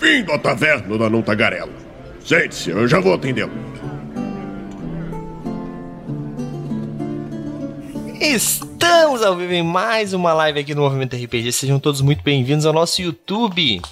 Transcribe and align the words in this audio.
Bem-vindo 0.00 0.32
à 0.32 0.38
taverna 0.38 0.96
da 0.96 1.10
Não 1.10 1.20
Tagarela. 1.20 1.72
Sente-se, 2.24 2.70
eu 2.70 2.88
já 2.88 2.98
vou 2.98 3.12
atendê-lo. 3.12 3.52
Estamos 8.18 9.22
ao 9.22 9.36
vivo 9.36 9.52
em 9.52 9.62
mais 9.62 10.14
uma 10.14 10.32
live 10.32 10.60
aqui 10.60 10.74
no 10.74 10.80
Movimento 10.80 11.16
RPG. 11.16 11.52
Sejam 11.52 11.78
todos 11.78 12.00
muito 12.00 12.22
bem-vindos 12.22 12.64
ao 12.64 12.72
nosso 12.72 13.02
YouTube. 13.02 13.82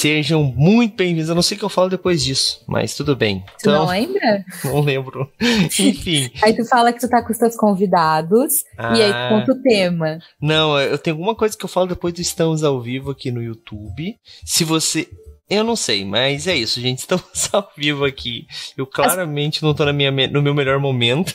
Sejam 0.00 0.42
muito 0.44 0.94
bem-vindos. 0.94 1.30
Eu 1.30 1.34
não 1.34 1.40
sei 1.40 1.56
o 1.56 1.58
que 1.58 1.64
eu 1.64 1.70
falo 1.70 1.88
depois 1.88 2.22
disso, 2.22 2.62
mas 2.68 2.94
tudo 2.94 3.16
bem. 3.16 3.42
Tu 3.62 3.70
não 3.70 3.86
lembra? 3.86 4.44
Não 4.62 4.80
lembro. 4.82 5.30
Enfim. 5.40 6.30
Aí 6.42 6.54
tu 6.54 6.66
fala 6.66 6.92
que 6.92 7.00
tu 7.00 7.08
tá 7.08 7.22
com 7.22 7.32
os 7.32 7.38
teus 7.38 7.56
convidados 7.56 8.56
e 8.78 9.02
aí 9.02 9.10
tu 9.10 9.14
Ah. 9.16 9.28
conta 9.30 9.52
o 9.52 9.62
tema. 9.62 10.18
Não, 10.38 10.78
eu 10.78 10.98
tenho 10.98 11.16
alguma 11.16 11.34
coisa 11.34 11.56
que 11.56 11.64
eu 11.64 11.68
falo 11.68 11.86
depois 11.86 12.12
do 12.12 12.20
Estamos 12.20 12.62
ao 12.62 12.78
vivo 12.78 13.10
aqui 13.10 13.30
no 13.30 13.42
YouTube. 13.42 14.16
Se 14.44 14.64
você. 14.64 15.08
Eu 15.48 15.64
não 15.64 15.76
sei, 15.76 16.04
mas 16.04 16.46
é 16.46 16.54
isso, 16.56 16.78
gente. 16.78 16.98
Estamos 17.00 17.48
ao 17.52 17.70
vivo 17.74 18.04
aqui. 18.04 18.46
Eu 18.76 18.86
claramente 18.86 19.62
não 19.62 19.72
tô 19.72 19.84
na 19.86 19.94
minha, 19.94 20.12
me- 20.12 20.26
no 20.26 20.42
meu 20.42 20.52
melhor 20.52 20.78
momento. 20.78 21.34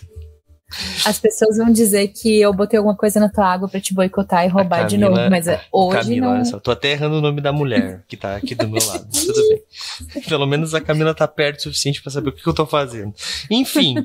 As 1.06 1.20
pessoas 1.20 1.58
vão 1.58 1.72
dizer 1.72 2.08
que 2.10 2.40
eu 2.40 2.54
botei 2.54 2.78
alguma 2.78 2.96
coisa 2.96 3.20
na 3.20 3.30
tua 3.30 3.46
água 3.46 3.68
pra 3.68 3.80
te 3.80 3.94
boicotar 3.94 4.46
e 4.46 4.48
roubar 4.48 4.86
de 4.88 4.96
Camila- 4.98 5.18
novo, 5.18 5.30
mas 5.30 5.48
é, 5.48 5.62
hoje 5.72 5.98
Camila, 5.98 6.28
não. 6.28 6.34
olha 6.36 6.46
só, 6.46 6.60
tô 6.60 6.72
até 6.72 6.92
errando 6.92 7.18
o 7.18 7.22
nome 7.22 7.42
da 7.42 7.52
mulher 7.52 8.04
que 8.08 8.16
tá 8.16 8.36
aqui 8.36 8.56
do 8.56 8.68
meu 8.68 8.82
lado. 8.86 9.06
Tudo 9.12 9.42
bem. 9.50 10.22
Pelo 10.28 10.46
menos 10.46 10.74
a 10.74 10.82
Camila 10.82 11.14
tá 11.14 11.28
perto 11.28 11.60
o 11.60 11.64
suficiente 11.64 12.02
pra 12.02 12.12
saber 12.12 12.30
o 12.30 12.32
que, 12.32 12.42
que 12.42 12.48
eu 12.50 12.54
tô 12.54 12.66
fazendo. 12.66 13.14
Enfim. 13.50 13.96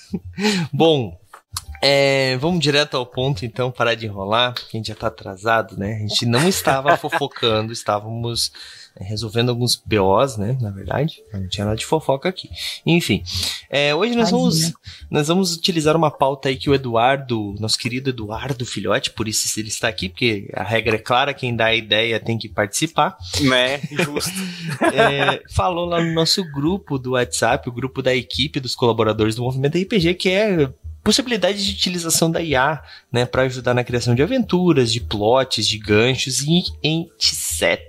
Bom, 0.72 1.18
é, 1.82 2.36
vamos 2.38 2.60
direto 2.60 2.96
ao 2.96 3.06
ponto, 3.06 3.44
então, 3.44 3.70
parar 3.70 3.94
de 3.94 4.06
enrolar, 4.06 4.54
porque 4.54 4.76
a 4.76 4.78
gente 4.78 4.88
já 4.88 4.94
tá 4.94 5.08
atrasado, 5.08 5.76
né? 5.76 5.96
A 5.96 5.98
gente 6.00 6.26
não 6.26 6.48
estava 6.48 6.96
fofocando, 6.98 7.72
estávamos 7.72 8.52
é, 8.98 9.04
resolvendo 9.04 9.50
alguns 9.50 9.76
BOs, 9.76 10.36
né? 10.36 10.56
Na 10.60 10.70
verdade, 10.70 11.22
não 11.32 11.46
tinha 11.48 11.64
nada 11.64 11.76
de 11.76 11.84
fofoca 11.84 12.28
aqui. 12.28 12.48
Enfim, 12.84 13.22
é, 13.68 13.94
hoje 13.94 14.14
nós 14.16 14.30
vamos, 14.30 14.72
nós 15.10 15.28
vamos 15.28 15.54
utilizar 15.54 15.94
uma 15.96 16.10
pauta 16.10 16.48
aí 16.48 16.56
que 16.56 16.70
o 16.70 16.74
Eduardo, 16.74 17.54
nosso 17.60 17.78
querido 17.78 18.10
Eduardo 18.10 18.64
Filhote, 18.64 19.10
por 19.10 19.28
isso 19.28 19.46
ele 19.60 19.68
está 19.68 19.88
aqui, 19.88 20.08
porque 20.08 20.48
a 20.54 20.62
regra 20.62 20.96
é 20.96 20.98
clara, 20.98 21.34
quem 21.34 21.54
dá 21.54 21.66
a 21.66 21.74
ideia 21.74 22.18
tem 22.18 22.38
que 22.38 22.48
participar 22.48 23.16
Né? 23.40 23.80
Justo. 23.90 24.32
é, 24.94 25.42
falou 25.50 25.84
lá 25.84 26.02
no 26.02 26.12
nosso 26.12 26.42
grupo 26.50 26.98
do 26.98 27.12
WhatsApp, 27.12 27.68
o 27.68 27.72
grupo 27.72 28.02
da 28.02 28.14
equipe 28.14 28.60
dos 28.60 28.74
colaboradores 28.74 29.34
do 29.34 29.42
Movimento 29.42 29.78
RPG, 29.78 30.14
que 30.14 30.30
é 30.30 30.70
possibilidade 31.06 31.64
de 31.64 31.72
utilização 31.72 32.28
da 32.28 32.42
IA, 32.42 32.82
né, 33.12 33.24
para 33.24 33.42
ajudar 33.42 33.72
na 33.72 33.84
criação 33.84 34.12
de 34.12 34.24
aventuras, 34.24 34.92
de 34.92 35.00
plots, 35.00 35.64
de 35.64 35.78
ganchos 35.78 36.40
e 36.40 36.64
etc. 36.82 37.80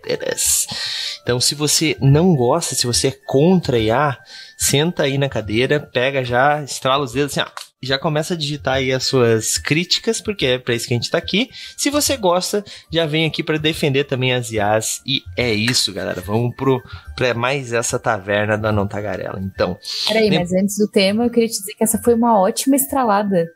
Então, 1.23 1.39
se 1.39 1.55
você 1.55 1.97
não 1.99 2.35
gosta, 2.35 2.75
se 2.75 2.85
você 2.85 3.07
é 3.07 3.19
contra 3.25 3.77
a 3.77 3.79
IA, 3.79 4.17
senta 4.55 5.01
aí 5.01 5.17
na 5.17 5.27
cadeira, 5.27 5.79
pega 5.79 6.23
já, 6.23 6.61
estrala 6.61 7.03
os 7.03 7.13
dedos 7.13 7.35
assim, 7.35 7.49
ó, 7.49 7.66
já 7.81 7.97
começa 7.99 8.33
a 8.33 8.37
digitar 8.37 8.75
aí 8.75 8.91
as 8.91 9.05
suas 9.05 9.57
críticas, 9.57 10.19
porque 10.19 10.45
é 10.45 10.57
para 10.57 10.73
isso 10.73 10.87
que 10.87 10.93
a 10.93 10.97
gente 10.97 11.11
tá 11.11 11.17
aqui. 11.17 11.49
Se 11.77 11.89
você 11.89 12.17
gosta, 12.17 12.63
já 12.91 13.05
vem 13.05 13.25
aqui 13.25 13.43
para 13.43 13.57
defender 13.59 14.03
também 14.05 14.33
as 14.33 14.51
IAs. 14.51 15.01
E 15.05 15.21
é 15.37 15.53
isso, 15.53 15.93
galera. 15.93 16.19
Vamos 16.21 16.55
pro 16.55 16.81
para 17.15 17.33
mais 17.33 17.73
essa 17.73 17.99
taverna 17.99 18.57
da 18.57 18.71
não 18.71 18.87
tagarela. 18.87 19.39
Então, 19.39 19.77
Peraí, 20.07 20.29
Lem- 20.29 20.39
mas 20.39 20.53
antes 20.53 20.77
do 20.77 20.87
tema, 20.87 21.25
eu 21.25 21.29
queria 21.29 21.47
te 21.49 21.59
dizer 21.59 21.73
que 21.75 21.83
essa 21.83 21.99
foi 22.01 22.13
uma 22.15 22.39
ótima 22.39 22.75
estralada. 22.75 23.47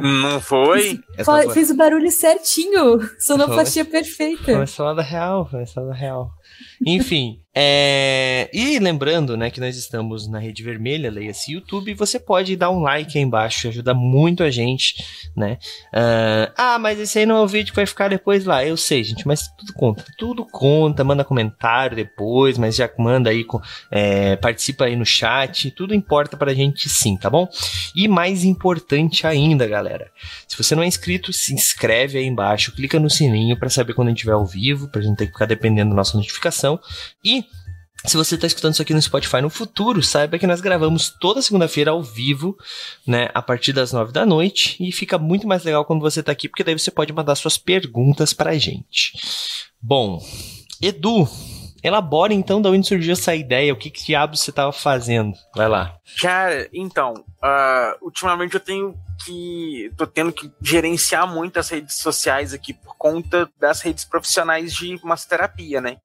Não 0.00 0.40
foi? 0.40 0.98
Fa- 1.18 1.42
foi, 1.42 1.50
Fez 1.54 1.70
o 1.70 1.76
barulho 1.76 2.10
certinho. 2.10 2.98
Sonoplastia 3.20 3.84
perfeita. 3.84 4.42
foi 4.42 4.54
uma 4.54 4.66
salada 4.66 5.02
real, 5.02 5.48
foi 5.48 5.60
uma 5.60 5.66
salada 5.66 5.94
real. 5.94 6.30
Enfim, 6.84 7.39
é... 7.54 8.48
e 8.52 8.78
lembrando, 8.78 9.36
né, 9.36 9.50
que 9.50 9.60
nós 9.60 9.76
estamos 9.76 10.28
na 10.28 10.38
Rede 10.38 10.62
Vermelha, 10.62 11.10
leia-se 11.10 11.52
YouTube, 11.52 11.94
você 11.94 12.18
pode 12.18 12.54
dar 12.56 12.70
um 12.70 12.80
like 12.80 13.18
aí 13.18 13.24
embaixo, 13.24 13.68
ajuda 13.68 13.92
muito 13.92 14.42
a 14.42 14.50
gente, 14.50 15.04
né? 15.36 15.58
Ah, 15.92 16.52
ah, 16.56 16.78
mas 16.78 16.98
esse 17.00 17.18
aí 17.18 17.26
não 17.26 17.36
é 17.36 17.40
o 17.40 17.48
vídeo 17.48 17.70
que 17.72 17.76
vai 17.76 17.86
ficar 17.86 18.08
depois 18.08 18.44
lá. 18.44 18.64
Eu 18.64 18.76
sei, 18.76 19.02
gente, 19.02 19.26
mas 19.26 19.48
tudo 19.58 19.72
conta, 19.72 20.04
tudo 20.16 20.46
conta, 20.46 21.02
manda 21.02 21.24
comentário 21.24 21.96
depois, 21.96 22.56
mas 22.56 22.76
já 22.76 22.88
manda 22.98 23.30
aí, 23.30 23.44
é, 23.90 24.36
participa 24.36 24.84
aí 24.84 24.94
no 24.94 25.04
chat, 25.04 25.70
tudo 25.70 25.94
importa 25.94 26.36
pra 26.36 26.54
gente 26.54 26.88
sim, 26.88 27.16
tá 27.16 27.28
bom? 27.28 27.48
E 27.94 28.06
mais 28.06 28.44
importante 28.44 29.26
ainda, 29.26 29.66
galera, 29.66 30.10
se 30.46 30.56
você 30.56 30.74
não 30.74 30.82
é 30.82 30.86
inscrito, 30.86 31.32
se 31.32 31.52
inscreve 31.52 32.18
aí 32.18 32.26
embaixo, 32.26 32.72
clica 32.72 32.98
no 33.00 33.10
sininho 33.10 33.58
pra 33.58 33.68
saber 33.68 33.94
quando 33.94 34.08
a 34.08 34.10
gente 34.10 34.18
estiver 34.18 34.34
ao 34.34 34.46
vivo, 34.46 34.88
pra 34.88 35.00
gente 35.00 35.10
não 35.10 35.16
ter 35.16 35.26
que 35.26 35.32
ficar 35.32 35.46
dependendo 35.46 35.90
da 35.90 35.96
nossa 35.96 36.16
notificação. 36.16 36.78
E 37.24 37.44
se 38.06 38.16
você 38.16 38.34
está 38.34 38.46
escutando 38.46 38.72
isso 38.72 38.82
aqui 38.82 38.94
no 38.94 39.02
Spotify 39.02 39.40
no 39.42 39.50
futuro, 39.50 40.02
saiba 40.02 40.38
que 40.38 40.46
nós 40.46 40.60
gravamos 40.60 41.10
toda 41.20 41.42
segunda-feira 41.42 41.90
ao 41.90 42.02
vivo, 42.02 42.56
né, 43.06 43.28
a 43.34 43.42
partir 43.42 43.72
das 43.72 43.92
nove 43.92 44.12
da 44.12 44.24
noite, 44.24 44.76
e 44.80 44.90
fica 44.90 45.18
muito 45.18 45.46
mais 45.46 45.64
legal 45.64 45.84
quando 45.84 46.00
você 46.00 46.20
está 46.20 46.32
aqui, 46.32 46.48
porque 46.48 46.64
daí 46.64 46.78
você 46.78 46.90
pode 46.90 47.12
mandar 47.12 47.34
suas 47.34 47.58
perguntas 47.58 48.32
pra 48.32 48.56
gente. 48.56 49.12
Bom, 49.80 50.22
Edu, 50.80 51.28
elabora 51.82 52.32
então 52.32 52.62
de 52.62 52.68
onde 52.68 52.88
surgiu 52.88 53.12
essa 53.12 53.34
ideia, 53.34 53.72
o 53.72 53.76
que, 53.76 53.90
que 53.90 54.06
diabo 54.06 54.36
você 54.36 54.50
estava 54.50 54.72
fazendo? 54.72 55.34
Vai 55.54 55.68
lá. 55.68 55.94
Cara, 56.20 56.68
então, 56.72 57.12
ah, 57.42 57.96
ultimamente 58.00 58.54
eu 58.54 58.60
tenho 58.60 58.94
que. 59.24 59.92
tô 59.96 60.06
tendo 60.06 60.32
que 60.32 60.50
gerenciar 60.62 61.26
muito 61.26 61.58
as 61.58 61.68
redes 61.68 61.98
sociais 61.98 62.54
aqui 62.54 62.72
por 62.72 62.96
conta 62.96 63.48
das 63.58 63.82
redes 63.82 64.04
profissionais 64.04 64.72
de 64.72 64.98
massoterapia, 65.04 65.80
né? 65.80 65.98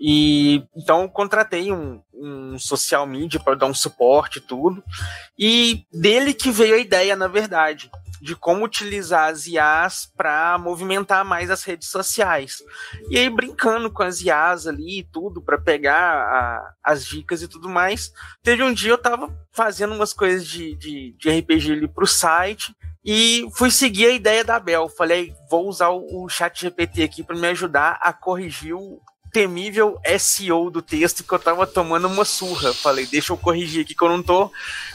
E 0.00 0.64
então 0.74 1.06
contratei 1.06 1.70
um, 1.70 2.00
um 2.14 2.58
social 2.58 3.06
media 3.06 3.38
para 3.38 3.54
dar 3.54 3.66
um 3.66 3.74
suporte 3.74 4.38
e 4.38 4.40
tudo. 4.40 4.82
E 5.38 5.84
dele 5.92 6.32
que 6.32 6.50
veio 6.50 6.74
a 6.74 6.78
ideia, 6.78 7.14
na 7.14 7.28
verdade, 7.28 7.90
de 8.22 8.34
como 8.34 8.64
utilizar 8.64 9.30
as 9.30 9.46
IAs 9.46 10.10
para 10.16 10.56
movimentar 10.58 11.24
mais 11.24 11.50
as 11.50 11.62
redes 11.64 11.88
sociais. 11.88 12.58
E 13.10 13.18
aí, 13.18 13.28
brincando 13.28 13.90
com 13.90 14.02
as 14.02 14.20
IAs 14.22 14.66
ali 14.66 15.00
e 15.00 15.04
tudo, 15.04 15.42
para 15.42 15.58
pegar 15.58 16.14
a- 16.14 16.74
as 16.82 17.04
dicas 17.04 17.42
e 17.42 17.48
tudo 17.48 17.68
mais. 17.68 18.10
Teve 18.42 18.62
um 18.62 18.72
dia 18.72 18.90
eu 18.92 18.98
tava 18.98 19.30
fazendo 19.52 19.94
umas 19.94 20.12
coisas 20.14 20.46
de, 20.46 20.74
de, 20.76 21.14
de 21.18 21.30
RPG 21.30 21.72
ali 21.72 21.88
pro 21.88 22.06
site 22.06 22.74
e 23.04 23.46
fui 23.54 23.70
seguir 23.70 24.06
a 24.06 24.12
ideia 24.12 24.44
da 24.44 24.58
Bel. 24.58 24.88
Falei, 24.88 25.34
vou 25.50 25.66
usar 25.68 25.88
o, 25.90 26.24
o 26.24 26.28
chat 26.28 26.60
GPT 26.60 27.02
aqui 27.02 27.22
para 27.22 27.36
me 27.36 27.46
ajudar 27.48 27.98
a 28.02 28.12
corrigir 28.12 28.74
o 28.74 29.00
temível 29.32 30.00
SEO 30.18 30.70
do 30.70 30.82
texto 30.82 31.24
que 31.24 31.32
eu 31.32 31.38
tava 31.38 31.66
tomando 31.66 32.06
uma 32.06 32.24
surra. 32.24 32.72
Falei, 32.74 33.06
deixa 33.06 33.32
eu 33.32 33.36
corrigir 33.36 33.84
aqui 33.84 33.94
que 33.94 34.02
eu 34.02 34.08
não 34.08 34.22
tô 34.22 34.50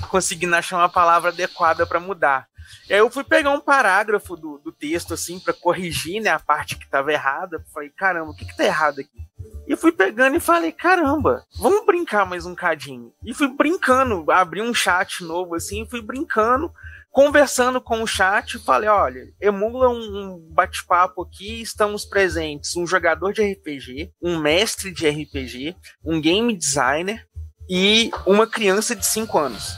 conseguindo 0.09 0.55
achar 0.55 0.77
uma 0.77 0.89
palavra 0.89 1.29
adequada 1.29 1.85
para 1.85 1.99
mudar. 1.99 2.47
E 2.89 2.93
aí 2.93 2.99
eu 2.99 3.09
fui 3.09 3.23
pegar 3.23 3.51
um 3.51 3.59
parágrafo 3.59 4.35
do, 4.35 4.57
do 4.59 4.71
texto 4.71 5.13
assim 5.13 5.39
para 5.39 5.53
corrigir, 5.53 6.21
né, 6.21 6.29
a 6.29 6.39
parte 6.39 6.77
que 6.77 6.89
tava 6.89 7.11
errada. 7.11 7.63
Falei, 7.73 7.89
caramba, 7.89 8.31
o 8.31 8.35
que 8.35 8.45
que 8.45 8.55
tá 8.55 8.63
errado 8.63 8.99
aqui? 8.99 9.25
E 9.67 9.75
fui 9.75 9.91
pegando 9.91 10.35
e 10.35 10.39
falei, 10.39 10.71
caramba, 10.71 11.43
vamos 11.57 11.85
brincar 11.85 12.25
mais 12.25 12.45
um 12.45 12.53
cadinho. 12.53 13.11
E 13.23 13.33
fui 13.33 13.47
brincando, 13.47 14.29
abri 14.31 14.61
um 14.61 14.73
chat 14.73 15.23
novo 15.23 15.55
assim, 15.55 15.87
fui 15.87 16.01
brincando, 16.01 16.71
conversando 17.15 17.79
com 17.79 18.03
o 18.03 18.07
chat, 18.07 18.59
falei, 18.59 18.89
olha, 18.89 19.29
emula 19.39 19.87
um, 19.87 20.33
um 20.33 20.53
bate-papo 20.53 21.21
aqui, 21.21 21.61
estamos 21.61 22.03
presentes 22.03 22.75
um 22.75 22.85
jogador 22.85 23.31
de 23.31 23.41
RPG, 23.41 24.11
um 24.21 24.37
mestre 24.37 24.91
de 24.91 25.07
RPG, 25.07 25.77
um 26.03 26.19
game 26.19 26.53
designer 26.53 27.25
e 27.69 28.11
uma 28.27 28.45
criança 28.45 28.93
de 28.93 29.05
5 29.05 29.37
anos. 29.39 29.77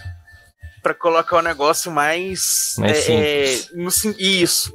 Pra 0.82 0.96
colocar 0.96 1.38
o 1.38 1.44
negócio 1.44 1.92
mais... 1.92 2.74
Mais 2.80 3.08
é, 3.08 3.54
é, 3.54 3.66
no 3.76 3.90
isso. 4.18 4.74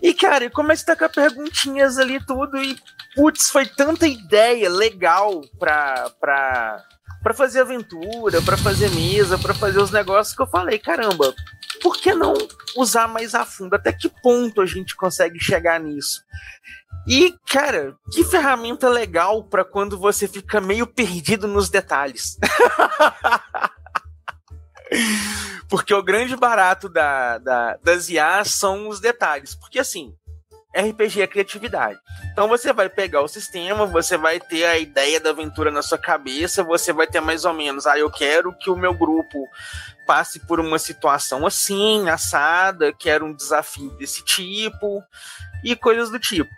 E, 0.00 0.14
cara, 0.14 0.44
eu 0.44 0.52
comecei 0.52 0.84
a 0.84 0.96
tacar 0.96 1.10
perguntinhas 1.10 1.98
ali 1.98 2.18
e 2.18 2.24
tudo, 2.24 2.56
e 2.56 2.78
putz, 3.16 3.50
foi 3.50 3.66
tanta 3.66 4.06
ideia 4.06 4.70
legal 4.70 5.40
pra, 5.58 6.08
pra, 6.20 6.84
pra 7.22 7.34
fazer 7.34 7.60
aventura, 7.60 8.40
pra 8.42 8.56
fazer 8.56 8.90
mesa, 8.90 9.38
pra 9.38 9.54
fazer 9.54 9.80
os 9.80 9.90
negócios 9.90 10.36
que 10.36 10.42
eu 10.42 10.46
falei, 10.46 10.78
caramba, 10.78 11.34
por 11.80 11.96
que 11.96 12.14
não 12.14 12.34
usar 12.76 13.08
mais 13.08 13.34
a 13.34 13.44
fundo? 13.44 13.74
Até 13.74 13.92
que 13.92 14.08
ponto 14.22 14.60
a 14.60 14.66
gente 14.66 14.94
consegue 14.96 15.40
chegar 15.40 15.80
nisso? 15.80 16.22
E, 17.06 17.34
cara, 17.50 17.96
que 18.12 18.24
ferramenta 18.24 18.88
legal 18.88 19.44
pra 19.44 19.64
quando 19.64 19.98
você 19.98 20.28
fica 20.28 20.60
meio 20.60 20.86
perdido 20.86 21.48
nos 21.48 21.70
detalhes. 21.70 22.36
Porque 25.68 25.92
o 25.94 26.02
grande 26.02 26.34
barato 26.36 26.88
da, 26.88 27.38
da, 27.38 27.76
das 27.82 28.08
IAs 28.08 28.52
são 28.52 28.88
os 28.88 29.00
detalhes. 29.00 29.54
Porque 29.54 29.78
assim, 29.78 30.14
RPG 30.80 31.22
é 31.22 31.26
criatividade. 31.26 31.98
Então 32.32 32.48
você 32.48 32.72
vai 32.72 32.88
pegar 32.88 33.22
o 33.22 33.28
sistema, 33.28 33.86
você 33.86 34.16
vai 34.16 34.38
ter 34.38 34.64
a 34.64 34.78
ideia 34.78 35.20
da 35.20 35.30
aventura 35.30 35.70
na 35.70 35.82
sua 35.82 35.98
cabeça, 35.98 36.62
você 36.62 36.92
vai 36.92 37.06
ter 37.06 37.20
mais 37.20 37.44
ou 37.44 37.52
menos, 37.52 37.86
ah, 37.86 37.98
eu 37.98 38.10
quero 38.10 38.56
que 38.56 38.70
o 38.70 38.76
meu 38.76 38.94
grupo 38.94 39.44
passe 40.06 40.40
por 40.40 40.60
uma 40.60 40.78
situação 40.78 41.46
assim, 41.46 42.08
assada, 42.08 42.92
quero 42.92 43.26
um 43.26 43.34
desafio 43.34 43.90
desse 43.98 44.24
tipo 44.24 45.02
e 45.64 45.74
coisas 45.74 46.10
do 46.10 46.18
tipo. 46.18 46.50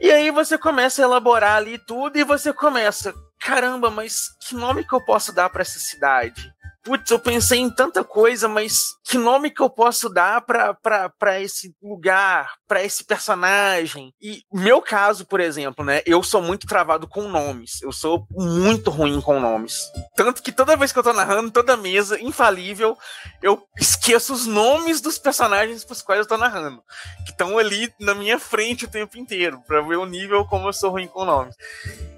E 0.00 0.10
aí 0.10 0.30
você 0.30 0.58
começa 0.58 1.02
a 1.02 1.04
elaborar 1.04 1.56
ali 1.56 1.78
tudo 1.78 2.18
e 2.18 2.24
você 2.24 2.52
começa, 2.52 3.14
caramba, 3.40 3.90
mas 3.90 4.36
que 4.40 4.54
nome 4.54 4.84
que 4.84 4.92
eu 4.92 5.00
posso 5.00 5.32
dar 5.32 5.48
para 5.48 5.62
essa 5.62 5.78
cidade? 5.78 6.52
Putz, 6.86 7.10
eu 7.10 7.18
pensei 7.18 7.58
em 7.58 7.68
tanta 7.68 8.04
coisa, 8.04 8.46
mas 8.46 8.94
que 9.04 9.18
nome 9.18 9.50
que 9.50 9.60
eu 9.60 9.68
posso 9.68 10.08
dar 10.08 10.40
para 10.40 11.40
esse 11.40 11.74
lugar, 11.82 12.52
para 12.68 12.80
esse 12.84 13.02
personagem? 13.02 14.14
E 14.22 14.44
meu 14.52 14.80
caso, 14.80 15.26
por 15.26 15.40
exemplo, 15.40 15.84
né? 15.84 16.00
Eu 16.06 16.22
sou 16.22 16.40
muito 16.40 16.64
travado 16.64 17.08
com 17.08 17.28
nomes. 17.28 17.82
Eu 17.82 17.90
sou 17.90 18.24
muito 18.30 18.88
ruim 18.88 19.20
com 19.20 19.40
nomes. 19.40 19.90
Tanto 20.14 20.40
que 20.40 20.52
toda 20.52 20.76
vez 20.76 20.92
que 20.92 20.98
eu 21.00 21.02
tô 21.02 21.12
narrando, 21.12 21.50
toda 21.50 21.76
mesa, 21.76 22.20
infalível, 22.20 22.96
eu 23.42 23.66
esqueço 23.76 24.32
os 24.32 24.46
nomes 24.46 25.00
dos 25.00 25.18
personagens 25.18 25.84
pros 25.84 26.02
quais 26.02 26.20
eu 26.20 26.28
tô 26.28 26.38
narrando. 26.38 26.80
Que 27.24 27.32
estão 27.32 27.58
ali 27.58 27.92
na 27.98 28.14
minha 28.14 28.38
frente 28.38 28.84
o 28.84 28.90
tempo 28.90 29.18
inteiro, 29.18 29.60
para 29.66 29.80
ver 29.80 29.96
o 29.96 30.06
nível 30.06 30.44
como 30.44 30.68
eu 30.68 30.72
sou 30.72 30.90
ruim 30.90 31.08
com 31.08 31.24
nomes. 31.24 31.56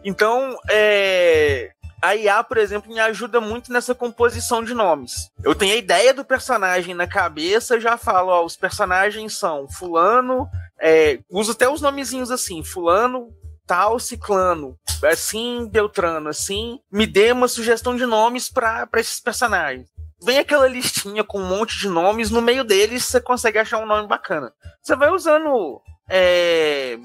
Então, 0.04 0.58
é 0.68 1.70
a 2.00 2.14
IA, 2.14 2.42
por 2.44 2.56
exemplo, 2.56 2.92
me 2.92 3.00
ajuda 3.00 3.40
muito 3.40 3.72
nessa 3.72 3.94
composição 3.94 4.62
de 4.62 4.74
nomes. 4.74 5.30
Eu 5.42 5.54
tenho 5.54 5.74
a 5.74 5.78
ideia 5.78 6.14
do 6.14 6.24
personagem 6.24 6.94
na 6.94 7.06
cabeça, 7.06 7.80
já 7.80 7.96
falo, 7.96 8.30
ó, 8.30 8.44
os 8.44 8.56
personagens 8.56 9.36
são 9.36 9.68
fulano, 9.68 10.48
é, 10.80 11.18
uso 11.30 11.52
até 11.52 11.68
os 11.68 11.80
nomezinhos 11.80 12.30
assim, 12.30 12.62
fulano, 12.62 13.28
tal, 13.66 13.98
ciclano, 13.98 14.76
assim, 15.04 15.68
Beltrano, 15.68 16.28
assim, 16.28 16.78
me 16.90 17.06
dê 17.06 17.32
uma 17.32 17.48
sugestão 17.48 17.96
de 17.96 18.06
nomes 18.06 18.48
para 18.48 18.88
esses 18.96 19.20
personagens. 19.20 19.88
Vem 20.22 20.38
aquela 20.38 20.66
listinha 20.66 21.22
com 21.22 21.40
um 21.40 21.46
monte 21.46 21.78
de 21.78 21.88
nomes, 21.88 22.30
no 22.30 22.42
meio 22.42 22.64
deles 22.64 23.04
você 23.04 23.20
consegue 23.20 23.58
achar 23.58 23.78
um 23.78 23.86
nome 23.86 24.08
bacana. 24.08 24.52
Você 24.82 24.96
vai 24.96 25.10
usando 25.10 25.80
é, 26.08 26.98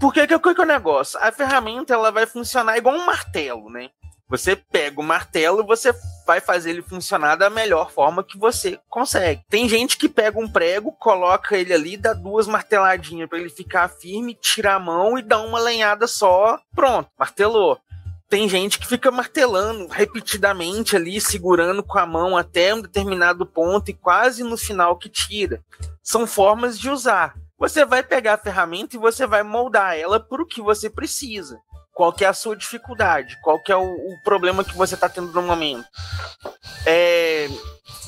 porque 0.00 0.26
que, 0.26 0.38
que, 0.38 0.60
é 0.60 0.64
o 0.64 0.66
negócio? 0.66 1.18
A 1.22 1.32
ferramenta 1.32 1.94
ela 1.94 2.10
vai 2.10 2.26
funcionar 2.26 2.76
igual 2.76 2.94
um 2.94 3.06
martelo, 3.06 3.70
né? 3.70 3.90
Você 4.28 4.54
pega 4.54 5.00
o 5.00 5.04
martelo 5.04 5.62
e 5.62 5.66
você 5.66 5.90
vai 6.26 6.38
fazer 6.38 6.70
ele 6.70 6.82
funcionar 6.82 7.36
da 7.36 7.48
melhor 7.48 7.90
forma 7.90 8.22
que 8.22 8.36
você 8.36 8.78
consegue. 8.88 9.42
Tem 9.48 9.66
gente 9.66 9.96
que 9.96 10.06
pega 10.06 10.38
um 10.38 10.46
prego, 10.46 10.92
coloca 10.92 11.56
ele 11.56 11.72
ali, 11.72 11.96
dá 11.96 12.12
duas 12.12 12.46
marteladinhas 12.46 13.26
para 13.26 13.38
ele 13.38 13.48
ficar 13.48 13.88
firme, 13.88 14.34
tira 14.34 14.74
a 14.74 14.78
mão 14.78 15.18
e 15.18 15.22
dá 15.22 15.40
uma 15.40 15.58
lenhada 15.58 16.06
só, 16.06 16.60
pronto, 16.74 17.08
martelou. 17.18 17.80
Tem 18.28 18.46
gente 18.46 18.78
que 18.78 18.86
fica 18.86 19.10
martelando 19.10 19.86
repetidamente 19.86 20.94
ali, 20.94 21.18
segurando 21.18 21.82
com 21.82 21.98
a 21.98 22.04
mão 22.04 22.36
até 22.36 22.74
um 22.74 22.82
determinado 22.82 23.46
ponto 23.46 23.90
e 23.90 23.94
quase 23.94 24.44
no 24.44 24.58
final 24.58 24.98
que 24.98 25.08
tira. 25.08 25.64
São 26.02 26.26
formas 26.26 26.78
de 26.78 26.90
usar. 26.90 27.34
Você 27.58 27.84
vai 27.84 28.02
pegar 28.02 28.34
a 28.34 28.38
ferramenta 28.38 28.96
e 28.96 28.98
você 28.98 29.26
vai 29.26 29.42
moldar 29.42 29.96
ela 29.96 30.20
para 30.20 30.42
o 30.42 30.46
que 30.46 30.62
você 30.62 30.88
precisa 30.88 31.60
qual 31.98 32.12
que 32.12 32.24
é 32.24 32.28
a 32.28 32.32
sua 32.32 32.54
dificuldade, 32.54 33.36
qual 33.42 33.60
que 33.60 33.72
é 33.72 33.76
o, 33.76 33.82
o 33.82 34.22
problema 34.22 34.62
que 34.62 34.76
você 34.76 34.94
está 34.94 35.08
tendo 35.08 35.32
no 35.32 35.42
momento. 35.42 35.84
É, 36.86 37.48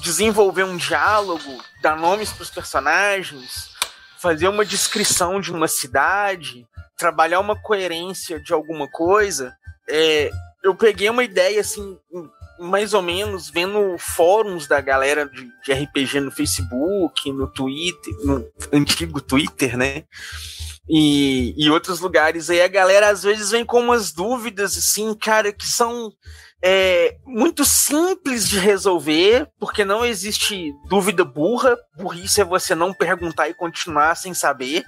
desenvolver 0.01 0.63
um 0.63 0.77
diálogo, 0.77 1.61
dar 1.83 1.97
nomes 1.97 2.33
para 2.33 2.45
os 2.45 2.51
personagens, 2.51 3.71
fazer 4.17 4.47
uma 4.47 4.65
descrição 4.65 5.41
de 5.41 5.51
uma 5.51 5.67
cidade, 5.67 6.65
trabalhar 6.97 7.41
uma 7.41 7.61
coerência 7.61 8.39
de 8.39 8.53
alguma 8.53 8.89
coisa. 8.89 9.57
É, 9.89 10.31
eu 10.63 10.73
peguei 10.73 11.11
uma 11.11 11.25
ideia 11.25 11.61
assim, 11.61 11.99
mais 12.61 12.93
ou 12.95 13.03
menos, 13.03 13.49
vendo 13.49 13.97
fóruns 13.99 14.67
da 14.67 14.81
galera 14.81 15.27
de, 15.27 15.49
de 15.65 15.73
RPG 15.73 16.21
no 16.21 16.31
Facebook, 16.31 17.33
no 17.33 17.47
Twitter, 17.49 18.15
no 18.25 18.45
antigo 18.73 19.21
Twitter, 19.21 19.77
né? 19.77 20.05
e, 20.91 21.55
e 21.57 21.71
outros 21.71 22.01
lugares. 22.01 22.51
Aí 22.51 22.61
a 22.61 22.69
galera 22.69 23.09
às 23.09 23.23
vezes 23.23 23.53
vem 23.53 23.65
com 23.65 23.81
umas 23.81 24.13
dúvidas, 24.13 24.77
assim, 24.77 25.15
cara, 25.15 25.53
que 25.53 25.67
são 25.67 26.13
é, 26.63 27.17
muito 27.25 27.65
simples 27.65 28.49
de 28.49 28.59
resolver, 28.59 29.49
porque 29.59 29.85
não 29.85 30.05
existe 30.05 30.73
dúvida 30.89 31.25
burra. 31.25 31.77
Burrice 31.97 32.41
é 32.41 32.45
você 32.45 32.75
não 32.75 32.93
perguntar 32.93 33.49
e 33.49 33.55
continuar 33.55 34.17
sem 34.17 34.35
saber. 34.35 34.85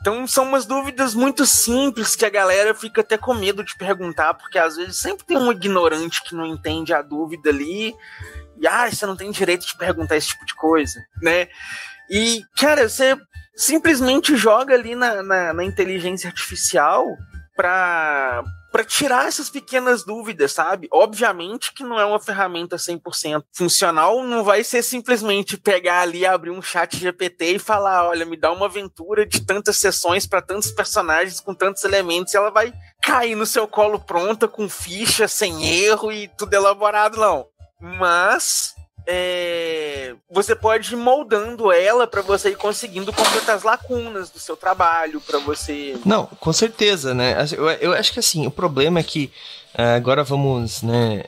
Então 0.00 0.26
são 0.26 0.44
umas 0.44 0.64
dúvidas 0.64 1.14
muito 1.14 1.44
simples 1.44 2.16
que 2.16 2.24
a 2.24 2.30
galera 2.30 2.74
fica 2.74 3.02
até 3.02 3.18
com 3.18 3.34
medo 3.34 3.62
de 3.62 3.76
perguntar, 3.76 4.34
porque 4.34 4.58
às 4.58 4.76
vezes 4.76 4.96
sempre 4.96 5.26
tem 5.26 5.36
um 5.36 5.52
ignorante 5.52 6.22
que 6.22 6.34
não 6.34 6.46
entende 6.46 6.94
a 6.94 7.02
dúvida 7.02 7.50
ali. 7.50 7.94
E 8.58 8.66
ah, 8.66 8.90
você 8.90 9.04
não 9.06 9.16
tem 9.16 9.30
direito 9.30 9.66
de 9.66 9.76
perguntar 9.76 10.16
esse 10.16 10.28
tipo 10.28 10.44
de 10.46 10.54
coisa, 10.54 10.98
né? 11.22 11.48
E, 12.10 12.42
cara, 12.56 12.88
você 12.88 13.16
simplesmente 13.54 14.36
joga 14.36 14.74
ali 14.74 14.94
na, 14.94 15.22
na, 15.22 15.52
na 15.52 15.64
inteligência 15.64 16.28
artificial 16.28 17.06
para 17.54 18.42
para 18.70 18.84
tirar 18.84 19.26
essas 19.26 19.50
pequenas 19.50 20.04
dúvidas, 20.04 20.52
sabe? 20.52 20.88
Obviamente 20.92 21.72
que 21.72 21.82
não 21.82 21.98
é 21.98 22.04
uma 22.04 22.20
ferramenta 22.20 22.76
100% 22.76 23.44
funcional, 23.52 24.22
não 24.22 24.44
vai 24.44 24.62
ser 24.64 24.82
simplesmente 24.82 25.56
pegar 25.56 26.02
ali, 26.02 26.24
abrir 26.24 26.50
um 26.50 26.62
chat 26.62 26.96
GPT 26.96 27.56
e 27.56 27.58
falar, 27.58 28.08
olha, 28.08 28.24
me 28.24 28.36
dá 28.36 28.52
uma 28.52 28.66
aventura 28.66 29.26
de 29.26 29.44
tantas 29.44 29.76
sessões 29.76 30.26
para 30.26 30.42
tantos 30.42 30.70
personagens 30.70 31.40
com 31.40 31.54
tantos 31.54 31.84
elementos, 31.84 32.32
e 32.32 32.36
ela 32.36 32.50
vai 32.50 32.72
cair 33.02 33.34
no 33.34 33.46
seu 33.46 33.66
colo 33.66 33.98
pronta 33.98 34.46
com 34.46 34.68
ficha 34.68 35.26
sem 35.26 35.66
erro 35.66 36.12
e 36.12 36.28
tudo 36.28 36.54
elaborado 36.54 37.18
não. 37.18 37.46
Mas 37.80 38.74
é, 39.06 40.14
você 40.30 40.54
pode 40.54 40.92
ir 40.92 40.96
moldando 40.96 41.72
ela 41.72 42.06
para 42.06 42.22
você 42.22 42.50
ir 42.50 42.56
conseguindo 42.56 43.12
completar 43.12 43.56
as 43.56 43.62
lacunas 43.62 44.30
do 44.30 44.38
seu 44.38 44.56
trabalho, 44.56 45.20
para 45.20 45.38
você. 45.38 45.96
Não, 46.04 46.26
com 46.26 46.52
certeza, 46.52 47.14
né? 47.14 47.36
Eu, 47.56 47.68
eu 47.68 47.92
acho 47.92 48.12
que 48.12 48.20
assim, 48.20 48.46
o 48.46 48.50
problema 48.50 49.00
é 49.00 49.02
que 49.02 49.30
uh, 49.78 49.96
agora 49.96 50.22
vamos, 50.22 50.82
né? 50.82 51.24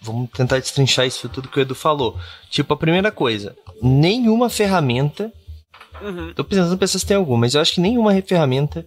Vamos 0.00 0.30
tentar 0.30 0.58
destrinchar 0.58 1.06
isso 1.06 1.28
tudo 1.28 1.48
que 1.48 1.58
o 1.58 1.62
Edu 1.62 1.74
falou. 1.74 2.18
Tipo, 2.48 2.74
a 2.74 2.76
primeira 2.76 3.12
coisa, 3.12 3.56
nenhuma 3.82 4.48
ferramenta. 4.48 5.32
Uhum. 6.00 6.32
Tô 6.32 6.42
pensando 6.42 6.86
se 6.86 7.06
tem 7.06 7.16
alguma, 7.16 7.40
mas 7.40 7.54
eu 7.54 7.60
acho 7.60 7.74
que 7.74 7.80
nenhuma 7.80 8.20
ferramenta 8.22 8.86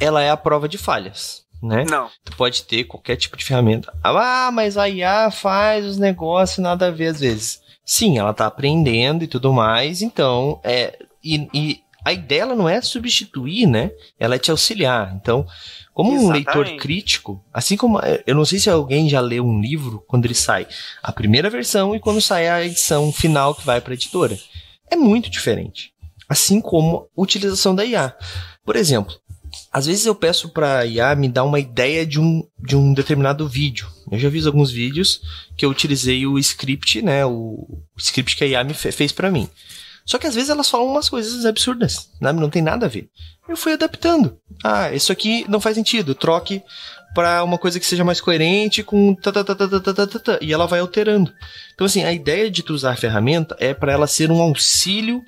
ela 0.00 0.22
é 0.22 0.30
a 0.30 0.36
prova 0.36 0.66
de 0.66 0.78
falhas 0.78 1.46
né? 1.62 1.84
Não. 1.88 2.08
Tu 2.24 2.36
pode 2.36 2.62
ter 2.64 2.84
qualquer 2.84 3.16
tipo 3.16 3.36
de 3.36 3.44
ferramenta. 3.44 3.92
Ah, 4.02 4.50
mas 4.52 4.76
a 4.76 4.88
IA 4.88 5.30
faz 5.30 5.84
os 5.84 5.98
negócios 5.98 6.58
nada 6.58 6.88
a 6.88 6.90
ver 6.90 7.08
às 7.08 7.20
vezes. 7.20 7.60
Sim, 7.84 8.18
ela 8.18 8.34
tá 8.34 8.46
aprendendo 8.46 9.24
e 9.24 9.26
tudo 9.26 9.52
mais, 9.52 10.02
então, 10.02 10.60
é, 10.62 10.98
e, 11.24 11.48
e 11.54 11.80
a 12.04 12.12
ideia 12.12 12.42
ela 12.42 12.54
não 12.54 12.68
é 12.68 12.80
substituir, 12.80 13.66
né? 13.66 13.90
Ela 14.18 14.36
é 14.36 14.38
te 14.38 14.50
auxiliar. 14.50 15.14
Então, 15.14 15.46
como 15.92 16.12
Exatamente. 16.12 16.30
um 16.30 16.60
leitor 16.60 16.76
crítico, 16.80 17.44
assim 17.52 17.76
como 17.76 17.98
eu 18.26 18.34
não 18.34 18.44
sei 18.44 18.58
se 18.58 18.70
alguém 18.70 19.08
já 19.08 19.20
leu 19.20 19.44
um 19.44 19.60
livro 19.60 20.04
quando 20.06 20.24
ele 20.26 20.34
sai 20.34 20.66
a 21.02 21.10
primeira 21.10 21.50
versão 21.50 21.94
e 21.94 22.00
quando 22.00 22.20
sai 22.20 22.48
a 22.48 22.64
edição 22.64 23.10
final 23.12 23.54
que 23.54 23.66
vai 23.66 23.80
para 23.80 23.92
a 23.92 23.94
editora, 23.94 24.38
é 24.90 24.96
muito 24.96 25.28
diferente. 25.28 25.92
Assim 26.28 26.60
como 26.60 27.08
a 27.16 27.20
utilização 27.20 27.74
da 27.74 27.84
IA. 27.84 28.14
Por 28.64 28.76
exemplo, 28.76 29.14
às 29.72 29.86
vezes 29.86 30.06
eu 30.06 30.14
peço 30.14 30.48
para 30.48 30.84
IA 30.86 31.14
me 31.14 31.28
dar 31.28 31.44
uma 31.44 31.60
ideia 31.60 32.06
de 32.06 32.18
um, 32.20 32.42
de 32.58 32.74
um 32.74 32.92
determinado 32.94 33.48
vídeo. 33.48 33.86
Eu 34.10 34.18
já 34.18 34.28
vi 34.28 34.44
alguns 34.46 34.70
vídeos 34.70 35.20
que 35.56 35.64
eu 35.64 35.70
utilizei 35.70 36.26
o 36.26 36.38
script, 36.38 37.02
né, 37.02 37.24
o, 37.24 37.30
o 37.30 37.98
script 37.98 38.36
que 38.36 38.44
a 38.44 38.46
IA 38.46 38.64
me 38.64 38.74
fe 38.74 38.90
fez 38.90 39.12
para 39.12 39.30
mim. 39.30 39.48
Só 40.04 40.18
que 40.18 40.26
às 40.26 40.34
vezes 40.34 40.48
elas 40.48 40.70
falam 40.70 40.86
umas 40.86 41.08
coisas 41.08 41.44
absurdas, 41.44 42.08
né? 42.18 42.32
não 42.32 42.48
tem 42.48 42.62
nada 42.62 42.86
a 42.86 42.88
ver. 42.88 43.10
Eu 43.46 43.56
fui 43.58 43.74
adaptando. 43.74 44.38
Ah, 44.64 44.90
isso 44.90 45.12
aqui 45.12 45.44
não 45.48 45.60
faz 45.60 45.74
sentido, 45.74 46.14
troque 46.14 46.62
para 47.14 47.44
uma 47.44 47.58
coisa 47.58 47.78
que 47.78 47.84
seja 47.84 48.04
mais 48.04 48.20
coerente 48.20 48.82
com 48.82 49.14
ta, 49.14 49.30
ta, 49.30 49.44
ta, 49.44 49.54
ta, 49.54 49.68
ta, 49.68 49.80
ta, 49.80 50.06
ta, 50.06 50.18
ta, 50.18 50.38
e 50.40 50.52
ela 50.52 50.66
vai 50.66 50.80
alterando. 50.80 51.30
Então 51.74 51.86
assim, 51.86 52.04
a 52.04 52.12
ideia 52.12 52.50
de 52.50 52.62
tu 52.62 52.72
usar 52.72 52.92
a 52.92 52.96
ferramenta 52.96 53.54
é 53.60 53.74
para 53.74 53.92
ela 53.92 54.06
ser 54.06 54.30
um 54.30 54.40
auxílio 54.40 55.22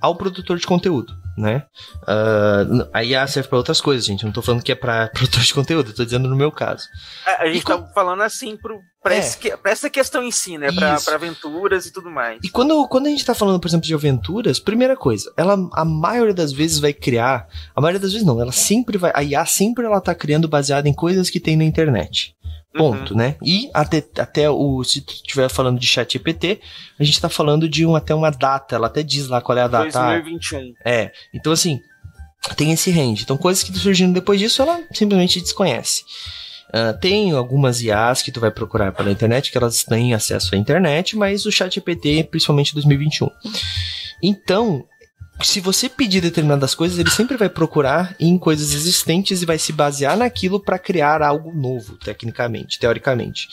ao 0.00 0.16
produtor 0.16 0.58
de 0.58 0.66
conteúdo 0.66 1.12
né? 1.38 1.64
Uh, 2.02 2.88
a 2.92 3.04
IA 3.04 3.26
serve 3.26 3.48
para 3.48 3.58
outras 3.58 3.80
coisas, 3.80 4.04
gente. 4.04 4.24
não 4.24 4.32
tô 4.32 4.42
falando 4.42 4.62
que 4.62 4.72
é 4.72 4.74
para 4.74 5.08
produtor 5.14 5.42
de 5.42 5.54
conteúdo, 5.54 5.92
tô 5.92 6.04
dizendo 6.04 6.28
no 6.28 6.36
meu 6.36 6.50
caso. 6.50 6.88
É, 7.26 7.42
a 7.42 7.46
gente 7.46 7.62
e 7.62 7.64
tá 7.64 7.82
falando 7.94 8.22
assim 8.22 8.56
pro, 8.56 8.78
pra, 9.02 9.14
é. 9.14 9.18
esse, 9.18 9.38
pra, 9.56 9.70
essa 9.70 9.88
questão 9.88 10.22
em 10.22 10.30
si, 10.30 10.58
né? 10.58 10.72
Pra, 10.72 11.00
pra, 11.00 11.14
aventuras 11.14 11.86
e 11.86 11.92
tudo 11.92 12.10
mais. 12.10 12.40
E 12.42 12.48
quando, 12.48 12.86
quando 12.88 13.06
a 13.06 13.10
gente 13.10 13.24
tá 13.24 13.34
falando, 13.34 13.60
por 13.60 13.68
exemplo, 13.68 13.86
de 13.86 13.94
aventuras, 13.94 14.58
primeira 14.58 14.96
coisa, 14.96 15.32
ela 15.36 15.56
a 15.72 15.84
maioria 15.84 16.34
das 16.34 16.52
vezes 16.52 16.78
vai 16.78 16.92
criar. 16.92 17.46
A 17.74 17.80
maioria 17.80 18.00
das 18.00 18.12
vezes 18.12 18.26
não, 18.26 18.40
ela 18.40 18.52
sempre 18.52 18.98
vai. 18.98 19.12
A 19.14 19.22
IA 19.22 19.46
sempre 19.46 19.84
ela 19.84 20.00
tá 20.00 20.14
criando 20.14 20.48
baseada 20.48 20.88
em 20.88 20.94
coisas 20.94 21.30
que 21.30 21.40
tem 21.40 21.56
na 21.56 21.64
internet. 21.64 22.36
Ponto, 22.74 23.12
uhum. 23.12 23.18
né? 23.18 23.36
E 23.42 23.70
até, 23.72 24.04
até 24.18 24.50
o. 24.50 24.84
Se 24.84 25.00
tu 25.00 25.12
estiver 25.12 25.48
falando 25.48 25.80
de 25.80 25.86
chat 25.86 26.12
GPT, 26.12 26.60
a 26.98 27.04
gente 27.04 27.20
tá 27.20 27.28
falando 27.28 27.68
de 27.68 27.86
um, 27.86 27.96
até 27.96 28.14
uma 28.14 28.30
data, 28.30 28.76
ela 28.76 28.86
até 28.88 29.02
diz 29.02 29.26
lá 29.28 29.40
qual 29.40 29.56
é 29.56 29.62
a 29.62 29.68
data. 29.68 30.00
2021. 30.20 30.74
É. 30.84 31.10
Então, 31.32 31.52
assim, 31.52 31.80
tem 32.56 32.72
esse 32.72 32.90
range. 32.90 33.22
Então, 33.22 33.36
coisas 33.36 33.62
que 33.62 33.70
estão 33.70 33.82
surgindo 33.82 34.12
depois 34.12 34.38
disso, 34.38 34.62
ela 34.62 34.80
simplesmente 34.92 35.40
desconhece. 35.40 36.04
Uh, 36.68 36.98
tem 37.00 37.32
algumas 37.32 37.80
IAs 37.80 38.20
que 38.20 38.30
tu 38.30 38.40
vai 38.40 38.50
procurar 38.50 38.92
pela 38.92 39.10
internet, 39.10 39.50
que 39.50 39.56
elas 39.56 39.84
têm 39.84 40.12
acesso 40.12 40.54
à 40.54 40.58
internet, 40.58 41.16
mas 41.16 41.46
o 41.46 41.52
chat 41.52 41.74
GPT, 41.74 42.24
principalmente 42.24 42.74
2021. 42.74 43.30
Então, 44.22 44.84
se 45.42 45.60
você 45.60 45.88
pedir 45.88 46.20
determinadas 46.20 46.74
coisas, 46.74 46.98
ele 46.98 47.10
sempre 47.10 47.36
vai 47.36 47.48
procurar 47.48 48.14
em 48.18 48.36
coisas 48.38 48.74
existentes 48.74 49.42
e 49.42 49.46
vai 49.46 49.58
se 49.58 49.72
basear 49.72 50.16
naquilo 50.16 50.60
para 50.60 50.78
criar 50.78 51.22
algo 51.22 51.52
novo, 51.52 51.96
tecnicamente, 51.96 52.78
teoricamente. 52.78 53.48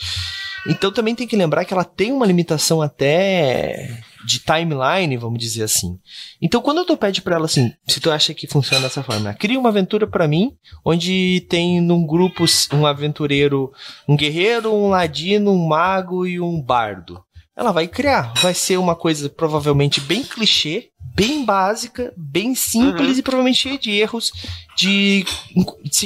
Então 0.68 0.90
também 0.90 1.14
tem 1.14 1.28
que 1.28 1.36
lembrar 1.36 1.64
que 1.64 1.72
ela 1.72 1.84
tem 1.84 2.10
uma 2.12 2.26
limitação 2.26 2.82
até 2.82 4.02
de 4.24 4.40
timeline, 4.40 5.16
vamos 5.16 5.38
dizer 5.38 5.62
assim. 5.62 5.96
Então 6.42 6.60
quando 6.60 6.84
tu 6.84 6.96
pede 6.96 7.22
para 7.22 7.36
ela 7.36 7.44
assim, 7.44 7.72
se 7.86 8.00
tu 8.00 8.10
acha 8.10 8.34
que 8.34 8.48
funciona 8.48 8.82
dessa 8.82 9.02
forma, 9.02 9.32
cria 9.32 9.58
uma 9.58 9.68
aventura 9.68 10.06
para 10.08 10.26
mim, 10.26 10.56
onde 10.84 11.46
tem 11.48 11.80
num 11.80 12.04
grupo 12.04 12.44
um 12.72 12.84
aventureiro, 12.84 13.70
um 14.08 14.16
guerreiro, 14.16 14.74
um 14.74 14.88
ladino, 14.88 15.52
um 15.52 15.66
mago 15.68 16.26
e 16.26 16.40
um 16.40 16.60
bardo. 16.60 17.22
Ela 17.56 17.72
vai 17.72 17.88
criar, 17.88 18.34
vai 18.42 18.52
ser 18.52 18.76
uma 18.76 18.94
coisa 18.94 19.30
provavelmente 19.30 20.00
bem 20.00 20.22
clichê, 20.22 20.90
bem 21.14 21.44
básica, 21.44 22.12
bem 22.16 22.54
simples 22.54 23.12
uhum. 23.12 23.18
e 23.18 23.22
provavelmente 23.22 23.58
cheia 23.58 23.78
de 23.78 23.90
erros, 23.92 24.30
de 24.76 25.24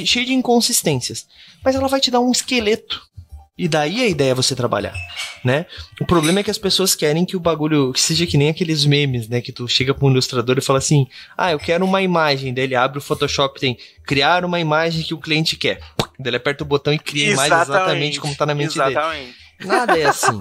cheia 0.05 0.25
de 0.25 0.33
inconsistências. 0.33 1.27
Mas 1.63 1.75
ela 1.75 1.89
vai 1.89 1.99
te 1.99 2.09
dar 2.09 2.21
um 2.21 2.31
esqueleto 2.31 3.01
e 3.61 3.67
daí 3.67 4.01
a 4.01 4.07
ideia 4.07 4.31
é 4.31 4.33
você 4.33 4.55
trabalhar, 4.55 4.93
né? 5.43 5.67
O 5.99 6.05
problema 6.05 6.39
é 6.39 6.43
que 6.43 6.49
as 6.49 6.57
pessoas 6.57 6.95
querem 6.95 7.25
que 7.25 7.37
o 7.37 7.39
bagulho 7.39 7.93
que 7.93 8.01
seja 8.01 8.25
que 8.25 8.35
nem 8.35 8.49
aqueles 8.49 8.85
memes, 8.85 9.27
né? 9.27 9.39
Que 9.39 9.51
tu 9.51 9.67
chega 9.67 9.93
para 9.93 10.03
um 10.03 10.09
ilustrador 10.09 10.57
e 10.57 10.61
fala 10.61 10.79
assim: 10.79 11.05
"Ah, 11.37 11.51
eu 11.51 11.59
quero 11.59 11.85
uma 11.85 12.01
imagem". 12.01 12.53
Daí 12.53 12.63
ele 12.63 12.75
abre 12.75 12.97
o 12.97 13.01
Photoshop 13.01 13.59
tem 13.59 13.77
criar 14.03 14.43
uma 14.45 14.59
imagem 14.59 15.03
que 15.03 15.13
o 15.13 15.19
cliente 15.19 15.55
quer. 15.57 15.79
Daí 16.17 16.29
ele 16.29 16.37
aperta 16.37 16.63
o 16.63 16.67
botão 16.67 16.91
e 16.91 16.97
cria 16.97 17.29
a 17.29 17.33
imagem 17.33 17.61
exatamente 17.61 18.19
como 18.19 18.33
tá 18.33 18.47
na 18.47 18.55
mente 18.55 18.71
exatamente. 18.71 19.25
dele. 19.25 19.40
Nada 19.65 19.97
é 19.97 20.05
assim. 20.05 20.37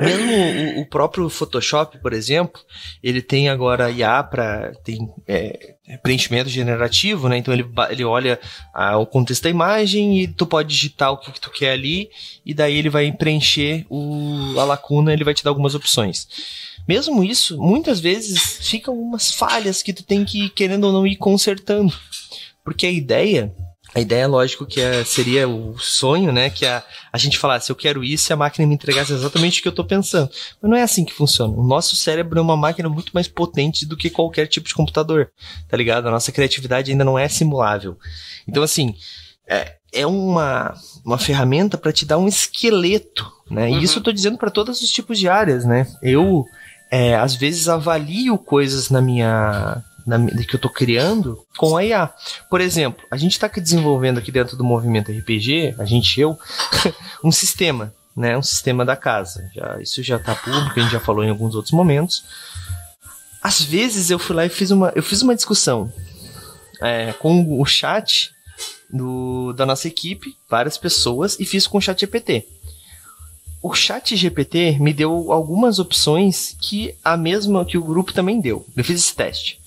Mesmo 0.00 0.32
o, 0.32 0.80
o, 0.80 0.86
próprio 0.86 1.28
Photoshop, 1.28 1.98
por 1.98 2.12
exemplo, 2.12 2.60
ele 3.02 3.22
tem 3.22 3.48
agora 3.48 3.90
IA 3.90 4.22
para 4.22 4.72
tem 4.84 5.08
é, 5.26 5.74
preenchimento 6.02 6.48
generativo, 6.48 7.28
né? 7.28 7.36
Então 7.36 7.54
ele, 7.54 7.64
ele 7.90 8.04
olha 8.04 8.40
o 8.98 9.06
contexto 9.06 9.44
da 9.44 9.50
imagem 9.50 10.22
e 10.22 10.28
tu 10.28 10.46
pode 10.46 10.68
digitar 10.68 11.12
o 11.12 11.18
que, 11.18 11.30
que 11.30 11.40
tu 11.40 11.50
quer 11.50 11.72
ali 11.72 12.10
e 12.44 12.52
daí 12.52 12.76
ele 12.76 12.90
vai 12.90 13.12
preencher 13.12 13.86
o, 13.88 14.58
a 14.58 14.64
lacuna, 14.64 15.12
ele 15.12 15.24
vai 15.24 15.34
te 15.34 15.44
dar 15.44 15.50
algumas 15.50 15.74
opções. 15.74 16.26
Mesmo 16.86 17.22
isso, 17.22 17.56
muitas 17.58 18.00
vezes 18.00 18.68
ficam 18.68 18.94
umas 18.94 19.32
falhas 19.32 19.82
que 19.82 19.92
tu 19.92 20.02
tem 20.02 20.24
que 20.24 20.48
querendo 20.50 20.84
ou 20.84 20.92
não 20.92 21.06
ir 21.06 21.16
consertando, 21.16 21.94
porque 22.64 22.86
a 22.86 22.90
ideia 22.90 23.54
a 23.94 24.00
ideia, 24.00 24.26
lógico, 24.26 24.66
que 24.66 24.80
é, 24.80 25.04
seria 25.04 25.48
o 25.48 25.78
sonho, 25.78 26.32
né? 26.32 26.50
Que 26.50 26.66
a, 26.66 26.82
a 27.12 27.16
gente 27.16 27.38
falasse, 27.38 27.70
eu 27.70 27.76
quero 27.76 28.02
isso 28.02 28.30
e 28.30 28.32
a 28.32 28.36
máquina 28.36 28.66
me 28.66 28.74
entregasse 28.74 29.12
exatamente 29.12 29.60
o 29.60 29.62
que 29.62 29.68
eu 29.68 29.70
estou 29.70 29.84
pensando. 29.84 30.28
Mas 30.60 30.70
não 30.70 30.76
é 30.76 30.82
assim 30.82 31.04
que 31.04 31.12
funciona. 31.12 31.54
O 31.54 31.62
nosso 31.62 31.94
cérebro 31.94 32.36
é 32.38 32.42
uma 32.42 32.56
máquina 32.56 32.88
muito 32.88 33.12
mais 33.14 33.28
potente 33.28 33.86
do 33.86 33.96
que 33.96 34.10
qualquer 34.10 34.48
tipo 34.48 34.66
de 34.66 34.74
computador, 34.74 35.30
tá 35.68 35.76
ligado? 35.76 36.08
A 36.08 36.10
nossa 36.10 36.32
criatividade 36.32 36.90
ainda 36.90 37.04
não 37.04 37.16
é 37.16 37.28
simulável. 37.28 37.96
Então, 38.48 38.64
assim, 38.64 38.96
é, 39.48 39.76
é 39.92 40.04
uma, 40.04 40.74
uma 41.06 41.16
ferramenta 41.16 41.78
para 41.78 41.92
te 41.92 42.04
dar 42.04 42.18
um 42.18 42.26
esqueleto, 42.26 43.30
né? 43.48 43.68
Uhum. 43.68 43.78
E 43.78 43.84
isso 43.84 44.00
eu 44.00 44.02
tô 44.02 44.10
dizendo 44.10 44.36
para 44.36 44.50
todos 44.50 44.82
os 44.82 44.90
tipos 44.90 45.20
de 45.20 45.28
áreas, 45.28 45.64
né? 45.64 45.86
Eu, 46.02 46.44
é, 46.90 47.14
às 47.14 47.36
vezes, 47.36 47.68
avalio 47.68 48.36
coisas 48.38 48.90
na 48.90 49.00
minha 49.00 49.84
na, 50.06 50.18
que 50.44 50.54
eu 50.54 50.60
tô 50.60 50.68
criando 50.68 51.44
com 51.56 51.76
a 51.76 51.84
IA. 51.84 52.12
Por 52.50 52.60
exemplo, 52.60 53.04
a 53.10 53.16
gente 53.16 53.32
está 53.32 53.48
desenvolvendo 53.48 54.18
aqui 54.18 54.30
dentro 54.30 54.56
do 54.56 54.64
movimento 54.64 55.10
RPG, 55.10 55.74
a 55.78 55.84
gente 55.84 56.20
eu, 56.20 56.38
um 57.22 57.32
sistema, 57.32 57.94
né, 58.16 58.36
um 58.36 58.42
sistema 58.42 58.84
da 58.84 58.96
casa. 58.96 59.50
Já, 59.54 59.80
isso 59.80 60.02
já 60.02 60.16
está 60.16 60.34
público, 60.34 60.78
a 60.78 60.82
gente 60.82 60.92
já 60.92 61.00
falou 61.00 61.24
em 61.24 61.30
alguns 61.30 61.54
outros 61.54 61.72
momentos. 61.72 62.24
Às 63.42 63.60
vezes 63.60 64.10
eu 64.10 64.18
fui 64.18 64.34
lá 64.34 64.46
e 64.46 64.48
fiz 64.48 64.70
uma, 64.70 64.92
eu 64.94 65.02
fiz 65.02 65.20
uma 65.22 65.34
discussão 65.34 65.92
é, 66.80 67.12
com 67.14 67.60
o 67.60 67.64
chat 67.66 68.32
do, 68.90 69.52
da 69.52 69.66
nossa 69.66 69.88
equipe, 69.88 70.36
várias 70.48 70.78
pessoas, 70.78 71.38
e 71.38 71.44
fiz 71.44 71.66
com 71.66 71.78
o 71.78 71.80
chat 71.80 72.00
GPT. 72.00 72.46
O 73.62 73.74
chat 73.74 74.14
GPT 74.14 74.78
me 74.78 74.92
deu 74.92 75.32
algumas 75.32 75.78
opções 75.78 76.54
que 76.60 76.94
a 77.02 77.16
mesma 77.16 77.64
que 77.64 77.78
o 77.78 77.84
grupo 77.84 78.12
também 78.12 78.40
deu. 78.40 78.66
Eu 78.76 78.84
fiz 78.84 79.00
esse 79.00 79.14
teste. 79.14 79.58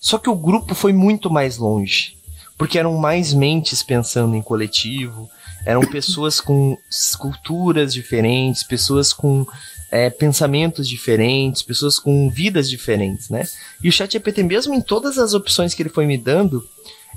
Só 0.00 0.18
que 0.18 0.30
o 0.30 0.36
grupo 0.36 0.74
foi 0.74 0.92
muito 0.92 1.30
mais 1.30 1.58
longe, 1.58 2.16
porque 2.56 2.78
eram 2.78 2.96
mais 2.96 3.32
mentes 3.32 3.82
pensando 3.82 4.34
em 4.34 4.42
coletivo, 4.42 5.28
eram 5.64 5.80
pessoas 5.90 6.40
com 6.40 6.76
culturas 7.18 7.92
diferentes, 7.92 8.62
pessoas 8.62 9.12
com 9.12 9.46
é, 9.90 10.10
pensamentos 10.10 10.88
diferentes, 10.88 11.62
pessoas 11.62 11.98
com 11.98 12.30
vidas 12.30 12.68
diferentes, 12.68 13.28
né? 13.28 13.46
E 13.82 13.88
o 13.88 13.92
chat 13.92 14.12
GPT, 14.12 14.42
mesmo 14.42 14.74
em 14.74 14.80
todas 14.80 15.18
as 15.18 15.34
opções 15.34 15.74
que 15.74 15.82
ele 15.82 15.88
foi 15.88 16.06
me 16.06 16.18
dando, 16.18 16.66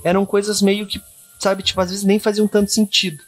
eram 0.03 0.25
coisas 0.25 0.61
meio 0.61 0.87
que, 0.87 1.01
sabe, 1.39 1.63
tipo, 1.63 1.79
às 1.81 1.89
vezes 1.89 2.03
nem 2.03 2.19
faziam 2.19 2.47
tanto 2.47 2.71
sentido. 2.71 3.23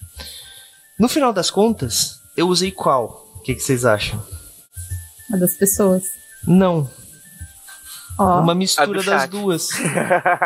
No 0.98 1.10
final 1.10 1.34
das 1.34 1.50
contas, 1.52 2.20
eu 2.38 2.48
usei 2.48 2.72
qual? 2.72 3.28
O 3.36 3.40
que, 3.40 3.56
que 3.56 3.62
vocês 3.62 3.86
acham? 3.86 4.24
A 5.32 5.38
das 5.38 5.56
pessoas. 5.56 6.04
Não, 6.48 6.90
Oh, 8.18 8.40
uma 8.40 8.54
mistura 8.54 9.02
das 9.02 9.30
duas. 9.30 9.70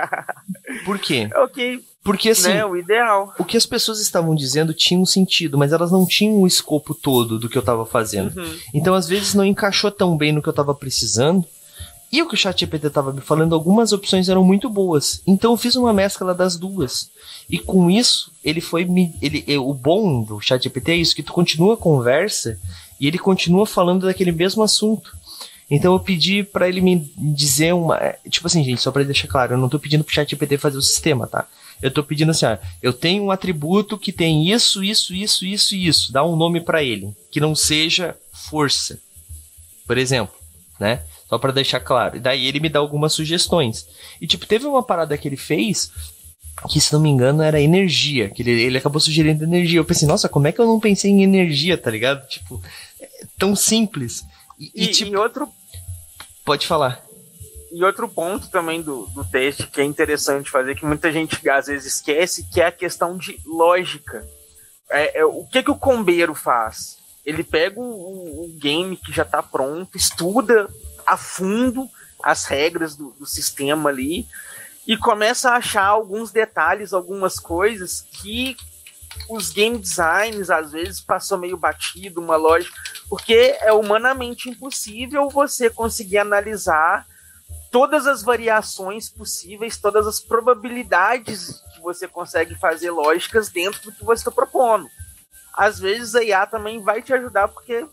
Por 0.86 1.00
quê? 1.00 1.30
Ok. 1.36 1.84
Porque 2.04 2.30
assim, 2.30 2.50
né, 2.50 2.66
o 2.66 2.78
ideal. 2.78 3.34
O 3.38 3.44
que 3.44 3.58
as 3.58 3.66
pessoas 3.66 4.00
estavam 4.00 4.34
dizendo 4.34 4.74
tinha 4.74 4.98
um 5.00 5.06
sentido, 5.06 5.58
mas 5.58 5.74
elas 5.74 5.92
não 5.92 6.06
tinham 6.06 6.42
o 6.42 6.48
escopo 6.48 6.96
todo 6.96 7.38
do 7.38 7.50
que 7.50 7.58
eu 7.58 7.62
estava 7.62 7.86
fazendo. 7.86 8.40
Uhum. 8.40 8.58
Então, 8.74 8.94
às 8.94 9.08
vezes, 9.08 9.34
não 9.34 9.44
encaixou 9.44 9.92
tão 9.92 10.16
bem 10.16 10.32
no 10.32 10.42
que 10.42 10.48
eu 10.48 10.52
estava 10.52 10.74
precisando. 10.74 11.46
E 12.10 12.22
o 12.22 12.28
que 12.28 12.36
o 12.36 12.38
ChatGPT 12.38 12.88
estava 12.88 13.12
me 13.12 13.20
falando, 13.20 13.54
algumas 13.54 13.92
opções 13.92 14.30
eram 14.30 14.44
muito 14.44 14.70
boas. 14.70 15.22
Então 15.28 15.52
eu 15.52 15.58
fiz 15.58 15.76
uma 15.76 15.92
mescla 15.92 16.34
das 16.34 16.56
duas. 16.56 17.10
E 17.50 17.60
com 17.60 17.92
isso, 17.92 18.32
ele 18.44 18.62
foi 18.62 18.86
me. 18.86 19.14
Ele, 19.22 19.58
o 19.58 19.74
bom 19.74 20.24
do 20.24 20.40
ChatGPT 20.40 20.92
é 20.92 20.96
isso, 20.96 21.16
que 21.16 21.24
tu 21.24 21.34
continua 21.34 21.74
a 21.74 21.78
conversa 21.78 22.58
e 23.00 23.08
ele 23.08 23.18
continua 23.18 23.66
falando 23.66 24.06
daquele 24.06 24.32
mesmo 24.32 24.64
assunto. 24.64 25.17
Então 25.70 25.94
eu 25.94 26.00
pedi 26.00 26.44
para 26.44 26.70
ele 26.70 26.80
me 26.80 27.12
dizer 27.18 27.74
uma. 27.74 27.98
É, 27.98 28.20
tipo 28.30 28.48
assim, 28.48 28.64
gente, 28.64 28.82
só 28.82 28.92
pra 28.92 29.04
deixar 29.04 29.28
claro, 29.28 29.54
eu 29.54 29.58
não 29.58 29.68
tô 29.68 29.78
pedindo 29.78 30.04
pro 30.04 30.14
ChatGPT 30.14 30.58
fazer 30.58 30.78
o 30.78 30.82
sistema, 30.82 31.28
tá? 31.28 31.46
Eu 31.82 31.92
tô 31.92 32.04
pedindo 32.04 32.32
assim, 32.32 32.46
ó, 32.46 32.58
eu 32.82 32.94
tenho 32.94 33.24
um 33.24 33.32
atributo 33.32 33.98
que 33.98 34.12
tem 34.12 34.50
isso, 34.52 34.84
isso, 34.84 35.14
isso, 35.14 35.46
isso 35.46 35.76
e 35.76 35.88
isso. 35.88 36.12
Dá 36.12 36.26
um 36.26 36.36
nome 36.36 36.62
para 36.62 36.82
ele. 36.82 37.14
Que 37.30 37.40
não 37.40 37.54
seja 37.54 38.16
força. 38.32 39.00
Por 39.86 39.98
exemplo, 39.98 40.34
né? 40.80 41.04
Só 41.30 41.38
para 41.38 41.52
deixar 41.52 41.80
claro. 41.82 42.18
E 42.18 42.20
daí 42.20 42.46
ele 42.46 42.60
me 42.60 42.70
dá 42.70 42.80
algumas 42.80 43.14
sugestões. 43.14 43.86
E 44.22 44.26
tipo, 44.26 44.46
teve 44.46 44.66
uma 44.66 44.82
parada 44.82 45.18
que 45.18 45.28
ele 45.28 45.38
fez 45.38 45.92
que 46.68 46.82
se 46.82 46.92
não 46.92 47.00
me 47.00 47.10
engano 47.10 47.44
era 47.44 47.62
energia, 47.62 48.30
que 48.30 48.42
ele, 48.42 48.52
ele 48.52 48.78
acabou 48.78 49.00
sugerindo 49.00 49.44
energia. 49.44 49.80
Eu 49.80 49.86
pensei, 49.86 50.08
nossa, 50.08 50.28
como 50.28 50.48
é 50.48 50.52
que 50.52 50.60
eu 50.60 50.66
não 50.66 50.80
pensei 50.80 51.12
em 51.12 51.24
energia, 51.24 51.78
tá 51.78 51.92
ligado? 51.92 52.28
Tipo, 52.28 52.62
é 53.00 53.08
tão 53.38 53.56
simples. 53.56 54.26
E, 54.58 54.72
e, 54.74 54.86
e 54.86 54.92
tipo, 54.92 55.18
outro. 55.20 55.50
Pode 56.46 56.66
falar. 56.66 57.04
E 57.72 57.84
outro 57.84 58.08
ponto 58.08 58.50
também 58.50 58.82
do, 58.82 59.06
do 59.08 59.26
teste 59.26 59.68
que 59.68 59.82
é 59.82 59.84
interessante 59.84 60.50
fazer, 60.50 60.76
que 60.76 60.86
muita 60.86 61.12
gente 61.12 61.48
às 61.50 61.68
vezes 61.68 61.96
esquece, 61.96 62.48
que 62.52 62.62
é 62.62 62.68
a 62.68 62.72
questão 62.72 63.18
de 63.18 63.40
lógica. 63.46 64.26
É, 64.90 65.20
é 65.20 65.26
o 65.26 65.46
que, 65.46 65.62
que 65.62 65.72
o 65.72 65.78
combeiro 65.78 66.34
faz? 66.34 66.98
Ele 67.26 67.44
pega 67.44 67.80
o, 67.80 68.46
o 68.46 68.58
game 68.58 68.96
que 68.96 69.12
já 69.12 69.24
está 69.24 69.44
pronto, 69.44 69.98
estuda 69.98 70.70
a 71.06 71.18
fundo 71.18 71.90
as 72.24 72.46
regras 72.46 72.96
do, 72.96 73.12
do 73.12 73.26
sistema 73.26 73.90
ali 73.90 74.26
e 74.88 74.96
começa 74.98 75.50
a 75.52 75.58
achar 75.58 75.86
alguns 75.86 76.32
detalhes, 76.32 76.94
algumas 76.94 77.38
coisas 77.38 78.02
que 78.02 78.56
os 79.30 79.52
game 79.52 79.78
designs 79.78 80.50
às 80.50 80.72
vezes 80.72 81.02
passou 81.02 81.38
meio 81.38 81.58
batido, 81.58 82.22
uma 82.22 82.36
lógica, 82.36 82.76
porque 83.10 83.58
é 83.60 83.72
humanamente 83.74 84.50
impossível 84.50 85.30
você 85.30 85.70
conseguir 85.70 86.18
analisar 86.18 87.06
todas 87.72 88.08
as 88.08 88.24
variações 88.24 89.10
possíveis, 89.10 89.78
todas 89.78 90.08
as 90.08 90.20
probabilidades 90.20 91.62
que 91.74 91.82
você 91.82 92.08
consegue 92.08 92.56
fazer 92.56 92.92
lógicas 92.92 93.50
dentro 93.50 93.82
do 93.84 93.92
que 93.92 94.04
você 94.04 94.22
está 94.22 94.32
propondo. 94.32 94.88
Às 95.54 95.80
vezes 95.80 96.16
a 96.16 96.24
IA 96.24 96.46
também 96.46 96.82
vai 96.82 97.02
te 97.02 97.14
ajudar, 97.14 97.48
porque 97.48 97.86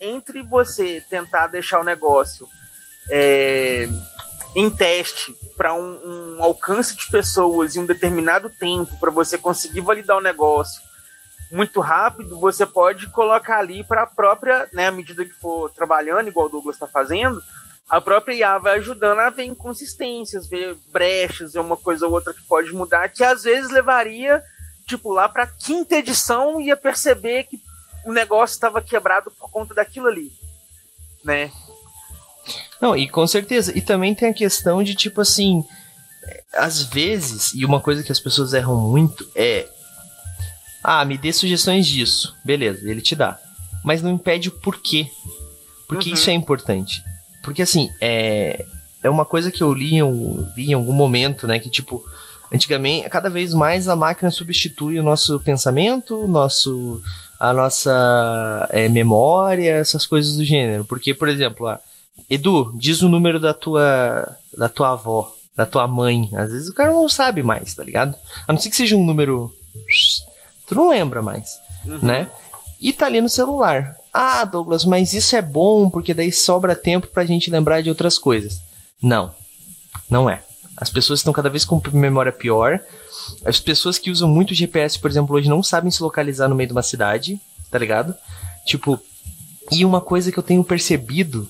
entre 0.00 0.42
você 0.42 1.02
tentar 1.08 1.46
deixar 1.46 1.80
o 1.80 1.84
negócio 1.84 2.48
é, 3.10 3.88
em 4.56 4.70
teste 4.70 5.36
para 5.54 5.74
um, 5.74 6.38
um, 6.38 6.42
alcance 6.42 6.96
de 6.96 7.06
pessoas 7.10 7.76
em 7.76 7.80
um 7.80 7.86
determinado 7.86 8.48
tempo 8.48 8.98
para 8.98 9.10
você 9.10 9.36
conseguir 9.36 9.82
validar 9.82 10.16
o 10.16 10.22
negócio 10.22 10.80
muito 11.52 11.78
rápido, 11.78 12.40
você 12.40 12.64
pode 12.64 13.06
colocar 13.08 13.58
ali 13.58 13.84
para 13.84 14.04
a 14.04 14.06
própria, 14.06 14.66
né, 14.72 14.86
à 14.86 14.90
medida 14.90 15.26
que 15.26 15.34
for 15.34 15.70
trabalhando, 15.70 16.28
igual 16.28 16.46
o 16.46 16.48
Douglas 16.48 16.76
está 16.76 16.86
fazendo, 16.86 17.40
a 17.86 18.00
própria 18.00 18.34
IA 18.34 18.58
vai 18.58 18.78
ajudando 18.78 19.18
a 19.18 19.28
ver 19.28 19.44
inconsistências, 19.44 20.48
ver 20.48 20.74
brechas, 20.90 21.52
ver 21.52 21.60
uma 21.60 21.76
coisa 21.76 22.06
ou 22.06 22.14
outra 22.14 22.32
que 22.32 22.42
pode 22.42 22.72
mudar, 22.72 23.10
que 23.10 23.22
às 23.22 23.44
vezes 23.44 23.70
levaria, 23.70 24.42
tipo, 24.86 25.12
lá 25.12 25.28
para 25.28 25.46
quinta 25.46 25.96
edição 25.96 26.58
ia 26.62 26.78
perceber 26.78 27.44
que 27.44 27.60
o 28.06 28.12
negócio 28.12 28.54
estava 28.54 28.80
quebrado 28.80 29.30
por 29.32 29.50
conta 29.50 29.74
daquilo 29.74 30.06
ali, 30.08 30.32
né? 31.22 31.52
Não, 32.80 32.96
e 32.96 33.08
com 33.08 33.26
certeza. 33.26 33.76
E 33.76 33.80
também 33.80 34.14
tem 34.14 34.28
a 34.28 34.34
questão 34.34 34.82
de, 34.82 34.94
tipo 34.94 35.20
assim, 35.20 35.64
às 36.52 36.82
vezes, 36.82 37.52
e 37.54 37.64
uma 37.64 37.80
coisa 37.80 38.02
que 38.02 38.12
as 38.12 38.20
pessoas 38.20 38.52
erram 38.52 38.76
muito 38.76 39.26
é. 39.34 39.68
Ah, 40.82 41.04
me 41.04 41.18
dê 41.18 41.32
sugestões 41.32 41.86
disso. 41.86 42.34
Beleza, 42.44 42.88
ele 42.88 43.00
te 43.00 43.16
dá. 43.16 43.38
Mas 43.84 44.02
não 44.02 44.12
impede 44.12 44.48
o 44.48 44.52
porquê. 44.52 45.08
Porque 45.88 46.10
uhum. 46.10 46.14
isso 46.14 46.30
é 46.30 46.32
importante. 46.32 47.02
Porque 47.42 47.62
assim, 47.62 47.90
é. 48.00 48.64
É 49.02 49.10
uma 49.10 49.24
coisa 49.24 49.52
que 49.52 49.62
eu 49.62 49.72
li, 49.72 49.96
eu 49.96 50.48
li 50.56 50.70
em 50.70 50.74
algum 50.74 50.92
momento, 50.92 51.46
né? 51.46 51.60
Que 51.60 51.70
tipo, 51.70 52.04
antigamente, 52.52 53.08
cada 53.08 53.30
vez 53.30 53.54
mais 53.54 53.86
a 53.86 53.94
máquina 53.94 54.30
substitui 54.32 54.98
o 54.98 55.02
nosso 55.02 55.38
pensamento, 55.40 56.26
nosso, 56.26 57.00
a 57.38 57.52
nossa 57.52 58.68
é, 58.70 58.88
memória, 58.88 59.70
essas 59.70 60.06
coisas 60.06 60.36
do 60.36 60.44
gênero. 60.44 60.84
Porque, 60.84 61.14
por 61.14 61.28
exemplo, 61.28 61.68
ah, 61.68 61.80
Edu, 62.28 62.72
diz 62.76 63.02
o 63.02 63.08
número 63.08 63.38
da 63.38 63.54
tua, 63.54 64.36
da 64.56 64.68
tua 64.68 64.92
avó 64.92 65.36
da 65.56 65.64
tua 65.64 65.88
mãe. 65.88 66.28
Às 66.34 66.52
vezes 66.52 66.68
o 66.68 66.74
cara 66.74 66.92
não 66.92 67.08
sabe 67.08 67.42
mais, 67.42 67.74
tá 67.74 67.82
ligado? 67.82 68.14
A 68.46 68.52
não 68.52 68.60
ser 68.60 68.68
que 68.68 68.76
seja 68.76 68.94
um 68.94 69.04
número. 69.04 69.52
Tu 70.66 70.74
não 70.74 70.90
lembra 70.90 71.22
mais, 71.22 71.58
uhum. 71.86 71.98
né? 72.02 72.28
E 72.78 72.92
tá 72.92 73.06
ali 73.06 73.20
no 73.20 73.28
celular. 73.28 73.96
Ah, 74.12 74.44
Douglas, 74.44 74.84
mas 74.84 75.14
isso 75.14 75.34
é 75.34 75.40
bom 75.40 75.88
porque 75.88 76.12
daí 76.12 76.30
sobra 76.30 76.76
tempo 76.76 77.06
pra 77.06 77.24
gente 77.24 77.50
lembrar 77.50 77.80
de 77.80 77.88
outras 77.88 78.18
coisas. 78.18 78.60
Não, 79.02 79.34
não 80.10 80.28
é. 80.28 80.42
As 80.76 80.90
pessoas 80.90 81.20
estão 81.20 81.32
cada 81.32 81.48
vez 81.48 81.64
com 81.64 81.80
memória 81.92 82.32
pior. 82.32 82.80
As 83.44 83.58
pessoas 83.58 83.98
que 83.98 84.10
usam 84.10 84.28
muito 84.28 84.54
GPS, 84.54 84.98
por 84.98 85.10
exemplo, 85.10 85.34
hoje 85.34 85.48
não 85.48 85.62
sabem 85.62 85.90
se 85.90 86.02
localizar 86.02 86.48
no 86.48 86.54
meio 86.54 86.66
de 86.66 86.72
uma 86.72 86.82
cidade, 86.82 87.40
tá 87.70 87.78
ligado? 87.78 88.14
Tipo, 88.66 89.00
e 89.70 89.84
uma 89.84 90.00
coisa 90.00 90.30
que 90.30 90.38
eu 90.38 90.42
tenho 90.42 90.62
percebido, 90.62 91.48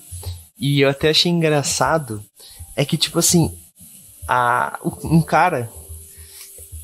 e 0.59 0.81
eu 0.81 0.89
até 0.89 1.11
achei 1.11 1.31
engraçado, 1.31 2.25
é 2.75 2.85
que, 2.85 2.97
tipo 2.97 3.19
assim, 3.19 3.57
a, 4.27 4.79
um 5.05 5.21
cara. 5.21 5.71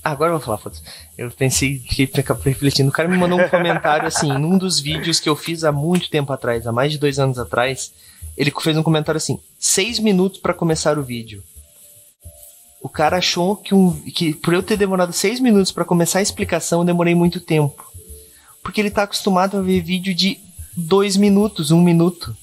Agora 0.04 0.32
eu 0.32 0.38
vou 0.38 0.44
falar, 0.44 0.58
foda 0.58 0.76
Eu 1.16 1.30
pensei, 1.30 1.78
fiquei 1.78 2.10
refletindo. 2.44 2.88
O 2.88 2.92
cara 2.92 3.08
me 3.08 3.16
mandou 3.16 3.40
um 3.40 3.48
comentário 3.48 4.06
assim, 4.06 4.32
num 4.36 4.58
dos 4.58 4.80
vídeos 4.80 5.20
que 5.20 5.28
eu 5.28 5.36
fiz 5.36 5.62
há 5.62 5.70
muito 5.70 6.10
tempo 6.10 6.32
atrás, 6.32 6.66
há 6.66 6.72
mais 6.72 6.92
de 6.92 6.98
dois 6.98 7.18
anos 7.18 7.38
atrás. 7.38 7.92
Ele 8.36 8.52
fez 8.60 8.76
um 8.76 8.82
comentário 8.82 9.16
assim: 9.16 9.38
seis 9.58 9.98
minutos 9.98 10.40
para 10.40 10.54
começar 10.54 10.98
o 10.98 11.02
vídeo. 11.02 11.42
O 12.82 12.88
cara 12.88 13.18
achou 13.18 13.54
que, 13.54 13.74
um, 13.74 13.92
que 14.10 14.34
por 14.34 14.52
eu 14.52 14.62
ter 14.62 14.76
demorado 14.76 15.12
seis 15.12 15.38
minutos 15.38 15.70
para 15.70 15.84
começar 15.84 16.18
a 16.18 16.22
explicação, 16.22 16.80
eu 16.80 16.84
demorei 16.84 17.14
muito 17.14 17.40
tempo. 17.40 17.84
Porque 18.60 18.80
ele 18.80 18.90
tá 18.90 19.04
acostumado 19.04 19.56
a 19.56 19.62
ver 19.62 19.80
vídeo 19.82 20.12
de 20.12 20.38
dois 20.76 21.16
minutos, 21.16 21.70
um 21.70 21.80
minuto. 21.80 22.36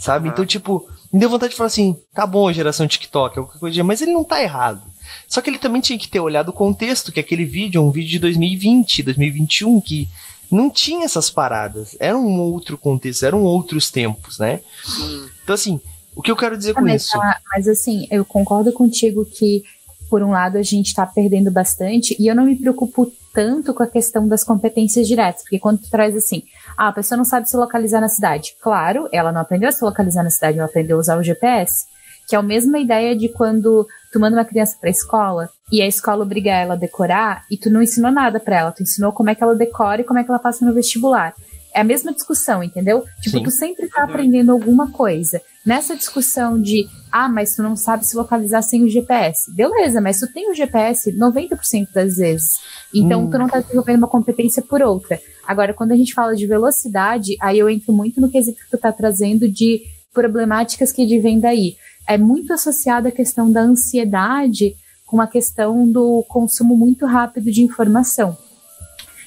Sabe? 0.00 0.26
Uhum. 0.26 0.32
Então, 0.32 0.46
tipo, 0.46 0.88
me 1.12 1.20
deu 1.20 1.28
vontade 1.28 1.50
de 1.50 1.56
falar 1.56 1.66
assim, 1.66 1.96
tá 2.14 2.26
bom, 2.26 2.50
geração 2.50 2.88
TikTok, 2.88 3.34
qualquer 3.34 3.58
coisa, 3.58 3.84
mas 3.84 4.00
ele 4.00 4.12
não 4.12 4.24
tá 4.24 4.42
errado. 4.42 4.82
Só 5.28 5.40
que 5.40 5.50
ele 5.50 5.58
também 5.58 5.82
tinha 5.82 5.98
que 5.98 6.08
ter 6.08 6.20
olhado 6.20 6.48
o 6.48 6.54
contexto, 6.54 7.12
que 7.12 7.20
aquele 7.20 7.44
vídeo 7.44 7.78
é 7.78 7.84
um 7.84 7.90
vídeo 7.90 8.10
de 8.10 8.18
2020, 8.20 9.02
2021, 9.02 9.80
que 9.80 10.08
não 10.50 10.70
tinha 10.70 11.04
essas 11.04 11.30
paradas. 11.30 11.96
Era 12.00 12.16
um 12.16 12.40
outro 12.40 12.78
contexto, 12.78 13.26
eram 13.26 13.42
outros 13.42 13.90
tempos, 13.90 14.38
né? 14.38 14.60
Hum. 14.88 15.28
Então, 15.44 15.54
assim, 15.54 15.80
o 16.16 16.22
que 16.22 16.30
eu 16.30 16.36
quero 16.36 16.56
dizer 16.56 16.74
com 16.74 16.80
mas, 16.80 17.04
isso? 17.04 17.20
Ah, 17.20 17.36
mas, 17.52 17.68
assim, 17.68 18.06
eu 18.10 18.24
concordo 18.24 18.72
contigo 18.72 19.24
que, 19.24 19.62
por 20.08 20.22
um 20.22 20.30
lado, 20.30 20.56
a 20.56 20.62
gente 20.62 20.94
tá 20.94 21.04
perdendo 21.04 21.50
bastante, 21.50 22.16
e 22.18 22.26
eu 22.26 22.34
não 22.34 22.44
me 22.44 22.56
preocupo 22.56 23.12
tanto 23.32 23.74
com 23.74 23.82
a 23.82 23.86
questão 23.86 24.26
das 24.26 24.42
competências 24.42 25.06
diretas, 25.06 25.42
porque 25.42 25.58
quando 25.58 25.82
tu 25.82 25.90
traz 25.90 26.16
assim, 26.16 26.42
ah, 26.76 26.88
a 26.88 26.92
pessoa 26.92 27.16
não 27.16 27.24
sabe 27.24 27.48
se 27.48 27.56
localizar 27.56 28.00
na 28.00 28.08
cidade. 28.08 28.54
Claro, 28.60 29.08
ela 29.12 29.32
não 29.32 29.40
aprendeu 29.40 29.68
a 29.68 29.72
se 29.72 29.84
localizar 29.84 30.22
na 30.22 30.30
cidade, 30.30 30.58
ela 30.58 30.68
aprendeu 30.68 30.96
a 30.96 31.00
usar 31.00 31.18
o 31.18 31.22
GPS, 31.22 31.86
que 32.28 32.36
é 32.36 32.38
a 32.38 32.42
mesma 32.42 32.78
ideia 32.78 33.16
de 33.16 33.28
quando 33.28 33.86
tu 34.12 34.20
manda 34.20 34.36
uma 34.36 34.44
criança 34.44 34.76
para 34.80 34.88
a 34.88 34.92
escola 34.92 35.48
e 35.72 35.82
a 35.82 35.86
escola 35.86 36.22
obriga 36.22 36.50
ela 36.50 36.74
a 36.74 36.76
decorar 36.76 37.44
e 37.50 37.56
tu 37.56 37.70
não 37.70 37.82
ensinou 37.82 38.10
nada 38.10 38.40
para 38.40 38.58
ela, 38.58 38.72
tu 38.72 38.82
ensinou 38.82 39.12
como 39.12 39.30
é 39.30 39.34
que 39.34 39.42
ela 39.42 39.54
decora 39.54 40.00
e 40.00 40.04
como 40.04 40.18
é 40.18 40.24
que 40.24 40.30
ela 40.30 40.38
passa 40.38 40.64
no 40.64 40.72
vestibular. 40.72 41.34
É 41.72 41.80
a 41.80 41.84
mesma 41.84 42.12
discussão, 42.12 42.62
entendeu? 42.62 43.04
Tipo, 43.20 43.38
Sim. 43.38 43.44
tu 43.44 43.50
sempre 43.50 43.88
tá 43.88 44.02
aprendendo 44.02 44.50
alguma 44.50 44.90
coisa. 44.90 45.40
Nessa 45.64 45.94
discussão 45.94 46.60
de, 46.60 46.88
ah, 47.12 47.28
mas 47.28 47.54
tu 47.54 47.62
não 47.62 47.76
sabe 47.76 48.04
se 48.04 48.16
localizar 48.16 48.62
sem 48.62 48.82
o 48.82 48.88
GPS. 48.88 49.54
Beleza, 49.54 50.00
mas 50.00 50.18
tu 50.18 50.26
tem 50.32 50.50
o 50.50 50.54
GPS 50.54 51.12
90% 51.16 51.92
das 51.94 52.16
vezes. 52.16 52.58
Então, 52.92 53.24
hum. 53.24 53.30
tu 53.30 53.38
não 53.38 53.48
tá 53.48 53.60
desenvolvendo 53.60 53.98
uma 53.98 54.08
competência 54.08 54.62
por 54.62 54.82
outra. 54.82 55.20
Agora, 55.50 55.74
quando 55.74 55.90
a 55.90 55.96
gente 55.96 56.14
fala 56.14 56.36
de 56.36 56.46
velocidade, 56.46 57.36
aí 57.40 57.58
eu 57.58 57.68
entro 57.68 57.92
muito 57.92 58.20
no 58.20 58.30
quesito 58.30 58.60
que 58.62 58.70
tu 58.70 58.78
tá 58.78 58.92
trazendo 58.92 59.50
de 59.50 59.82
problemáticas 60.14 60.92
que 60.92 61.02
advêm 61.02 61.40
daí. 61.40 61.74
É 62.06 62.16
muito 62.16 62.52
associada 62.52 63.08
a 63.08 63.12
questão 63.12 63.50
da 63.50 63.60
ansiedade 63.60 64.76
com 65.04 65.20
a 65.20 65.26
questão 65.26 65.90
do 65.90 66.24
consumo 66.28 66.76
muito 66.76 67.04
rápido 67.04 67.50
de 67.50 67.62
informação. 67.62 68.38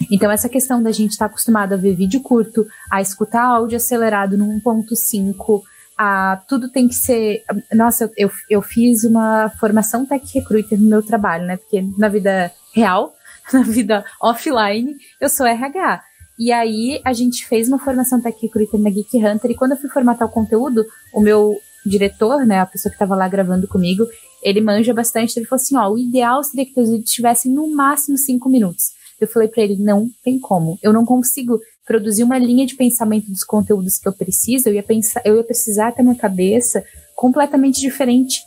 Então, 0.10 0.32
essa 0.32 0.48
questão 0.48 0.82
da 0.82 0.94
gente 0.94 1.12
estar 1.12 1.28
tá 1.28 1.30
acostumado 1.30 1.74
a 1.74 1.78
ver 1.78 1.94
vídeo 1.94 2.22
curto, 2.22 2.66
a 2.90 3.02
escutar 3.02 3.44
áudio 3.44 3.76
acelerado 3.76 4.38
no 4.38 4.46
1.5, 4.62 5.62
a 5.98 6.42
tudo 6.48 6.72
tem 6.72 6.88
que 6.88 6.96
ser. 6.96 7.44
Nossa, 7.74 8.10
eu, 8.16 8.32
eu 8.50 8.62
fiz 8.62 9.04
uma 9.04 9.50
formação 9.60 10.06
tech 10.06 10.26
recruiter 10.34 10.80
no 10.80 10.88
meu 10.88 11.04
trabalho, 11.04 11.46
né? 11.46 11.58
Porque 11.58 11.86
na 11.98 12.08
vida 12.08 12.50
real, 12.74 13.14
na 13.52 13.62
vida 13.62 14.06
offline, 14.22 14.96
eu 15.20 15.28
sou 15.28 15.46
RH. 15.46 16.02
E 16.44 16.52
aí 16.52 17.00
a 17.06 17.14
gente 17.14 17.48
fez 17.48 17.70
uma 17.70 17.80
formação 17.80 18.20
tech 18.20 18.38
recruiter 18.42 18.78
na 18.78 18.90
Geek 18.90 19.16
Hunter 19.16 19.52
e 19.52 19.56
quando 19.56 19.72
eu 19.72 19.78
fui 19.78 19.90
formatar 19.90 20.28
o 20.28 20.32
conteúdo, 20.32 20.86
o 21.14 21.22
meu 21.22 21.58
diretor, 21.86 22.46
né, 22.46 22.60
a 22.60 22.66
pessoa 22.66 22.90
que 22.90 22.98
estava 22.98 23.16
lá 23.16 23.30
gravando 23.30 23.66
comigo, 23.66 24.06
ele 24.42 24.60
manja 24.60 24.94
bastante, 24.94 25.40
ele 25.40 25.46
falou 25.46 25.62
assim, 25.62 25.78
ó, 25.78 25.90
o 25.90 25.98
ideal 25.98 26.44
seria 26.44 26.66
que 26.66 26.78
os 26.78 26.90
vídeos 26.90 27.12
tivessem 27.12 27.50
no 27.50 27.74
máximo 27.74 28.18
cinco 28.18 28.50
minutos. 28.50 28.92
Eu 29.22 29.28
falei 29.30 29.48
para 29.48 29.64
ele, 29.64 29.78
não 29.78 30.10
tem 30.22 30.38
como. 30.38 30.78
Eu 30.84 30.92
não 30.92 31.06
consigo 31.06 31.62
produzir 31.88 32.26
uma 32.26 32.38
linha 32.38 32.66
de 32.66 32.76
pensamento 32.76 33.32
dos 33.32 33.46
conteúdos 33.46 33.98
que 33.98 34.10
eu 34.10 34.12
preciso. 34.12 34.68
Eu 34.68 34.74
ia 34.74 34.84
pensar, 34.84 35.22
eu 35.24 35.38
ia 35.38 35.44
precisar 35.46 35.94
ter 35.94 36.02
uma 36.02 36.16
cabeça 36.16 36.84
completamente 37.16 37.80
diferente. 37.80 38.42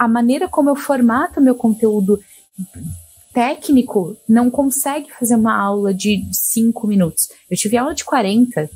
A 0.00 0.08
maneira 0.08 0.48
como 0.48 0.68
eu 0.68 0.74
formato 0.74 1.40
meu 1.40 1.54
conteúdo 1.54 2.18
técnico 3.36 4.16
não 4.26 4.50
consegue 4.50 5.12
fazer 5.12 5.34
uma 5.34 5.54
aula 5.54 5.92
de 5.92 6.26
cinco 6.32 6.86
minutos. 6.86 7.28
Eu 7.50 7.56
tive 7.58 7.76
aula 7.76 7.94
de 7.94 8.02
40. 8.02 8.70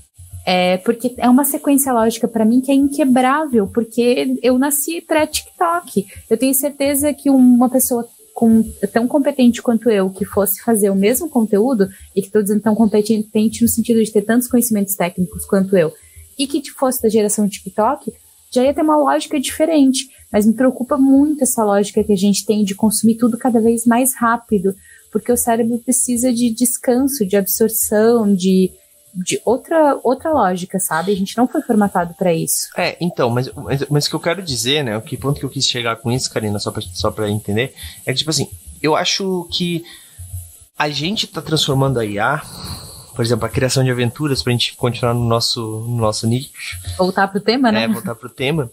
É, 0.46 0.76
porque 0.78 1.14
é 1.16 1.28
uma 1.28 1.44
sequência 1.46 1.92
lógica 1.92 2.28
para 2.28 2.44
mim 2.44 2.60
que 2.60 2.70
é 2.70 2.74
inquebrável, 2.74 3.66
porque 3.66 4.36
eu 4.42 4.58
nasci 4.58 5.00
pré-TikTok. 5.00 6.06
Eu 6.28 6.36
tenho 6.36 6.52
certeza 6.54 7.12
que 7.14 7.30
uma 7.30 7.70
pessoa 7.70 8.06
com, 8.34 8.62
tão 8.92 9.08
competente 9.08 9.62
quanto 9.62 9.88
eu 9.88 10.10
que 10.10 10.26
fosse 10.26 10.62
fazer 10.62 10.90
o 10.90 10.94
mesmo 10.94 11.28
conteúdo, 11.28 11.88
e 12.14 12.20
que 12.20 12.28
estou 12.28 12.42
dizendo 12.42 12.62
tão 12.62 12.74
competente 12.74 13.62
no 13.62 13.68
sentido 13.68 14.02
de 14.02 14.12
ter 14.12 14.22
tantos 14.22 14.48
conhecimentos 14.48 14.94
técnicos 14.94 15.46
quanto 15.46 15.76
eu, 15.76 15.92
e 16.38 16.46
que 16.46 16.62
fosse 16.70 17.02
da 17.02 17.08
geração 17.08 17.48
TikTok, 17.48 18.12
já 18.50 18.64
ia 18.64 18.74
ter 18.74 18.82
uma 18.82 18.96
lógica 18.96 19.38
diferente. 19.38 20.08
Mas 20.32 20.46
me 20.46 20.54
preocupa 20.54 20.96
muito 20.96 21.42
essa 21.42 21.64
lógica 21.64 22.04
que 22.04 22.12
a 22.12 22.16
gente 22.16 22.46
tem 22.46 22.64
de 22.64 22.74
consumir 22.74 23.16
tudo 23.16 23.36
cada 23.36 23.60
vez 23.60 23.84
mais 23.84 24.14
rápido, 24.14 24.74
porque 25.10 25.32
o 25.32 25.36
cérebro 25.36 25.78
precisa 25.78 26.32
de 26.32 26.54
descanso, 26.54 27.26
de 27.26 27.36
absorção, 27.36 28.32
de 28.34 28.70
de 29.14 29.40
outra, 29.44 29.98
outra 30.02 30.32
lógica, 30.32 30.78
sabe? 30.78 31.12
A 31.12 31.16
gente 31.16 31.36
não 31.36 31.48
foi 31.48 31.60
formatado 31.62 32.14
para 32.14 32.32
isso. 32.32 32.68
É, 32.76 32.96
então, 33.00 33.28
mas, 33.30 33.52
mas, 33.54 33.84
mas, 33.88 34.06
o 34.06 34.10
que 34.10 34.14
eu 34.16 34.20
quero 34.20 34.42
dizer, 34.42 34.84
né? 34.84 34.96
O 34.96 35.02
que 35.02 35.16
ponto 35.16 35.38
que 35.38 35.44
eu 35.44 35.50
quis 35.50 35.66
chegar 35.66 35.96
com 35.96 36.12
isso, 36.12 36.32
Karina, 36.32 36.58
só 36.58 36.70
pra, 36.70 36.82
só 36.82 37.10
pra 37.10 37.28
entender, 37.28 37.74
é 38.06 38.12
que, 38.12 38.18
tipo 38.18 38.30
assim, 38.30 38.48
eu 38.82 38.94
acho 38.94 39.48
que 39.50 39.84
a 40.78 40.88
gente 40.88 41.26
tá 41.26 41.42
transformando 41.42 41.98
a 41.98 42.06
IA, 42.06 42.40
por 43.14 43.24
exemplo, 43.24 43.44
a 43.44 43.50
criação 43.50 43.84
de 43.84 43.90
aventuras, 43.90 44.42
pra 44.42 44.52
gente 44.52 44.76
continuar 44.76 45.14
no 45.14 45.24
nosso, 45.24 45.60
no 45.60 45.96
nosso 45.96 46.26
nicho. 46.26 46.78
Voltar 46.96 47.28
pro 47.28 47.40
tema, 47.40 47.70
né? 47.72 47.84
É, 47.84 47.88
voltar 47.88 48.14
pro 48.14 48.28
tema. 48.28 48.70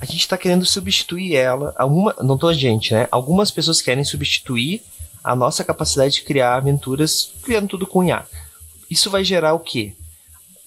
A 0.00 0.06
gente 0.06 0.28
tá 0.28 0.38
querendo 0.38 0.64
substituir 0.64 1.34
ela. 1.34 1.74
Alguma, 1.76 2.14
não 2.22 2.38
tô 2.38 2.48
a 2.48 2.54
gente, 2.54 2.94
né? 2.94 3.08
Algumas 3.10 3.50
pessoas 3.50 3.82
querem 3.82 4.04
substituir 4.04 4.82
a 5.22 5.34
nossa 5.34 5.64
capacidade 5.64 6.14
de 6.14 6.22
criar 6.22 6.54
aventuras 6.54 7.32
criando 7.42 7.68
tudo 7.68 7.86
com 7.86 8.04
IA. 8.04 8.24
Isso 8.90 9.10
vai 9.10 9.24
gerar 9.24 9.54
o 9.54 9.60
quê? 9.60 9.92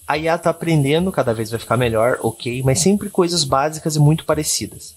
A 0.08 0.18
IA 0.18 0.38
tá 0.38 0.50
aprendendo, 0.50 1.12
cada 1.12 1.34
vez 1.34 1.50
vai 1.50 1.60
ficar 1.60 1.78
melhor, 1.78 2.20
ok, 2.22 2.62
mas 2.64 2.80
sempre 2.80 3.10
coisas 3.10 3.44
básicas 3.44 3.96
e 3.96 4.00
muito 4.00 4.26
parecidas. 4.26 4.96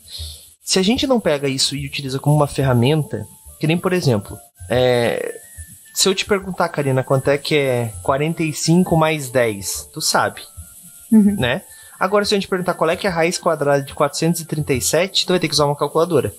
Se 0.62 0.78
a 0.78 0.82
gente 0.82 1.06
não 1.06 1.20
pega 1.20 1.48
isso 1.48 1.76
e 1.76 1.86
utiliza 1.86 2.18
como 2.18 2.34
uma 2.34 2.48
ferramenta, 2.48 3.26
que 3.60 3.66
nem 3.66 3.78
por 3.78 3.92
exemplo, 3.92 4.36
é, 4.68 5.40
se 5.94 6.08
eu 6.08 6.14
te 6.14 6.24
perguntar, 6.24 6.68
Karina, 6.68 7.04
quanto 7.04 7.30
é 7.30 7.38
que 7.38 7.54
é 7.54 7.92
45 8.02 8.96
mais 8.96 9.30
10, 9.30 9.90
tu 9.92 10.00
sabe, 10.00 10.42
uhum. 11.12 11.36
né? 11.38 11.62
Agora, 11.98 12.24
se 12.24 12.34
a 12.34 12.36
gente 12.36 12.48
perguntar 12.48 12.74
qual 12.74 12.90
é 12.90 12.96
que 12.96 13.06
é 13.06 13.10
a 13.10 13.12
raiz 13.12 13.38
quadrada 13.38 13.82
de 13.82 13.94
437, 13.94 15.26
tu 15.26 15.32
vai 15.32 15.40
ter 15.40 15.48
que 15.48 15.54
usar 15.54 15.66
uma 15.66 15.76
calculadora. 15.76 16.34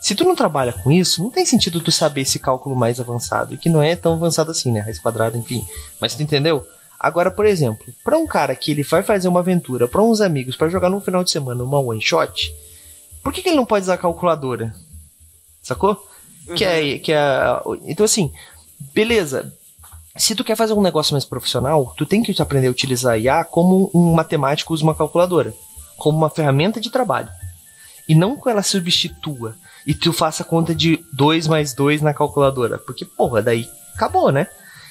Se 0.00 0.14
tu 0.14 0.24
não 0.24 0.34
trabalha 0.34 0.72
com 0.72 0.90
isso, 0.90 1.22
não 1.22 1.30
tem 1.30 1.46
sentido 1.46 1.80
tu 1.80 1.92
saber 1.92 2.22
esse 2.22 2.38
cálculo 2.38 2.74
mais 2.74 2.98
avançado, 2.98 3.54
e 3.54 3.56
que 3.56 3.68
não 3.68 3.82
é 3.82 3.94
tão 3.94 4.14
avançado 4.14 4.50
assim, 4.50 4.72
né? 4.72 4.80
Raiz 4.80 4.98
quadrada, 4.98 5.38
enfim. 5.38 5.64
Mas 6.00 6.14
tu 6.14 6.22
entendeu? 6.22 6.66
Agora, 6.98 7.30
por 7.30 7.46
exemplo, 7.46 7.86
para 8.04 8.16
um 8.16 8.26
cara 8.26 8.54
que 8.54 8.70
ele 8.70 8.82
vai 8.82 9.02
fazer 9.02 9.28
uma 9.28 9.40
aventura 9.40 9.88
para 9.88 10.02
uns 10.02 10.20
amigos 10.20 10.56
para 10.56 10.68
jogar 10.68 10.88
no 10.88 11.00
final 11.00 11.24
de 11.24 11.30
semana 11.30 11.64
uma 11.64 11.80
one 11.80 12.00
shot, 12.00 12.54
por 13.22 13.32
que, 13.32 13.42
que 13.42 13.48
ele 13.48 13.56
não 13.56 13.66
pode 13.66 13.84
usar 13.84 13.94
a 13.94 13.98
calculadora? 13.98 14.74
Sacou? 15.62 16.04
Uhum. 16.48 16.54
Que 16.54 16.64
é, 16.64 16.98
que 16.98 17.12
é, 17.12 17.60
então 17.86 18.04
assim, 18.04 18.32
beleza. 18.92 19.52
Se 20.16 20.34
tu 20.34 20.44
quer 20.44 20.56
fazer 20.56 20.74
um 20.74 20.82
negócio 20.82 21.14
mais 21.14 21.24
profissional, 21.24 21.94
tu 21.96 22.04
tem 22.04 22.22
que 22.22 22.40
aprender 22.40 22.68
a 22.68 22.70
utilizar 22.70 23.14
a 23.14 23.18
IA 23.18 23.44
como 23.44 23.90
um 23.94 24.12
matemático 24.12 24.74
usa 24.74 24.82
uma 24.82 24.94
calculadora, 24.94 25.54
como 25.96 26.18
uma 26.18 26.28
ferramenta 26.28 26.80
de 26.80 26.90
trabalho. 26.90 27.30
E 28.08 28.14
não 28.14 28.38
que 28.38 28.48
ela 28.48 28.62
substitua 28.62 29.56
e 29.86 29.94
tu 29.94 30.12
faça 30.12 30.44
conta 30.44 30.74
de 30.74 31.02
2 31.12 31.46
mais 31.46 31.72
2 31.72 32.02
na 32.02 32.12
calculadora, 32.12 32.78
porque 32.78 33.04
porra, 33.04 33.40
daí 33.40 33.68
acabou, 33.94 34.30
né? 34.30 34.48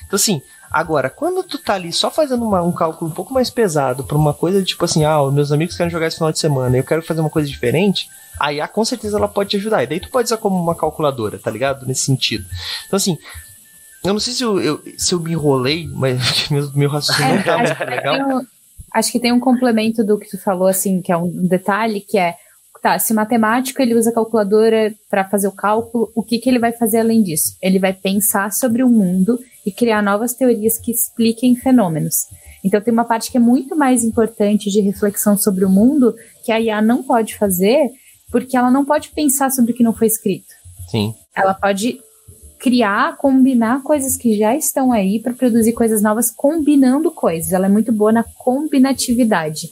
Então 0.08 0.16
assim, 0.16 0.42
Agora, 0.72 1.10
quando 1.10 1.44
tu 1.44 1.58
tá 1.58 1.74
ali 1.74 1.92
só 1.92 2.10
fazendo 2.10 2.46
uma, 2.46 2.62
um 2.62 2.72
cálculo 2.72 3.12
um 3.12 3.14
pouco 3.14 3.34
mais 3.34 3.50
pesado 3.50 4.06
pra 4.06 4.18
uma 4.18 4.34
coisa 4.34 4.64
tipo 4.64 4.86
assim, 4.86 5.04
ah, 5.04 5.20
meus 5.30 5.52
amigos 5.52 5.76
querem 5.76 5.92
jogar 5.92 6.08
esse 6.08 6.16
final 6.16 6.32
de 6.32 6.40
semana, 6.40 6.78
eu 6.78 6.84
quero 6.84 7.02
fazer 7.02 7.20
uma 7.20 7.30
coisa 7.30 7.50
diferente, 7.50 8.10
a 8.40 8.54
IA 8.54 8.70
com 8.70 8.86
certeza 8.86 9.18
ela 9.18 9.28
pode 9.28 9.50
te 9.50 9.58
ajudar. 9.58 9.84
E 9.84 9.88
daí 9.88 10.00
tu 10.00 10.10
pode 10.10 10.28
usar 10.28 10.38
como 10.38 10.58
uma 10.58 10.74
calculadora, 10.74 11.38
tá 11.38 11.52
ligado? 11.52 11.86
Nesse 11.86 12.06
sentido. 12.06 12.46
Então 12.88 12.96
assim, 12.96 13.18
eu 14.04 14.14
não 14.14 14.20
sei 14.20 14.34
se 14.34 14.44
eu, 14.44 14.60
eu 14.60 14.84
se 14.98 15.14
eu 15.14 15.20
me 15.20 15.32
enrolei, 15.32 15.88
mas 15.88 16.48
meu, 16.50 16.72
meu 16.74 16.90
raciocínio 16.90 17.36
não 17.36 17.44
tá 17.44 17.58
muito 17.58 17.84
legal. 17.84 18.42
acho 18.94 19.12
que 19.12 19.20
tem 19.20 19.32
um 19.32 19.40
complemento 19.40 20.04
do 20.04 20.18
que 20.18 20.30
tu 20.30 20.38
falou, 20.38 20.68
assim, 20.68 21.02
que 21.02 21.12
é 21.12 21.18
um 21.18 21.30
detalhe, 21.48 22.02
que 22.02 22.18
é 22.18 22.36
tá, 22.82 22.98
se 22.98 23.14
matemático 23.14 23.82
ele 23.82 23.96
usa 23.96 24.12
calculadora 24.12 24.94
para 25.10 25.30
fazer 25.30 25.48
o 25.48 25.52
cálculo, 25.52 26.12
o 26.16 26.24
que, 26.24 26.40
que 26.40 26.50
ele 26.50 26.58
vai 26.58 26.72
fazer 26.72 27.00
além 27.00 27.22
disso? 27.22 27.56
Ele 27.62 27.78
vai 27.78 27.94
pensar 27.94 28.52
sobre 28.52 28.84
o 28.84 28.90
mundo 28.90 29.40
e 29.66 29.72
criar 29.72 30.02
novas 30.02 30.34
teorias 30.34 30.78
que 30.80 30.92
expliquem 30.92 31.56
fenômenos. 31.56 32.26
Então 32.64 32.82
tem 32.82 32.92
uma 32.92 33.06
parte 33.06 33.32
que 33.32 33.38
é 33.38 33.40
muito 33.40 33.76
mais 33.76 34.04
importante 34.04 34.70
de 34.72 34.82
reflexão 34.82 35.38
sobre 35.38 35.64
o 35.64 35.70
mundo 35.70 36.16
que 36.44 36.52
a 36.52 36.60
IA 36.60 36.82
não 36.82 37.04
pode 37.04 37.38
fazer, 37.38 37.92
porque 38.32 38.58
ela 38.58 38.72
não 38.72 38.84
pode 38.84 39.10
pensar 39.10 39.52
sobre 39.52 39.72
o 39.72 39.76
que 39.76 39.84
não 39.84 39.94
foi 39.94 40.08
escrito. 40.08 40.54
Sim. 40.90 41.14
Ela 41.36 41.54
pode 41.54 42.00
criar, 42.62 43.18
combinar 43.18 43.82
coisas 43.82 44.16
que 44.16 44.38
já 44.38 44.56
estão 44.56 44.92
aí 44.92 45.20
para 45.20 45.34
produzir 45.34 45.74
coisas 45.74 46.02
novas 46.02 46.30
combinando 46.30 47.10
coisas. 47.12 47.52
Ela 47.52 47.66
é 47.66 47.70
muito 47.70 47.92
boa 47.92 48.12
na 48.12 48.24
combinatividade. 48.24 49.72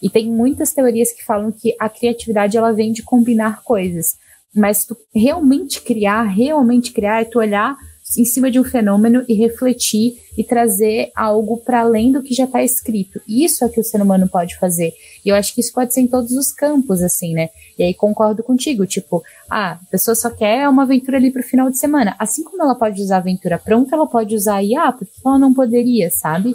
E 0.00 0.08
tem 0.08 0.30
muitas 0.30 0.72
teorias 0.72 1.12
que 1.12 1.24
falam 1.24 1.50
que 1.50 1.74
a 1.80 1.88
criatividade 1.88 2.56
ela 2.56 2.72
vem 2.72 2.92
de 2.92 3.02
combinar 3.02 3.64
coisas. 3.64 4.16
Mas 4.54 4.84
tu 4.84 4.96
realmente 5.12 5.82
criar, 5.82 6.22
realmente 6.22 6.92
criar, 6.92 7.22
é 7.22 7.24
tu 7.24 7.40
olhar 7.40 7.76
em 8.16 8.24
cima 8.24 8.50
de 8.50 8.60
um 8.60 8.64
fenômeno 8.64 9.24
e 9.28 9.34
refletir 9.34 10.14
e 10.38 10.44
trazer 10.44 11.10
algo 11.16 11.56
para 11.56 11.80
além 11.80 12.12
do 12.12 12.22
que 12.22 12.32
já 12.32 12.44
está 12.44 12.62
escrito. 12.62 13.20
Isso 13.26 13.64
é 13.64 13.68
que 13.68 13.80
o 13.80 13.82
ser 13.82 14.00
humano 14.00 14.28
pode 14.28 14.56
fazer. 14.56 14.92
E 15.26 15.30
eu 15.30 15.34
acho 15.34 15.52
que 15.52 15.60
isso 15.60 15.72
pode 15.72 15.92
ser 15.92 16.02
em 16.02 16.06
todos 16.06 16.30
os 16.30 16.52
campos, 16.52 17.02
assim, 17.02 17.34
né? 17.34 17.50
E 17.76 17.82
aí 17.82 17.92
concordo 17.92 18.44
contigo, 18.44 18.86
tipo, 18.86 19.20
ah, 19.50 19.72
a 19.72 19.90
pessoa 19.90 20.14
só 20.14 20.30
quer 20.30 20.68
uma 20.68 20.84
aventura 20.84 21.16
ali 21.16 21.32
pro 21.32 21.42
final 21.42 21.68
de 21.68 21.76
semana. 21.76 22.14
Assim 22.20 22.44
como 22.44 22.62
ela 22.62 22.76
pode 22.76 23.02
usar 23.02 23.16
a 23.16 23.18
aventura 23.18 23.58
pronta, 23.58 23.96
ela 23.96 24.06
pode 24.06 24.32
usar 24.32 24.58
a 24.58 24.62
IA, 24.62 24.92
porque 24.92 25.12
ela 25.26 25.40
não 25.40 25.52
poderia, 25.52 26.08
sabe? 26.08 26.54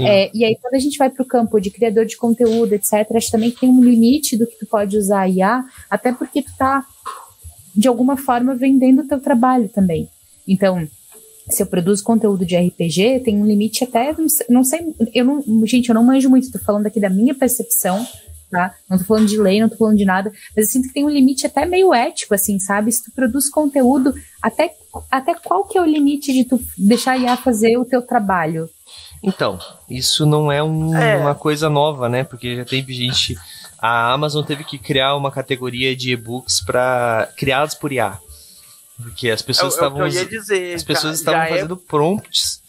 É, 0.00 0.30
e 0.32 0.44
aí, 0.44 0.56
quando 0.62 0.74
a 0.74 0.78
gente 0.78 0.96
vai 0.96 1.10
para 1.10 1.22
o 1.22 1.26
campo 1.26 1.60
de 1.60 1.70
criador 1.70 2.06
de 2.06 2.16
conteúdo, 2.16 2.72
etc., 2.72 3.04
acho 3.16 3.32
também 3.32 3.50
que 3.50 3.60
tem 3.60 3.68
um 3.68 3.82
limite 3.82 4.36
do 4.36 4.46
que 4.46 4.60
tu 4.60 4.66
pode 4.66 4.96
usar 4.96 5.22
a 5.22 5.28
IA, 5.28 5.64
até 5.90 6.12
porque 6.12 6.40
tu 6.40 6.56
tá, 6.56 6.86
de 7.74 7.88
alguma 7.88 8.16
forma, 8.16 8.54
vendendo 8.54 9.02
o 9.02 9.08
teu 9.08 9.20
trabalho 9.20 9.68
também. 9.68 10.08
Então, 10.46 10.86
se 11.50 11.62
eu 11.62 11.66
produzo 11.66 12.02
conteúdo 12.02 12.44
de 12.46 12.56
RPG, 12.56 13.20
tem 13.20 13.36
um 13.36 13.46
limite 13.46 13.84
até, 13.84 14.14
não 14.48 14.64
sei, 14.64 14.94
eu 15.14 15.24
não, 15.24 15.66
gente, 15.66 15.88
eu 15.88 15.94
não 15.94 16.04
manjo 16.04 16.30
muito, 16.30 16.50
tô 16.50 16.58
falando 16.58 16.86
aqui 16.86 16.98
da 16.98 17.10
minha 17.10 17.34
percepção, 17.34 18.06
tá? 18.50 18.74
Não 18.88 18.98
tô 18.98 19.04
falando 19.04 19.26
de 19.26 19.38
lei, 19.38 19.60
não 19.60 19.68
tô 19.68 19.76
falando 19.76 19.96
de 19.96 20.04
nada, 20.04 20.32
mas 20.56 20.66
eu 20.66 20.72
sinto 20.72 20.88
que 20.88 20.94
tem 20.94 21.04
um 21.04 21.10
limite 21.10 21.46
até 21.46 21.66
meio 21.66 21.92
ético, 21.92 22.34
assim, 22.34 22.58
sabe? 22.58 22.90
Se 22.92 23.04
tu 23.04 23.12
produz 23.12 23.50
conteúdo, 23.50 24.14
até, 24.42 24.74
até 25.10 25.34
qual 25.34 25.64
que 25.64 25.76
é 25.76 25.82
o 25.82 25.86
limite 25.86 26.32
de 26.32 26.44
tu 26.44 26.60
deixar 26.78 27.12
a 27.12 27.18
IA 27.18 27.36
fazer 27.36 27.76
o 27.76 27.84
teu 27.84 28.00
trabalho? 28.00 28.68
Então, 29.22 29.58
isso 29.88 30.24
não 30.26 30.52
é, 30.52 30.62
um, 30.62 30.96
é, 30.96 31.16
uma 31.16 31.34
coisa 31.34 31.68
nova, 31.68 32.08
né? 32.08 32.24
Porque 32.24 32.56
já 32.56 32.64
teve 32.64 32.92
gente. 32.92 33.36
A 33.78 34.12
Amazon 34.12 34.44
teve 34.44 34.64
que 34.64 34.78
criar 34.78 35.16
uma 35.16 35.30
categoria 35.30 35.96
de 35.96 36.12
e-books 36.12 36.62
para 36.64 37.28
criados 37.36 37.74
por 37.74 37.90
IA. 37.90 38.18
Porque 39.02 39.30
as 39.30 39.42
pessoas 39.42 39.74
é 39.74 39.76
estavam. 39.76 40.06
É 40.06 40.24
dizer, 40.24 40.74
as 40.74 40.82
pessoas 40.82 41.18
estavam 41.18 41.42
é 41.42 41.48
fazendo 41.48 41.74
é... 41.74 41.88
prompts 41.88 42.62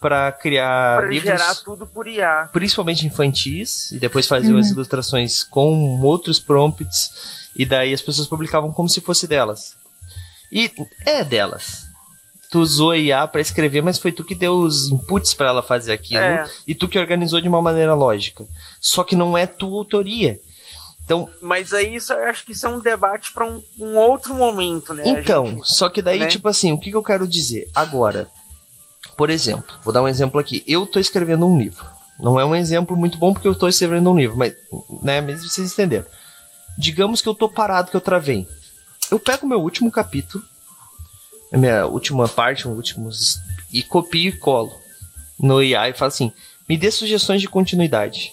para 0.00 0.32
criar 0.32 0.98
pra 0.98 1.08
livros. 1.08 1.30
gerar 1.30 1.54
tudo 1.56 1.86
por 1.86 2.06
IA. 2.06 2.48
Principalmente 2.52 3.06
infantis, 3.06 3.92
e 3.92 3.98
depois 3.98 4.26
faziam 4.26 4.54
uhum. 4.54 4.60
as 4.60 4.70
ilustrações 4.70 5.42
com 5.44 6.00
outros 6.00 6.40
prompts, 6.40 7.48
e 7.54 7.64
daí 7.64 7.92
as 7.92 8.02
pessoas 8.02 8.26
publicavam 8.26 8.72
como 8.72 8.88
se 8.88 9.00
fosse 9.00 9.26
delas. 9.26 9.76
E 10.50 10.70
é 11.06 11.24
delas 11.24 11.92
tu 12.52 12.60
usou 12.60 12.90
a 12.90 12.98
IA 12.98 13.26
para 13.26 13.40
escrever, 13.40 13.80
mas 13.82 13.96
foi 13.96 14.12
tu 14.12 14.22
que 14.22 14.34
deu 14.34 14.52
os 14.58 14.90
inputs 14.90 15.32
para 15.32 15.48
ela 15.48 15.62
fazer 15.62 15.90
aquilo 15.90 16.20
é. 16.20 16.46
e 16.68 16.74
tu 16.74 16.86
que 16.86 16.98
organizou 16.98 17.40
de 17.40 17.48
uma 17.48 17.62
maneira 17.62 17.94
lógica. 17.94 18.44
Só 18.78 19.02
que 19.02 19.16
não 19.16 19.38
é 19.38 19.46
tua 19.46 19.78
autoria. 19.78 20.38
Então, 21.04 21.28
mas 21.40 21.72
aí 21.72 21.96
isso, 21.96 22.12
eu 22.12 22.24
acho 22.24 22.44
que 22.44 22.52
isso 22.52 22.66
é 22.66 22.68
um 22.68 22.78
debate 22.78 23.32
para 23.32 23.44
um, 23.44 23.62
um, 23.78 23.96
outro 23.96 24.34
momento, 24.34 24.94
né? 24.94 25.02
Então, 25.06 25.46
gente, 25.46 25.68
só 25.68 25.88
que 25.88 26.00
daí, 26.00 26.20
né? 26.20 26.26
tipo 26.28 26.48
assim, 26.48 26.72
o 26.72 26.78
que, 26.78 26.90
que 26.90 26.96
eu 26.96 27.02
quero 27.02 27.26
dizer? 27.26 27.68
Agora, 27.74 28.28
por 29.16 29.28
exemplo, 29.28 29.74
vou 29.82 29.92
dar 29.92 30.02
um 30.02 30.08
exemplo 30.08 30.40
aqui. 30.40 30.62
Eu 30.66 30.86
tô 30.86 30.98
escrevendo 30.98 31.46
um 31.46 31.58
livro. 31.58 31.84
Não 32.18 32.38
é 32.38 32.44
um 32.44 32.54
exemplo 32.54 32.96
muito 32.96 33.18
bom 33.18 33.32
porque 33.32 33.48
eu 33.48 33.54
tô 33.54 33.66
escrevendo 33.66 34.10
um 34.10 34.16
livro, 34.16 34.36
mas, 34.36 34.54
né, 35.02 35.20
mas 35.20 35.42
vocês 35.42 35.72
entenderam. 35.72 36.06
Digamos 36.78 37.20
que 37.20 37.28
eu 37.28 37.34
tô 37.34 37.48
parado, 37.48 37.90
que 37.90 37.96
eu 37.96 38.00
travei. 38.00 38.46
Eu 39.10 39.18
pego 39.18 39.46
meu 39.46 39.60
último 39.60 39.90
capítulo, 39.90 40.42
a 41.52 41.58
minha 41.58 41.86
última 41.86 42.28
parte, 42.28 42.66
um 42.66 42.72
últimos 42.72 43.38
e 43.72 43.82
copio 43.82 44.28
e 44.28 44.32
colo 44.32 44.72
no 45.38 45.62
IA 45.62 45.88
e 45.88 45.92
falo 45.92 46.08
assim: 46.08 46.32
me 46.68 46.78
dê 46.78 46.90
sugestões 46.90 47.40
de 47.40 47.48
continuidade. 47.48 48.32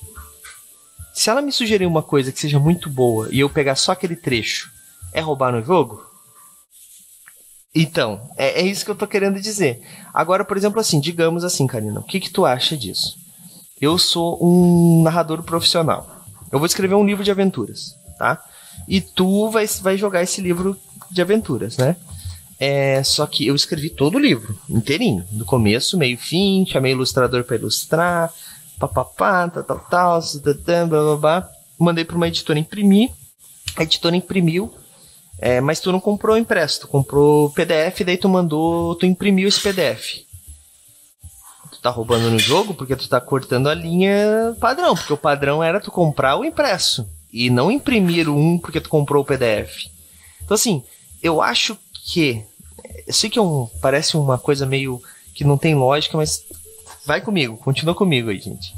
Se 1.19 1.29
ela 1.29 1.41
me 1.41 1.51
sugerir 1.51 1.85
uma 1.85 2.01
coisa 2.01 2.31
que 2.31 2.39
seja 2.39 2.57
muito 2.61 2.89
boa 2.89 3.27
e 3.29 3.41
eu 3.41 3.49
pegar 3.49 3.75
só 3.75 3.91
aquele 3.91 4.15
trecho, 4.15 4.71
é 5.11 5.19
roubar 5.19 5.51
no 5.51 5.61
jogo? 5.61 6.01
Então, 7.75 8.21
é, 8.37 8.61
é 8.61 8.65
isso 8.65 8.85
que 8.85 8.91
eu 8.91 8.95
tô 8.95 9.05
querendo 9.05 9.37
dizer. 9.37 9.81
Agora, 10.13 10.45
por 10.45 10.55
exemplo, 10.55 10.79
assim, 10.79 10.97
digamos 10.97 11.43
assim, 11.43 11.67
Karina, 11.67 11.99
o 11.99 12.03
que, 12.03 12.21
que 12.21 12.29
tu 12.29 12.45
acha 12.45 12.77
disso? 12.77 13.17
Eu 13.81 13.97
sou 13.97 14.39
um 14.41 15.03
narrador 15.03 15.43
profissional. 15.43 16.23
Eu 16.49 16.57
vou 16.57 16.65
escrever 16.65 16.95
um 16.95 17.05
livro 17.05 17.21
de 17.21 17.31
aventuras, 17.31 17.93
tá? 18.17 18.41
E 18.87 19.01
tu 19.01 19.49
vai, 19.49 19.67
vai 19.81 19.97
jogar 19.97 20.23
esse 20.23 20.39
livro 20.39 20.79
de 21.11 21.21
aventuras, 21.21 21.75
né? 21.75 21.97
É, 22.57 23.03
só 23.03 23.27
que 23.27 23.45
eu 23.45 23.55
escrevi 23.55 23.89
todo 23.89 24.15
o 24.15 24.19
livro, 24.19 24.57
inteirinho, 24.69 25.25
do 25.31 25.43
começo, 25.43 25.97
meio 25.97 26.17
fim, 26.17 26.65
chamei 26.65 26.93
ilustrador 26.93 27.43
para 27.43 27.57
ilustrar, 27.57 28.33
papapá, 28.79 29.49
tal, 29.49 29.63
tal, 29.63 29.79
tal, 29.79 30.21
blá, 30.87 30.87
blá, 30.87 31.17
blá, 31.17 31.49
mandei 31.77 32.05
para 32.05 32.15
uma 32.15 32.27
editora 32.27 32.57
imprimir, 32.57 33.11
a 33.75 33.83
editora 33.83 34.15
imprimiu, 34.15 34.73
é, 35.39 35.61
mas 35.61 35.79
tu 35.79 35.91
não 35.91 35.99
comprou 35.99 36.37
impresso, 36.37 36.81
tu 36.81 36.87
comprou 36.87 37.49
PDF, 37.51 38.01
daí 38.05 38.17
tu 38.17 38.27
mandou, 38.27 38.95
tu 38.95 39.05
imprimiu 39.05 39.47
esse 39.47 39.61
PDF. 39.61 40.21
Tu 41.71 41.79
tá 41.81 41.89
roubando 41.89 42.29
no 42.29 42.39
jogo 42.39 42.73
porque 42.73 42.95
tu 42.95 43.07
tá 43.07 43.21
cortando 43.21 43.69
a 43.69 43.73
linha 43.73 44.55
padrão, 44.59 44.95
porque 44.95 45.13
o 45.13 45.17
padrão 45.17 45.63
era 45.63 45.79
tu 45.79 45.91
comprar 45.91 46.35
o 46.35 46.43
impresso 46.43 47.07
e 47.31 47.49
não 47.49 47.71
imprimir 47.71 48.27
um 48.27 48.57
porque 48.57 48.81
tu 48.81 48.89
comprou 48.89 49.23
o 49.23 49.25
PDF. 49.25 49.85
Então 50.43 50.55
assim, 50.55 50.83
eu 51.21 51.41
acho 51.41 51.77
que 52.11 52.43
eu 53.07 53.13
sei 53.13 53.29
que 53.29 53.39
é 53.39 53.41
um, 53.41 53.69
parece 53.81 54.17
uma 54.17 54.37
coisa 54.37 54.65
meio 54.65 55.01
que 55.33 55.43
não 55.43 55.57
tem 55.57 55.73
lógica, 55.73 56.17
mas 56.17 56.43
vai 57.09 57.21
comigo, 57.21 57.57
continua 57.57 57.95
comigo 57.95 58.29
aí, 58.29 58.39
gente. 58.39 58.71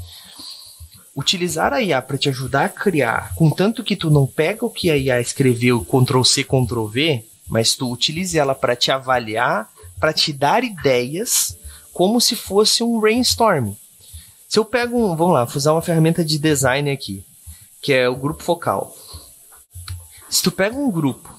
Utilizar 1.14 1.74
a 1.74 1.82
IA 1.82 2.00
para 2.00 2.16
te 2.16 2.30
ajudar 2.30 2.64
a 2.64 2.68
criar, 2.70 3.34
contanto 3.34 3.84
que 3.84 3.94
tu 3.94 4.10
não 4.10 4.26
pega 4.26 4.64
o 4.64 4.70
que 4.70 4.90
a 4.90 4.96
IA 4.96 5.20
escreveu, 5.20 5.84
Ctrl 5.84 6.22
C, 6.22 6.42
Ctrl 6.42 6.86
V, 6.86 7.22
mas 7.46 7.76
tu 7.76 7.92
utilize 7.92 8.38
ela 8.38 8.54
para 8.54 8.74
te 8.74 8.90
avaliar, 8.90 9.70
para 10.00 10.14
te 10.14 10.32
dar 10.32 10.64
ideias, 10.64 11.58
como 11.92 12.22
se 12.22 12.34
fosse 12.34 12.82
um 12.82 12.98
brainstorm. 12.98 13.74
Se 14.48 14.58
eu 14.58 14.64
pego 14.64 14.96
um, 14.96 15.14
vamos 15.14 15.34
lá, 15.34 15.44
vou 15.44 15.56
usar 15.58 15.72
uma 15.72 15.82
ferramenta 15.82 16.24
de 16.24 16.38
design 16.38 16.90
aqui, 16.90 17.22
que 17.82 17.92
é 17.92 18.08
o 18.08 18.16
grupo 18.16 18.42
focal. 18.42 18.96
Se 20.30 20.42
tu 20.42 20.50
pega 20.50 20.74
um 20.74 20.90
grupo 20.90 21.30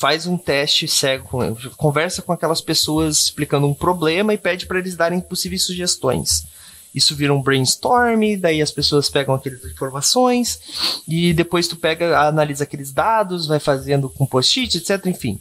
faz 0.00 0.26
um 0.26 0.38
teste 0.38 0.88
cego, 0.88 1.28
conversa 1.76 2.22
com 2.22 2.32
aquelas 2.32 2.62
pessoas 2.62 3.24
explicando 3.24 3.66
um 3.66 3.74
problema 3.74 4.32
e 4.32 4.38
pede 4.38 4.64
para 4.64 4.78
eles 4.78 4.96
darem 4.96 5.20
possíveis 5.20 5.64
sugestões. 5.66 6.46
Isso 6.94 7.14
vira 7.14 7.34
um 7.34 7.42
brainstorm, 7.42 8.36
daí 8.40 8.62
as 8.62 8.72
pessoas 8.72 9.10
pegam 9.10 9.34
aquelas 9.34 9.62
informações 9.62 11.02
e 11.06 11.34
depois 11.34 11.68
tu 11.68 11.76
pega, 11.76 12.18
analisa 12.18 12.64
aqueles 12.64 12.92
dados, 12.92 13.46
vai 13.46 13.60
fazendo 13.60 14.08
com 14.08 14.26
post-it, 14.26 14.78
etc, 14.78 15.04
enfim. 15.04 15.38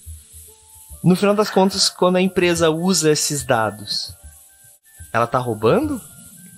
No 1.02 1.16
final 1.16 1.34
das 1.34 1.50
contas, 1.50 1.88
quando 1.88 2.18
a 2.18 2.22
empresa 2.22 2.70
usa 2.70 3.14
esses 3.14 3.44
dados, 3.44 4.14
ela 5.14 5.26
tá 5.26 5.40
roubando? 5.40 6.02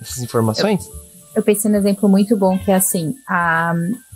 essas 0.02 0.18
informações? 0.18 0.84
Eu, 0.86 0.92
eu 1.36 1.42
pensei 1.42 1.70
num 1.70 1.78
exemplo 1.78 2.08
muito 2.08 2.36
bom 2.36 2.58
que 2.58 2.72
é 2.72 2.74
assim, 2.74 3.14
a 3.28 3.74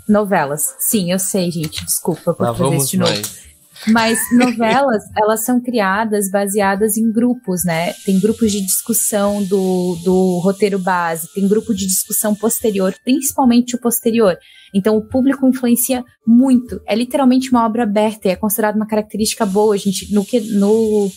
novelas. 0.08 0.74
Sim, 0.80 1.12
eu 1.12 1.18
sei, 1.20 1.50
gente, 1.52 1.84
desculpa 1.84 2.34
por 2.34 2.42
Lá 2.42 2.52
fazer 2.54 2.76
isso 2.76 2.90
de 2.90 2.98
novo. 2.98 3.12
nós. 3.12 3.46
Mas 3.88 4.18
novelas, 4.32 5.04
elas 5.16 5.44
são 5.44 5.60
criadas 5.60 6.30
baseadas 6.30 6.96
em 6.96 7.10
grupos, 7.10 7.64
né? 7.64 7.92
Tem 8.04 8.18
grupos 8.18 8.52
de 8.52 8.60
discussão 8.60 9.42
do, 9.44 9.96
do 10.04 10.38
roteiro 10.38 10.78
base, 10.78 11.32
tem 11.34 11.48
grupo 11.48 11.74
de 11.74 11.86
discussão 11.86 12.34
posterior, 12.34 12.94
principalmente 13.04 13.76
o 13.76 13.80
posterior. 13.80 14.36
Então 14.74 14.96
o 14.96 15.02
público 15.02 15.46
influencia 15.48 16.04
muito. 16.26 16.80
É 16.86 16.94
literalmente 16.94 17.50
uma 17.50 17.64
obra 17.64 17.84
aberta 17.84 18.28
e 18.28 18.32
é 18.32 18.36
considerada 18.36 18.76
uma 18.76 18.86
característica 18.86 19.46
boa. 19.46 19.76
Gente, 19.76 20.12
no 20.12 20.24
que 20.24 20.40
no, 20.40 21.10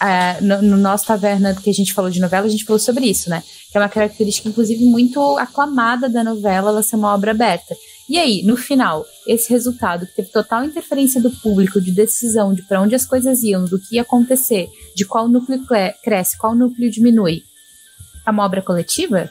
é, 0.00 0.40
no, 0.40 0.62
no 0.62 0.76
nosso 0.76 1.06
taverna 1.06 1.54
que 1.54 1.70
a 1.70 1.74
gente 1.74 1.92
falou 1.92 2.10
de 2.10 2.20
novela, 2.20 2.46
a 2.46 2.50
gente 2.50 2.64
falou 2.64 2.78
sobre 2.78 3.06
isso, 3.06 3.28
né? 3.28 3.42
Que 3.70 3.76
é 3.76 3.80
uma 3.80 3.88
característica, 3.88 4.48
inclusive, 4.48 4.84
muito 4.84 5.20
aclamada 5.38 6.08
da 6.08 6.22
novela, 6.22 6.70
ela 6.70 6.82
ser 6.82 6.96
uma 6.96 7.14
obra 7.14 7.32
aberta. 7.32 7.74
E 8.08 8.18
aí, 8.18 8.42
no 8.42 8.56
final, 8.56 9.04
esse 9.26 9.50
resultado 9.50 10.06
que 10.06 10.14
teve 10.16 10.30
total 10.30 10.64
interferência 10.64 11.20
do 11.20 11.30
público, 11.30 11.80
de 11.80 11.92
decisão 11.92 12.54
de 12.54 12.62
para 12.62 12.80
onde 12.80 12.94
as 12.94 13.04
coisas 13.04 13.42
iam, 13.42 13.64
do 13.64 13.78
que 13.78 13.96
ia 13.96 14.02
acontecer, 14.02 14.68
de 14.96 15.04
qual 15.04 15.28
núcleo 15.28 15.60
cresce, 16.02 16.38
qual 16.38 16.54
núcleo 16.54 16.90
diminui, 16.90 17.42
é 18.26 18.30
uma 18.30 18.44
obra 18.44 18.62
coletiva? 18.62 19.30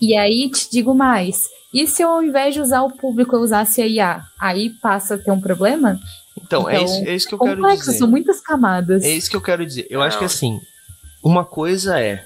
E 0.00 0.14
aí, 0.16 0.50
te 0.50 0.70
digo 0.70 0.94
mais. 0.94 1.48
E 1.72 1.86
se 1.86 2.02
eu, 2.02 2.10
ao 2.10 2.22
invés 2.22 2.54
de 2.54 2.60
usar 2.60 2.82
o 2.82 2.90
público, 2.90 3.34
eu 3.34 3.40
usasse 3.40 3.80
a 3.80 3.86
IA? 3.86 4.24
Aí 4.38 4.70
passa 4.70 5.14
a 5.14 5.18
ter 5.18 5.30
um 5.30 5.40
problema? 5.40 5.98
Então, 6.46 6.68
é, 6.68 6.82
isso, 6.82 6.94
é 7.06 7.14
isso 7.14 7.28
que 7.28 7.34
eu 7.34 7.38
quero 7.38 7.56
complexo, 7.56 7.86
dizer. 7.86 7.98
são 7.98 8.08
muitas 8.08 8.40
camadas. 8.40 9.02
É 9.02 9.10
isso 9.10 9.30
que 9.30 9.36
eu 9.36 9.40
quero 9.40 9.64
dizer. 9.64 9.86
Eu 9.88 10.02
acho 10.02 10.18
que 10.18 10.24
assim, 10.24 10.60
uma 11.22 11.44
coisa 11.44 11.98
é 11.98 12.24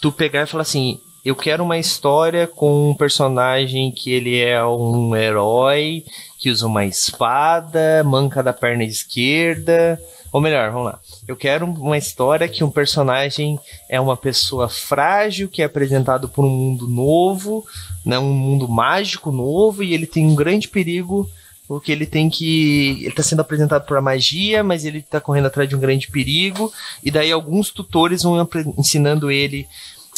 tu 0.00 0.10
pegar 0.10 0.42
e 0.42 0.46
falar 0.46 0.62
assim, 0.62 0.98
eu 1.24 1.36
quero 1.36 1.62
uma 1.62 1.76
história 1.76 2.46
com 2.46 2.90
um 2.90 2.94
personagem 2.94 3.92
que 3.92 4.10
ele 4.10 4.40
é 4.40 4.64
um 4.64 5.14
herói, 5.14 6.04
que 6.38 6.50
usa 6.50 6.66
uma 6.66 6.86
espada, 6.86 8.02
manca 8.04 8.42
da 8.42 8.52
perna 8.52 8.84
esquerda. 8.84 10.00
Ou 10.32 10.40
melhor, 10.40 10.70
vamos 10.70 10.86
lá. 10.92 11.00
Eu 11.26 11.36
quero 11.36 11.66
uma 11.66 11.98
história 11.98 12.48
que 12.48 12.62
um 12.62 12.70
personagem 12.70 13.58
é 13.88 14.00
uma 14.00 14.16
pessoa 14.16 14.68
frágil, 14.68 15.48
que 15.48 15.62
é 15.62 15.64
apresentado 15.64 16.28
por 16.28 16.44
um 16.44 16.50
mundo 16.50 16.86
novo, 16.86 17.64
né, 18.04 18.18
um 18.18 18.32
mundo 18.32 18.68
mágico 18.68 19.32
novo, 19.32 19.82
e 19.82 19.94
ele 19.94 20.06
tem 20.06 20.26
um 20.26 20.34
grande 20.34 20.68
perigo 20.68 21.28
porque 21.66 21.90
ele 21.90 22.06
tem 22.06 22.30
que. 22.30 23.04
Ele 23.04 23.12
tá 23.12 23.22
sendo 23.22 23.40
apresentado 23.40 23.86
por 23.86 23.96
a 23.96 24.02
magia, 24.02 24.62
mas 24.62 24.84
ele 24.84 25.02
tá 25.02 25.20
correndo 25.20 25.46
atrás 25.46 25.68
de 25.68 25.74
um 25.74 25.80
grande 25.80 26.08
perigo. 26.08 26.72
E 27.02 27.10
daí 27.10 27.32
alguns 27.32 27.70
tutores 27.70 28.22
vão 28.22 28.48
ensinando 28.78 29.30
ele. 29.30 29.66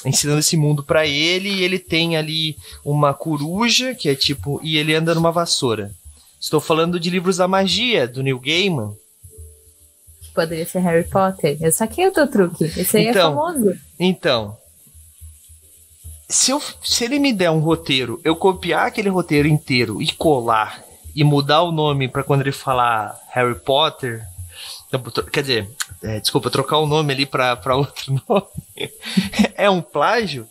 Ensinando 0.05 0.39
esse 0.39 0.57
mundo 0.57 0.85
para 0.85 1.07
ele, 1.07 1.49
e 1.49 1.65
ele 1.65 1.79
tem 1.79 2.17
ali 2.17 2.57
uma 2.85 3.13
coruja, 3.13 3.95
que 3.95 4.09
é 4.09 4.15
tipo. 4.15 4.61
E 4.63 4.77
ele 4.77 4.95
anda 4.95 5.15
numa 5.15 5.33
vassoura. 5.33 5.91
Estou 6.41 6.61
falando 6.61 7.01
de 7.01 7.11
livros 7.11 7.39
da 7.39 7.49
magia, 7.49 8.07
do 8.07 8.23
Neil 8.23 8.39
Gaiman. 8.39 8.95
Poderia 10.33 10.67
ser 10.67 10.79
Harry 10.79 11.09
Potter. 11.09 11.59
Eu 11.61 11.73
saquei 11.73 12.07
o 12.07 12.13
teu 12.13 12.31
truque. 12.31 12.65
Esse 12.65 12.97
aí 12.97 13.09
Então, 13.09 13.33
é 13.33 13.35
famoso. 13.35 13.75
Então, 13.99 14.57
se, 16.29 16.53
eu, 16.53 16.63
se 16.81 17.05
ele 17.05 17.19
me 17.19 17.33
der 17.33 17.51
um 17.51 17.59
roteiro, 17.59 18.21
eu 18.23 18.37
copiar 18.37 18.87
aquele 18.87 19.09
roteiro 19.09 19.49
inteiro 19.49 20.01
e 20.01 20.13
colar 20.13 20.85
e 21.21 21.25
mudar 21.25 21.63
o 21.63 21.73
nome 21.73 22.07
pra 22.09 22.23
quando 22.23 22.43
ele 22.43 22.53
falar 22.53 23.19
Harry 23.33 23.55
Potter, 23.55 24.23
quer 25.33 25.41
dizer, 25.41 25.71
é, 26.03 26.21
desculpa, 26.21 26.51
trocar 26.51 26.79
o 26.79 26.87
nome 26.87 27.13
ali 27.13 27.27
pra, 27.27 27.57
pra 27.57 27.77
outro 27.77 28.13
nome, 28.29 28.91
é 29.57 29.69
um 29.69 29.81
plágio. 29.83 30.47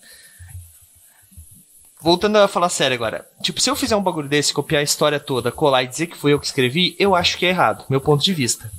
Voltando 1.99 2.37
a 2.37 2.47
falar 2.47 2.69
sério 2.69 2.93
agora. 2.95 3.25
Tipo, 3.41 3.59
se 3.59 3.69
eu 3.69 3.75
fizer 3.75 3.95
um 3.95 4.03
bagulho 4.03 4.29
desse, 4.29 4.53
copiar 4.53 4.81
a 4.81 4.83
história 4.83 5.19
toda, 5.19 5.51
colar 5.51 5.83
e 5.83 5.87
dizer 5.87 6.07
que 6.07 6.15
foi 6.17 6.31
eu 6.33 6.39
que 6.39 6.45
escrevi, 6.45 6.95
eu 6.99 7.15
acho 7.15 7.37
que 7.37 7.45
é 7.45 7.49
errado, 7.49 7.85
meu 7.89 7.99
ponto 7.99 8.23
de 8.23 8.33
vista. 8.33 8.71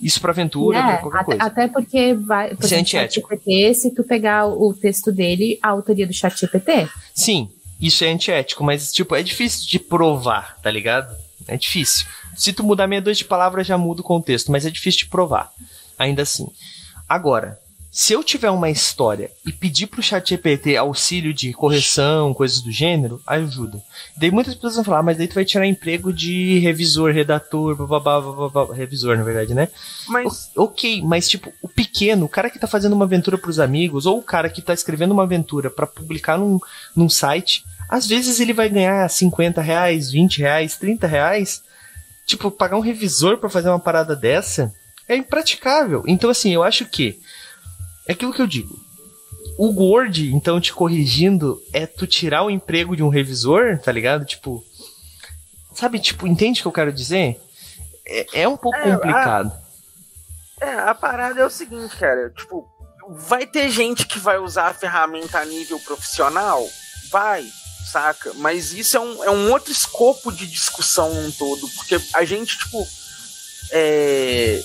Isso 0.00 0.20
pra 0.20 0.30
aventura, 0.30 0.78
pra 0.82 0.92
É, 0.92 0.96
qualquer 0.98 1.18
até, 1.18 1.24
coisa. 1.24 1.42
até 1.42 1.68
porque 1.68 2.14
vai. 2.14 2.54
Por 2.54 2.64
Isso 2.64 2.74
é 2.74 2.78
antiético. 2.78 3.28
ChatGPT, 3.28 3.74
se 3.74 3.94
tu 3.94 4.04
pegar 4.04 4.46
o 4.46 4.72
texto 4.74 5.10
dele, 5.12 5.58
a 5.62 5.68
autoria 5.70 6.06
do 6.06 6.12
chat 6.12 6.38
GPT, 6.38 6.88
Sim, 7.14 7.50
isso 7.80 8.04
é 8.04 8.08
antiético, 8.08 8.64
mas, 8.64 8.92
tipo, 8.92 9.14
é 9.14 9.22
difícil 9.22 9.68
de 9.68 9.78
provar, 9.78 10.56
tá 10.62 10.70
ligado? 10.70 11.14
É 11.46 11.56
difícil. 11.56 12.06
Se 12.34 12.52
tu 12.52 12.64
mudar 12.64 12.86
meia 12.86 13.00
dúzia 13.00 13.22
de 13.22 13.24
palavras, 13.24 13.66
já 13.66 13.78
muda 13.78 14.00
o 14.00 14.04
contexto, 14.04 14.50
mas 14.50 14.66
é 14.66 14.70
difícil 14.70 15.00
de 15.00 15.06
provar. 15.06 15.50
Ainda 15.98 16.22
assim. 16.22 16.46
Agora, 17.08 17.58
se 17.98 18.12
eu 18.12 18.22
tiver 18.22 18.50
uma 18.50 18.68
história 18.68 19.30
e 19.46 19.50
pedir 19.50 19.86
pro 19.86 20.02
chat 20.02 20.28
GPT 20.28 20.76
auxílio 20.76 21.32
de 21.32 21.54
correção, 21.54 22.34
coisas 22.34 22.60
do 22.60 22.70
gênero, 22.70 23.22
ajuda. 23.26 23.82
Daí 24.18 24.30
muitas 24.30 24.54
pessoas 24.54 24.74
vão 24.74 24.84
falar, 24.84 24.98
"Ah, 24.98 25.02
mas 25.02 25.16
daí 25.16 25.26
tu 25.26 25.34
vai 25.34 25.46
tirar 25.46 25.66
emprego 25.66 26.12
de 26.12 26.58
revisor, 26.58 27.10
redator, 27.10 27.74
bababá, 27.74 28.20
bababá, 28.20 28.74
revisor, 28.74 29.16
na 29.16 29.22
verdade, 29.24 29.54
né? 29.54 29.68
Mas 30.08 30.50
O- 30.54 30.64
Ok, 30.64 31.00
mas 31.02 31.26
tipo, 31.26 31.50
o 31.62 31.68
pequeno, 31.68 32.26
o 32.26 32.28
cara 32.28 32.50
que 32.50 32.58
tá 32.58 32.66
fazendo 32.66 32.92
uma 32.92 33.06
aventura 33.06 33.38
pros 33.38 33.58
amigos, 33.58 34.04
ou 34.04 34.18
o 34.18 34.22
cara 34.22 34.50
que 34.50 34.60
tá 34.60 34.74
escrevendo 34.74 35.12
uma 35.12 35.22
aventura 35.22 35.70
pra 35.70 35.86
publicar 35.86 36.36
num, 36.36 36.58
num 36.94 37.08
site, 37.08 37.64
às 37.88 38.06
vezes 38.06 38.40
ele 38.40 38.52
vai 38.52 38.68
ganhar 38.68 39.08
50 39.08 39.62
reais, 39.62 40.10
20 40.10 40.40
reais, 40.40 40.76
30 40.76 41.06
reais. 41.06 41.62
Tipo, 42.26 42.50
pagar 42.50 42.76
um 42.76 42.80
revisor 42.80 43.38
pra 43.38 43.48
fazer 43.48 43.70
uma 43.70 43.78
parada 43.80 44.14
dessa 44.14 44.70
é 45.08 45.16
impraticável. 45.16 46.02
Então, 46.06 46.28
assim, 46.28 46.52
eu 46.52 46.62
acho 46.62 46.84
que. 46.84 47.18
É 48.06 48.12
aquilo 48.12 48.32
que 48.32 48.40
eu 48.42 48.46
digo. 48.46 48.78
O 49.58 49.68
Word, 49.68 50.34
então, 50.34 50.60
te 50.60 50.72
corrigindo, 50.72 51.62
é 51.72 51.86
tu 51.86 52.06
tirar 52.06 52.42
o 52.44 52.50
emprego 52.50 52.94
de 52.94 53.02
um 53.02 53.08
revisor, 53.08 53.78
tá 53.78 53.90
ligado? 53.90 54.24
Tipo. 54.24 54.64
Sabe, 55.74 55.98
tipo, 55.98 56.26
entende 56.26 56.60
o 56.60 56.62
que 56.62 56.68
eu 56.68 56.72
quero 56.72 56.92
dizer? 56.92 57.40
É, 58.06 58.42
é 58.42 58.48
um 58.48 58.56
pouco 58.56 58.76
É, 58.78 58.90
a- 58.92 58.94
complicado. 58.96 59.52
É, 60.60 60.70
a 60.74 60.94
parada 60.94 61.40
é 61.40 61.44
o 61.44 61.50
seguinte, 61.50 61.94
cara. 61.96 62.30
Tipo, 62.30 62.66
vai 63.10 63.46
ter 63.46 63.68
gente 63.70 64.06
que 64.06 64.18
vai 64.18 64.38
usar 64.38 64.68
a 64.68 64.74
ferramenta 64.74 65.38
a 65.38 65.44
nível 65.44 65.78
profissional? 65.80 66.66
Vai, 67.10 67.46
saca? 67.92 68.32
Mas 68.34 68.72
isso 68.72 68.96
é 68.96 69.00
um, 69.00 69.24
é 69.24 69.30
um 69.30 69.50
outro 69.52 69.70
escopo 69.72 70.32
de 70.32 70.46
discussão 70.46 71.12
num 71.14 71.30
todo. 71.32 71.68
Porque 71.70 71.98
a 72.14 72.24
gente, 72.24 72.56
tipo. 72.58 72.86
é, 73.72 74.62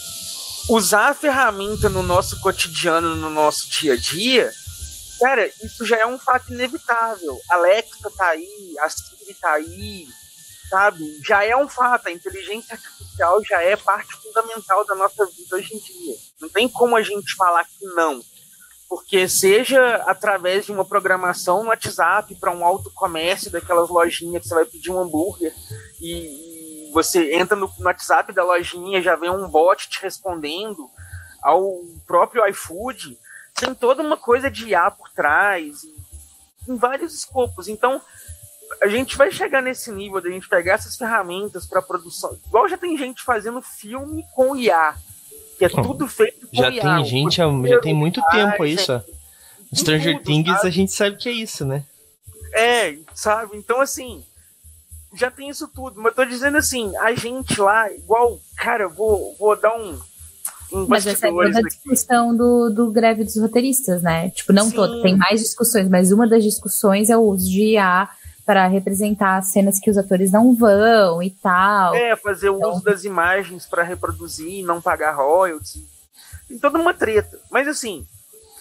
usar 0.69 1.09
a 1.09 1.13
ferramenta 1.13 1.89
no 1.89 2.03
nosso 2.03 2.39
cotidiano, 2.41 3.15
no 3.15 3.29
nosso 3.29 3.69
dia 3.69 3.93
a 3.93 3.97
dia. 3.97 4.51
Cara, 5.19 5.49
isso 5.63 5.85
já 5.85 5.97
é 5.97 6.05
um 6.05 6.17
fato 6.17 6.51
inevitável. 6.51 7.39
Alexa 7.49 8.09
tá 8.17 8.29
aí, 8.29 8.75
a 8.79 8.89
Siri 8.89 9.33
tá 9.39 9.51
aí, 9.53 10.07
sabe? 10.69 11.19
Já 11.23 11.43
é 11.43 11.55
um 11.55 11.69
fato. 11.69 12.07
A 12.07 12.11
inteligência 12.11 12.73
artificial 12.73 13.43
já 13.43 13.61
é 13.61 13.75
parte 13.75 14.13
fundamental 14.15 14.85
da 14.85 14.95
nossa 14.95 15.25
vida 15.27 15.55
hoje 15.55 15.75
em 15.75 15.79
dia. 15.79 16.15
Não 16.39 16.49
tem 16.49 16.67
como 16.67 16.95
a 16.95 17.03
gente 17.03 17.35
falar 17.35 17.65
que 17.65 17.85
não. 17.95 18.21
Porque 18.89 19.29
seja 19.29 19.95
através 20.05 20.65
de 20.65 20.71
uma 20.71 20.83
programação 20.83 21.63
no 21.63 21.69
WhatsApp 21.69 22.35
para 22.35 22.51
um 22.51 22.65
autocomércio 22.65 23.49
daquelas 23.49 23.89
lojinhas 23.89 24.41
que 24.41 24.49
você 24.49 24.55
vai 24.55 24.65
pedir 24.65 24.91
um 24.91 24.99
hambúrguer 24.99 25.53
e 26.01 26.50
você 26.91 27.33
entra 27.35 27.55
no, 27.55 27.71
no 27.79 27.85
WhatsApp 27.85 28.33
da 28.33 28.43
lojinha 28.43 29.01
já 29.01 29.15
vem 29.15 29.29
um 29.29 29.47
bot 29.47 29.89
te 29.89 30.01
respondendo 30.01 30.89
ao 31.41 31.81
próprio 32.05 32.47
iFood, 32.49 33.17
tem 33.55 33.73
toda 33.73 34.03
uma 34.03 34.17
coisa 34.17 34.49
de 34.49 34.69
IA 34.69 34.91
por 34.91 35.09
trás, 35.09 35.81
em 36.67 36.75
vários 36.75 37.13
escopos. 37.13 37.67
Então, 37.67 38.01
a 38.81 38.87
gente 38.87 39.17
vai 39.17 39.31
chegar 39.31 39.61
nesse 39.61 39.91
nível 39.91 40.21
de 40.21 40.29
a 40.29 40.31
gente 40.31 40.47
pegar 40.47 40.73
essas 40.73 40.95
ferramentas 40.95 41.65
para 41.65 41.81
produção. 41.81 42.37
Igual 42.47 42.67
já 42.69 42.77
tem 42.77 42.97
gente 42.97 43.23
fazendo 43.23 43.61
filme 43.61 44.23
com 44.33 44.55
IA, 44.55 44.95
que 45.57 45.65
é 45.65 45.69
tudo 45.69 46.07
feito 46.07 46.47
com 46.47 46.55
Já 46.55 46.69
IA. 46.69 46.81
tem 46.81 47.05
gente, 47.05 47.37
já 47.37 47.81
tem 47.81 47.93
muito 47.93 48.21
tempo 48.31 48.65
isso. 48.65 48.99
tudo, 48.99 49.21
Stranger 49.73 50.21
Things 50.23 50.51
sabe? 50.51 50.67
a 50.67 50.71
gente 50.71 50.91
sabe 50.91 51.17
que 51.17 51.29
é 51.29 51.31
isso, 51.31 51.65
né? 51.65 51.85
É, 52.53 52.97
sabe? 53.13 53.55
Então, 53.57 53.79
assim, 53.79 54.23
já 55.13 55.29
tem 55.31 55.49
isso 55.49 55.67
tudo. 55.67 55.95
Mas 55.97 56.07
eu 56.11 56.15
tô 56.15 56.25
dizendo 56.25 56.57
assim, 56.57 56.95
a 56.97 57.13
gente 57.13 57.59
lá, 57.59 57.91
igual, 57.91 58.39
cara, 58.57 58.83
eu 58.83 58.89
vou, 58.89 59.35
vou 59.39 59.55
dar 59.59 59.75
um. 59.77 59.99
um 60.73 60.85
Mas 60.87 61.05
essa 61.05 61.27
é 61.27 61.31
toda 61.31 61.59
a 61.59 61.61
discussão 61.61 62.35
do, 62.35 62.69
do 62.69 62.91
greve 62.91 63.23
dos 63.23 63.35
roteiristas, 63.37 64.01
né? 64.01 64.29
Tipo, 64.29 64.53
não 64.53 64.65
Sim. 64.69 64.75
toda, 64.75 65.01
tem 65.01 65.15
mais 65.17 65.39
discussões, 65.41 65.87
mas 65.89 66.11
uma 66.11 66.27
das 66.27 66.43
discussões 66.43 67.09
é 67.09 67.17
o 67.17 67.21
uso 67.21 67.49
de 67.49 67.73
IA 67.73 68.09
para 68.45 68.67
representar 68.67 69.37
as 69.37 69.47
cenas 69.51 69.79
que 69.79 69.89
os 69.89 69.97
atores 69.97 70.31
não 70.31 70.55
vão 70.55 71.21
e 71.21 71.29
tal. 71.29 71.93
É, 71.95 72.15
fazer 72.15 72.49
o 72.49 72.57
Então- 72.57 72.71
uso 72.73 72.83
das 72.83 73.03
imagens 73.03 73.65
para 73.65 73.83
reproduzir, 73.83 74.65
não 74.65 74.81
pagar 74.81 75.11
royalties. 75.15 75.83
Tem 76.47 76.57
toda 76.57 76.79
uma 76.79 76.93
treta. 76.93 77.39
Mas 77.49 77.67
assim, 77.67 78.05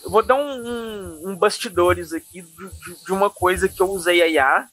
eu 0.04 0.10
vou 0.10 0.22
dar 0.22 0.36
um, 0.36 0.40
um, 0.66 1.30
um 1.30 1.36
bastidores 1.36 2.12
aqui 2.12 2.42
de, 2.42 2.48
de- 2.68 3.04
de 3.04 3.12
uma 3.12 3.30
coisa 3.30 3.68
que 3.68 3.80
eu 3.80 3.90
usei 3.90 4.22
a 4.22 4.28
IA, 4.28 4.66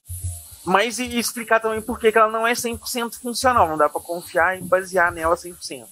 mas 0.67 0.99
e 0.99 1.17
explicar 1.17 1.61
também 1.61 1.81
por 1.81 1.97
que 1.97 2.11
que 2.11 2.17
ela 2.17 2.29
não 2.29 2.45
é 2.45 2.51
100% 2.51 3.21
funcional. 3.21 3.69
Não 3.69 3.77
dá 3.77 3.87
para 3.87 4.01
confiar 4.01 4.59
e 4.59 4.61
basear 4.61 5.13
nela 5.13 5.37
100%. 5.37 5.85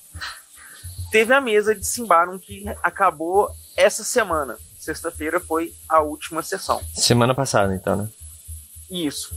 Teve 1.10 1.34
a 1.34 1.40
mesa 1.40 1.74
de 1.74 1.86
Simbarum 1.88 2.38
que 2.38 2.66
acabou 2.84 3.50
essa 3.78 4.04
semana. 4.04 4.58
Sexta-feira 4.78 5.40
foi 5.40 5.74
a 5.88 6.02
última 6.02 6.44
sessão. 6.44 6.84
Semana 6.94 7.34
passada, 7.34 7.74
então, 7.74 7.96
né? 7.96 8.10
Isso. 8.92 9.34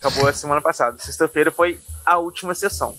Acabou 0.00 0.26
a 0.26 0.32
semana 0.32 0.60
passada. 0.60 0.98
Sexta-feira 0.98 1.52
foi 1.52 1.80
a 2.04 2.18
última 2.18 2.52
sessão. 2.52 2.98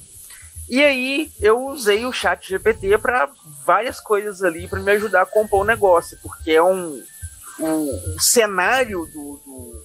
E 0.69 0.81
aí 0.81 1.33
eu 1.41 1.67
usei 1.67 2.05
o 2.05 2.13
chat 2.13 2.47
GPT 2.47 2.97
para 2.97 3.29
várias 3.65 3.99
coisas 3.99 4.41
ali 4.41 4.69
para 4.69 4.79
me 4.79 4.91
ajudar 4.93 5.23
a 5.23 5.25
compor 5.25 5.63
o 5.63 5.65
negócio, 5.65 6.17
porque 6.23 6.51
é 6.51 6.63
um, 6.63 7.03
um, 7.59 8.13
um 8.15 8.19
cenário 8.19 9.05
do, 9.07 9.41
do, 9.45 9.82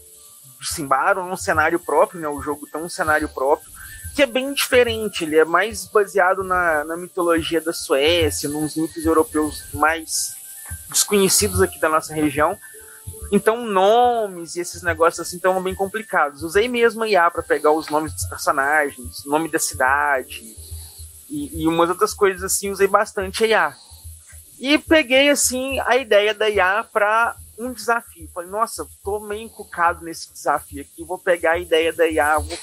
do 0.58 0.64
Simbaro, 0.64 1.22
um 1.22 1.36
cenário 1.36 1.78
próprio, 1.78 2.20
né? 2.20 2.28
O 2.28 2.40
jogo 2.40 2.66
tem 2.66 2.80
um 2.80 2.88
cenário 2.88 3.28
próprio 3.28 3.70
que 4.14 4.22
é 4.22 4.26
bem 4.26 4.52
diferente. 4.52 5.22
Ele 5.22 5.36
é 5.36 5.44
mais 5.44 5.86
baseado 5.86 6.42
na, 6.42 6.84
na 6.84 6.96
mitologia 6.96 7.60
da 7.60 7.72
Suécia, 7.72 8.48
nos 8.48 8.74
mitos 8.74 9.06
europeus 9.06 9.62
mais 9.72 10.34
desconhecidos 10.88 11.62
aqui 11.62 11.78
da 11.78 11.88
nossa 11.88 12.12
região. 12.12 12.58
Então, 13.30 13.64
nomes 13.64 14.56
e 14.56 14.60
esses 14.60 14.82
negócios 14.82 15.24
assim 15.24 15.36
estão 15.36 15.62
bem 15.62 15.74
complicados. 15.74 16.42
Usei 16.42 16.66
mesmo 16.66 17.04
a 17.04 17.08
IA 17.08 17.30
para 17.30 17.42
pegar 17.42 17.70
os 17.70 17.88
nomes 17.88 18.12
dos 18.12 18.24
personagens, 18.24 19.24
nome 19.24 19.48
da 19.50 19.58
cidade 19.58 20.42
e, 21.30 21.62
e 21.62 21.68
umas 21.68 21.88
outras 21.88 22.12
coisas 22.12 22.42
assim. 22.42 22.70
Usei 22.70 22.88
bastante 22.88 23.44
a 23.44 23.46
IA. 23.46 23.76
E 24.58 24.78
peguei 24.78 25.28
assim 25.28 25.78
a 25.86 25.96
ideia 25.96 26.34
da 26.34 26.48
IA 26.50 26.84
para 26.92 27.36
um 27.58 27.72
desafio. 27.72 28.30
Falei, 28.32 28.50
nossa, 28.50 28.86
tô 29.02 29.20
meio 29.20 29.42
encucado 29.42 30.04
nesse 30.04 30.32
desafio 30.32 30.82
aqui. 30.82 31.04
Vou 31.04 31.18
pegar 31.18 31.52
a 31.52 31.58
ideia 31.58 31.92
da 31.92 32.08
IA, 32.08 32.38
vou 32.38 32.58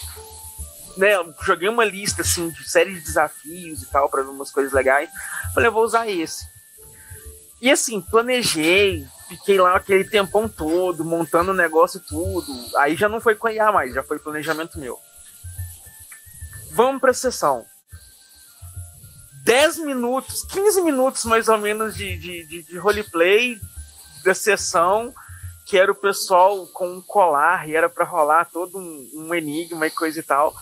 né, 0.98 1.10
joguei 1.42 1.68
uma 1.68 1.84
lista 1.84 2.22
assim 2.22 2.50
de 2.50 2.70
série 2.70 2.94
de 2.94 3.02
desafios 3.02 3.82
e 3.82 3.86
tal 3.88 4.10
para 4.10 4.24
umas 4.24 4.52
coisas 4.52 4.72
legais. 4.72 5.10
Falei, 5.54 5.68
eu 5.68 5.74
vou 5.74 5.84
usar 5.84 6.08
esse. 6.08 6.46
E 7.62 7.72
assim, 7.72 8.02
planejei, 8.02 9.06
fiquei 9.28 9.60
lá 9.60 9.76
aquele 9.76 10.04
tempão 10.04 10.48
todo, 10.48 11.04
montando 11.04 11.52
o 11.52 11.56
negócio 11.56 12.00
tudo. 12.00 12.54
Aí 12.78 12.96
já 12.96 13.10
não 13.10 13.20
foi 13.20 13.36
com 13.36 13.48
a 13.48 13.54
IA 13.54 13.72
mais, 13.72 13.94
já 13.94 14.04
foi 14.04 14.20
planejamento 14.20 14.80
meu. 14.80 14.98
Vamos 16.72 17.02
para 17.02 17.12
a 17.12 17.14
sessão. 17.14 17.66
10 19.44 19.80
minutos, 19.80 20.44
15 20.46 20.82
minutos 20.82 21.24
mais 21.26 21.48
ou 21.48 21.58
menos 21.58 21.96
de, 21.96 22.18
de, 22.18 22.48
de, 22.48 22.64
de 22.64 22.78
roleplay 22.78 23.60
da 24.26 24.34
sessão, 24.34 25.14
que 25.66 25.78
era 25.78 25.92
o 25.92 25.96
pessoal 25.96 26.68
com 26.68 26.88
um 26.88 27.02
colar 27.02 27.70
e 27.70 27.76
era 27.76 27.90
para 27.90 28.04
rolar 28.04 28.50
todo 28.52 28.78
um, 28.78 29.10
um 29.14 29.34
enigma 29.34 29.88
e 29.88 29.92
coisa 29.92 30.20
e 30.20 30.24
tal 30.24 30.54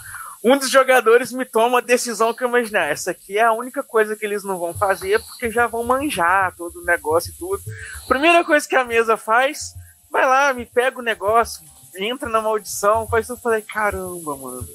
um 0.43 0.57
dos 0.57 0.69
jogadores 0.69 1.31
me 1.31 1.45
toma 1.45 1.77
a 1.77 1.81
decisão 1.81 2.33
que 2.33 2.43
eu 2.43 2.49
imaginei. 2.49 2.81
Ah, 2.81 2.87
essa 2.87 3.11
aqui 3.11 3.37
é 3.37 3.43
a 3.43 3.53
única 3.53 3.81
coisa 3.81 4.13
que 4.13 4.25
eles 4.25 4.43
não 4.43 4.59
vão 4.59 4.73
fazer 4.73 5.17
porque 5.23 5.49
já 5.49 5.67
vão 5.67 5.85
manjar 5.85 6.53
todo 6.55 6.81
o 6.81 6.85
negócio 6.85 7.31
e 7.31 7.37
tudo. 7.37 7.63
Primeira 8.09 8.43
coisa 8.43 8.67
que 8.67 8.75
a 8.75 8.83
mesa 8.83 9.15
faz, 9.15 9.73
vai 10.11 10.25
lá, 10.25 10.53
me 10.53 10.65
pega 10.65 10.99
o 10.99 11.03
negócio, 11.03 11.63
entra 11.95 12.27
na 12.27 12.41
maldição, 12.41 13.07
faz. 13.07 13.29
Eu 13.29 13.37
falei, 13.37 13.61
caramba, 13.61 14.35
mano. 14.35 14.67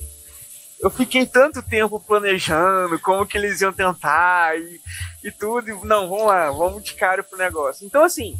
Eu 0.80 0.88
fiquei 0.88 1.26
tanto 1.26 1.60
tempo 1.60 2.00
planejando 2.00 2.98
como 3.00 3.26
que 3.26 3.36
eles 3.36 3.60
iam 3.60 3.72
tentar 3.72 4.58
e, 4.58 4.80
e 5.22 5.30
tudo. 5.30 5.68
E, 5.68 5.72
não, 5.84 6.08
vamos 6.08 6.26
lá, 6.28 6.50
vamos 6.50 6.82
de 6.82 6.94
cara 6.94 7.22
pro 7.22 7.36
negócio. 7.36 7.84
Então, 7.84 8.04
assim, 8.04 8.38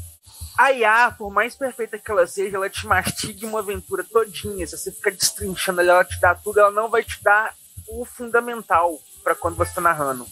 a 0.59 0.73
IA, 0.73 1.15
por 1.17 1.31
mais 1.31 1.55
perfeita 1.55 1.97
que 1.97 2.11
ela 2.11 2.27
seja, 2.27 2.57
ela 2.57 2.69
te 2.69 2.85
mastiga 2.85 3.47
uma 3.47 3.61
aventura 3.61 4.03
todinha. 4.03 4.67
Se 4.67 4.77
você 4.77 4.91
ficar 4.91 5.13
destrinchando 5.13 5.81
ela, 5.81 5.93
ela 5.93 6.05
te 6.05 6.21
dá 6.21 6.35
tudo, 6.35 6.59
ela 6.59 6.73
não 6.73 6.91
vai 6.91 7.05
te 7.05 7.23
dar 7.23 7.55
o 7.87 8.05
fundamental 8.05 8.99
para 9.23 9.37
quando 9.37 9.55
você 9.55 9.71
está 9.71 9.81
narrando. 9.81 10.27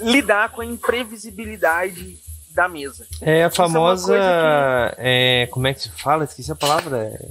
Lidar 0.00 0.50
com 0.50 0.60
a 0.60 0.66
imprevisibilidade 0.66 2.18
da 2.50 2.68
mesa. 2.68 3.06
É 3.22 3.44
a 3.44 3.50
famosa. 3.50 4.16
É, 4.16 4.90
que... 4.90 4.94
é, 4.98 5.46
como 5.52 5.68
é 5.68 5.74
que 5.74 5.82
se 5.82 5.90
fala? 5.90 6.24
Esqueci 6.24 6.50
a 6.50 6.56
palavra. 6.56 6.98
É, 6.98 7.28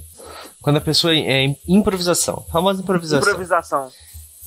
quando 0.62 0.78
a 0.78 0.80
pessoa. 0.80 1.14
É 1.14 1.54
improvisação. 1.66 2.46
Famosa 2.50 2.80
improvisação. 2.80 3.28
Improvisação. 3.28 3.92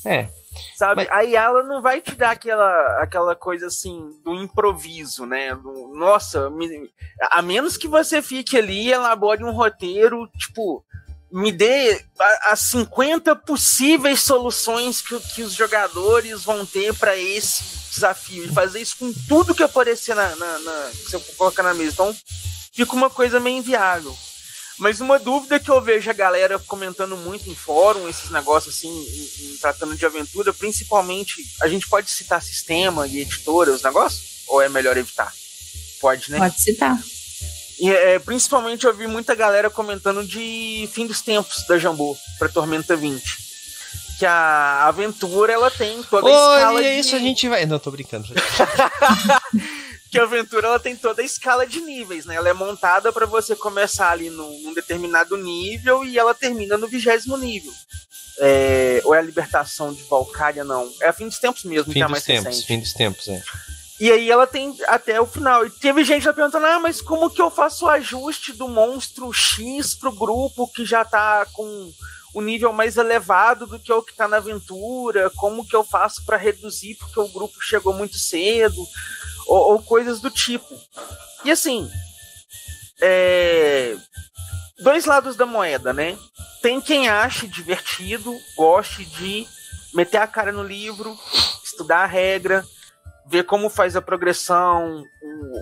É. 0.04 0.28
Sabe? 0.76 1.04
Mas... 1.04 1.10
Aí 1.10 1.36
ela 1.36 1.62
não 1.62 1.80
vai 1.80 2.00
te 2.00 2.14
dar 2.14 2.32
aquela, 2.32 3.02
aquela 3.02 3.34
coisa 3.34 3.66
assim 3.66 4.10
do 4.24 4.34
improviso, 4.34 5.26
né? 5.26 5.54
Do, 5.54 5.92
nossa, 5.94 6.50
me... 6.50 6.90
a 7.30 7.42
menos 7.42 7.76
que 7.76 7.88
você 7.88 8.20
fique 8.22 8.56
ali 8.56 8.88
e 8.88 8.92
elabore 8.92 9.44
um 9.44 9.52
roteiro, 9.52 10.28
tipo, 10.38 10.84
me 11.32 11.50
dê 11.50 12.04
as 12.44 12.60
50 12.60 13.34
possíveis 13.36 14.20
soluções 14.20 15.00
que, 15.00 15.18
que 15.34 15.42
os 15.42 15.54
jogadores 15.54 16.44
vão 16.44 16.66
ter 16.66 16.94
para 16.94 17.16
esse 17.16 17.64
desafio. 17.90 18.44
E 18.44 18.52
fazer 18.52 18.80
isso 18.80 18.96
com 18.98 19.12
tudo 19.26 19.54
que 19.54 19.62
aparecer 19.62 20.14
na, 20.14 20.36
na, 20.36 20.58
na, 20.58 20.90
que 20.90 21.10
você 21.10 21.18
colocar 21.36 21.62
na 21.62 21.72
mesa. 21.72 21.92
Então, 21.92 22.16
fica 22.72 22.92
uma 22.92 23.08
coisa 23.08 23.40
meio 23.40 23.58
inviável. 23.58 24.14
Mas 24.82 25.00
uma 25.00 25.16
dúvida 25.16 25.60
que 25.60 25.70
eu 25.70 25.80
vejo 25.80 26.10
a 26.10 26.12
galera 26.12 26.58
comentando 26.58 27.16
muito 27.16 27.48
em 27.48 27.54
fórum, 27.54 28.08
esses 28.08 28.30
negócios 28.30 28.74
assim, 28.74 28.88
em, 28.88 29.44
em, 29.44 29.56
tratando 29.58 29.96
de 29.96 30.04
aventura, 30.04 30.52
principalmente, 30.52 31.36
a 31.62 31.68
gente 31.68 31.88
pode 31.88 32.10
citar 32.10 32.42
sistema 32.42 33.06
e 33.06 33.20
editora, 33.20 33.70
os 33.70 33.80
negócios? 33.80 34.42
Ou 34.48 34.60
é 34.60 34.68
melhor 34.68 34.96
evitar? 34.96 35.32
Pode, 36.00 36.32
né? 36.32 36.38
Pode 36.38 36.60
citar. 36.60 37.00
E, 37.78 37.90
é, 37.92 38.18
principalmente 38.18 38.84
eu 38.84 38.92
vi 38.92 39.06
muita 39.06 39.36
galera 39.36 39.70
comentando 39.70 40.26
de 40.26 40.88
fim 40.92 41.06
dos 41.06 41.20
tempos 41.20 41.64
da 41.68 41.78
Jambô 41.78 42.16
para 42.36 42.48
Tormenta 42.48 42.96
20. 42.96 43.22
Que 44.18 44.26
a 44.26 44.88
aventura 44.88 45.52
ela 45.52 45.70
tem 45.70 46.02
toda 46.02 46.28
a 46.28 46.32
oh, 46.32 46.56
escala. 46.56 46.82
E 46.82 46.86
é 46.86 46.94
de... 46.94 47.00
isso 47.00 47.14
a 47.14 47.20
gente 47.20 47.48
vai. 47.48 47.64
Não, 47.66 47.78
tô 47.78 47.92
brincando. 47.92 48.26
que 50.12 50.18
a 50.18 50.24
aventura 50.24 50.66
ela 50.68 50.78
tem 50.78 50.94
toda 50.94 51.22
a 51.22 51.24
escala 51.24 51.66
de 51.66 51.80
níveis, 51.80 52.26
né? 52.26 52.34
Ela 52.34 52.50
é 52.50 52.52
montada 52.52 53.10
para 53.10 53.24
você 53.24 53.56
começar 53.56 54.10
ali 54.10 54.28
num, 54.28 54.60
num, 54.60 54.74
determinado 54.74 55.38
nível 55.38 56.04
e 56.04 56.18
ela 56.18 56.34
termina 56.34 56.76
no 56.76 56.86
vigésimo 56.86 57.34
nível. 57.38 57.72
É, 58.38 59.00
ou 59.04 59.14
é 59.14 59.18
a 59.18 59.22
libertação 59.22 59.90
de 59.90 60.02
Valkyria, 60.02 60.64
não. 60.64 60.92
É 61.00 61.08
a 61.08 61.14
fim 61.14 61.24
dos 61.24 61.38
tempos 61.38 61.64
mesmo, 61.64 61.86
fim 61.86 62.00
que 62.00 62.02
é 62.02 62.08
mais 62.08 62.24
tempos, 62.24 62.44
recente. 62.44 62.66
Fim 62.66 62.78
dos 62.78 62.92
tempos, 62.92 63.26
é. 63.26 63.42
E 63.98 64.12
aí 64.12 64.30
ela 64.30 64.46
tem 64.46 64.76
até 64.86 65.18
o 65.18 65.24
final. 65.26 65.64
E 65.64 65.70
teve 65.70 66.04
gente 66.04 66.24
já 66.24 66.32
perguntando: 66.34 66.66
ah, 66.66 66.78
mas 66.78 67.00
como 67.00 67.30
que 67.30 67.40
eu 67.40 67.50
faço 67.50 67.86
o 67.86 67.88
ajuste 67.88 68.52
do 68.52 68.68
monstro 68.68 69.32
X 69.32 69.94
pro 69.94 70.12
grupo 70.12 70.68
que 70.68 70.84
já 70.84 71.06
tá 71.06 71.46
com 71.54 71.90
o 72.34 72.42
nível 72.42 72.70
mais 72.70 72.98
elevado 72.98 73.66
do 73.66 73.78
que 73.78 73.90
o 73.90 74.02
que 74.02 74.14
tá 74.14 74.28
na 74.28 74.36
aventura? 74.36 75.30
Como 75.36 75.66
que 75.66 75.74
eu 75.74 75.82
faço 75.82 76.22
para 76.26 76.36
reduzir 76.36 76.96
porque 76.96 77.18
o 77.18 77.28
grupo 77.28 77.54
chegou 77.62 77.94
muito 77.94 78.18
cedo? 78.18 78.86
Ou, 79.52 79.72
ou 79.72 79.82
coisas 79.82 80.20
do 80.20 80.30
tipo. 80.30 80.74
E 81.44 81.50
assim, 81.50 81.90
é... 83.02 83.94
dois 84.78 85.04
lados 85.04 85.36
da 85.36 85.44
moeda, 85.44 85.92
né? 85.92 86.16
Tem 86.62 86.80
quem 86.80 87.08
ache 87.08 87.46
divertido, 87.46 88.34
goste 88.56 89.04
de 89.04 89.46
meter 89.92 90.18
a 90.18 90.26
cara 90.26 90.52
no 90.52 90.62
livro, 90.62 91.14
estudar 91.62 92.04
a 92.04 92.06
regra, 92.06 92.64
ver 93.26 93.44
como 93.44 93.68
faz 93.68 93.94
a 93.94 94.00
progressão, 94.00 95.04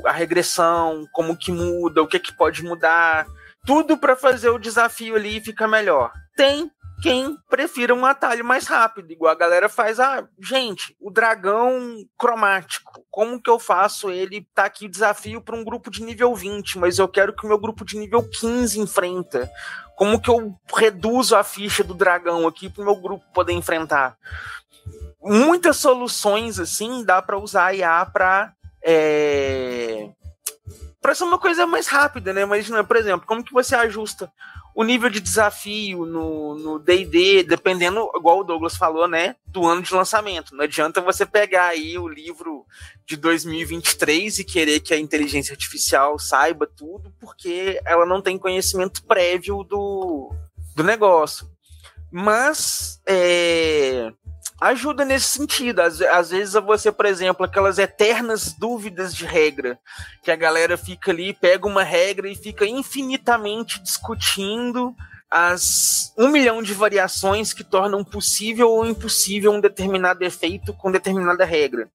a 0.07 0.13
regressão, 0.13 1.05
como 1.13 1.37
que 1.37 1.51
muda, 1.51 2.03
o 2.03 2.07
que 2.07 2.21
que 2.21 2.33
pode 2.33 2.63
mudar, 2.63 3.27
tudo 3.67 3.99
para 3.99 4.15
fazer 4.15 4.51
o 4.51 4.59
desafio 4.59 5.17
ali 5.17 5.41
ficar 5.41 5.67
melhor. 5.67 6.13
Tem 6.37 6.71
quem 7.03 7.37
prefira 7.49 7.95
um 7.95 8.05
atalho 8.05 8.45
mais 8.45 8.67
rápido, 8.67 9.11
igual 9.11 9.33
a 9.33 9.37
galera 9.37 9.69
faz. 9.69 9.99
Ah, 9.99 10.27
gente, 10.41 10.97
o 11.01 11.11
dragão 11.11 11.97
cromático, 12.19 13.05
como 13.11 13.41
que 13.41 13.51
eu 13.51 13.59
faço 13.59 14.11
ele? 14.11 14.47
Tá 14.55 14.65
aqui 14.65 14.87
o 14.87 14.91
desafio 14.91 15.41
para 15.41 15.57
um 15.57 15.65
grupo 15.65 15.91
de 15.91 16.03
nível 16.03 16.35
20, 16.35 16.79
mas 16.79 16.99
eu 16.99 17.09
quero 17.09 17.35
que 17.35 17.45
o 17.45 17.49
meu 17.49 17.59
grupo 17.59 17.85
de 17.85 17.99
nível 17.99 18.23
15 18.23 18.81
enfrenta. 18.81 19.51
Como 19.97 20.21
que 20.21 20.31
eu 20.31 20.55
reduzo 20.75 21.37
a 21.37 21.45
ficha 21.45 21.85
do 21.85 21.95
dragão 21.95 22.47
aqui 22.47 22.69
para 22.69 22.83
o 22.83 22.85
meu 22.85 22.97
grupo 22.97 23.25
poder 23.35 23.53
enfrentar? 23.53 24.17
Muitas 25.23 25.77
soluções 25.77 26.59
assim 26.59 27.05
dá 27.05 27.21
para 27.21 27.39
usar 27.39 27.67
a 27.67 27.75
IA 27.75 28.07
para 28.07 28.55
é... 28.83 30.11
para 31.01 31.15
ser 31.15 31.25
uma 31.25 31.39
coisa 31.39 31.67
mais 31.67 31.87
rápida, 31.87 32.33
né? 32.33 32.45
Mas, 32.45 32.69
por 32.87 32.97
exemplo, 32.97 33.27
como 33.27 33.43
que 33.43 33.53
você 33.53 33.75
ajusta 33.75 34.31
o 34.75 34.85
nível 34.85 35.11
de 35.11 35.21
desafio 35.21 36.07
no 36.07 36.79
D&D, 36.79 37.43
dependendo, 37.43 38.11
igual 38.15 38.41
o 38.41 38.45
Douglas 38.45 38.77
falou, 38.77 39.09
né, 39.09 39.35
do 39.47 39.67
ano 39.67 39.83
de 39.83 39.93
lançamento. 39.93 40.55
Não 40.55 40.65
adianta 40.65 41.01
você 41.01 41.27
pegar 41.27 41.67
aí 41.67 41.99
o 41.99 42.09
livro 42.09 42.65
de 43.05 43.17
2023 43.17 44.39
e 44.39 44.45
querer 44.45 44.81
que 44.81 44.95
a 44.95 44.99
inteligência 44.99 45.53
artificial 45.53 46.19
saiba 46.19 46.67
tudo, 46.67 47.13
porque 47.21 47.81
ela 47.85 48.07
não 48.07 48.23
tem 48.23 48.39
conhecimento 48.39 49.03
prévio 49.05 49.65
do, 49.65 50.33
do 50.77 50.85
negócio. 50.85 51.51
Mas 52.13 53.01
é, 53.07 54.13
ajuda 54.61 55.05
nesse 55.05 55.27
sentido. 55.27 55.81
Às, 55.81 56.01
às 56.01 56.31
vezes 56.31 56.55
você, 56.55 56.93
por 56.93 57.07
exemplo, 57.07 57.45
aquelas 57.45 57.79
eternas 57.79 58.53
dúvidas 58.53 59.15
de 59.15 59.25
regra, 59.25 59.79
que 60.23 60.31
a 60.31 60.37
galera 60.37 60.77
fica 60.77 61.11
ali, 61.11 61.33
pega 61.33 61.67
uma 61.67 61.83
regra 61.83 62.29
e 62.29 62.37
fica 62.37 62.67
infinitamente 62.67 63.81
discutindo 63.83 64.95
as 65.31 66.13
um 66.19 66.29
milhão 66.29 66.61
de 66.61 66.75
variações 66.75 67.53
que 67.53 67.63
tornam 67.63 68.05
possível 68.05 68.69
ou 68.69 68.85
impossível 68.85 69.53
um 69.53 69.61
determinado 69.61 70.25
efeito 70.25 70.75
com 70.75 70.91
determinada 70.91 71.45
regra. 71.45 71.89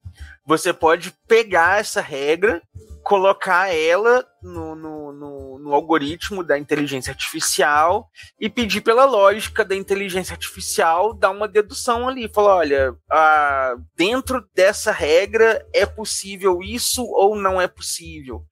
Você 0.45 0.71
pode 0.71 1.11
pegar 1.27 1.79
essa 1.79 1.99
regra, 1.99 2.61
colocar 3.05 3.71
ela 3.71 4.25
no, 4.41 4.73
no, 4.73 5.13
no, 5.13 5.59
no, 5.59 5.73
algoritmo 5.75 6.43
da 6.43 6.57
inteligência 6.57 7.11
artificial 7.11 8.09
e 8.39 8.49
pedir 8.49 8.81
pela 8.81 9.05
lógica 9.05 9.63
da 9.63 9.75
inteligência 9.75 10.33
artificial 10.33 11.13
dar 11.13 11.29
uma 11.29 11.47
dedução 11.47 12.09
ali. 12.09 12.27
Falar, 12.27 12.55
olha, 12.55 12.95
ah, 13.11 13.75
dentro 13.95 14.43
dessa 14.55 14.91
regra 14.91 15.63
é 15.71 15.85
possível 15.85 16.63
isso 16.63 17.03
ou 17.03 17.35
não 17.35 17.61
é 17.61 17.67
possível? 17.67 18.43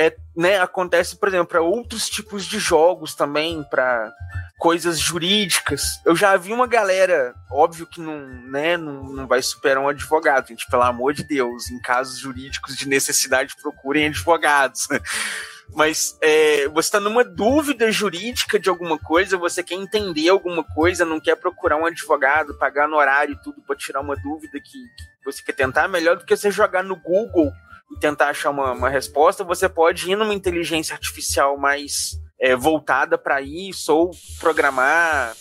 É, 0.00 0.16
né, 0.36 0.60
acontece, 0.60 1.16
por 1.16 1.26
exemplo, 1.26 1.48
para 1.48 1.60
outros 1.60 2.08
tipos 2.08 2.46
de 2.46 2.60
jogos 2.60 3.16
também, 3.16 3.64
para 3.64 4.12
coisas 4.56 4.96
jurídicas. 4.96 5.82
Eu 6.06 6.14
já 6.14 6.36
vi 6.36 6.52
uma 6.52 6.68
galera, 6.68 7.34
óbvio 7.50 7.84
que 7.84 8.00
não, 8.00 8.20
né, 8.48 8.76
não, 8.76 9.02
não 9.02 9.26
vai 9.26 9.42
superar 9.42 9.82
um 9.82 9.88
advogado, 9.88 10.46
gente, 10.46 10.70
pelo 10.70 10.84
amor 10.84 11.14
de 11.14 11.24
Deus, 11.24 11.68
em 11.68 11.80
casos 11.80 12.20
jurídicos 12.20 12.76
de 12.76 12.86
necessidade, 12.86 13.56
procurem 13.60 14.06
advogados. 14.06 14.86
Mas 15.74 16.16
é, 16.22 16.68
você 16.68 16.86
está 16.86 17.00
numa 17.00 17.24
dúvida 17.24 17.90
jurídica 17.90 18.56
de 18.56 18.68
alguma 18.68 19.00
coisa, 19.00 19.36
você 19.36 19.64
quer 19.64 19.74
entender 19.74 20.28
alguma 20.28 20.62
coisa, 20.62 21.04
não 21.04 21.18
quer 21.18 21.34
procurar 21.34 21.76
um 21.76 21.86
advogado, 21.86 22.56
pagar 22.56 22.86
no 22.86 22.96
horário 22.96 23.34
e 23.34 23.42
tudo 23.42 23.60
para 23.62 23.74
tirar 23.74 24.00
uma 24.00 24.14
dúvida 24.14 24.60
que, 24.60 24.78
que 24.78 25.24
você 25.24 25.42
quer 25.42 25.54
tentar, 25.54 25.88
melhor 25.88 26.16
do 26.16 26.24
que 26.24 26.36
você 26.36 26.52
jogar 26.52 26.84
no 26.84 26.94
Google 26.94 27.52
e 27.90 27.98
tentar 27.98 28.28
achar 28.28 28.50
uma, 28.50 28.72
uma 28.72 28.88
resposta. 28.88 29.44
Você 29.44 29.68
pode 29.68 30.10
ir 30.10 30.16
numa 30.16 30.34
inteligência 30.34 30.94
artificial 30.94 31.56
mais 31.56 32.18
é, 32.40 32.54
voltada 32.54 33.18
para 33.18 33.40
isso, 33.40 33.94
ou 33.94 34.10
programar 34.38 35.34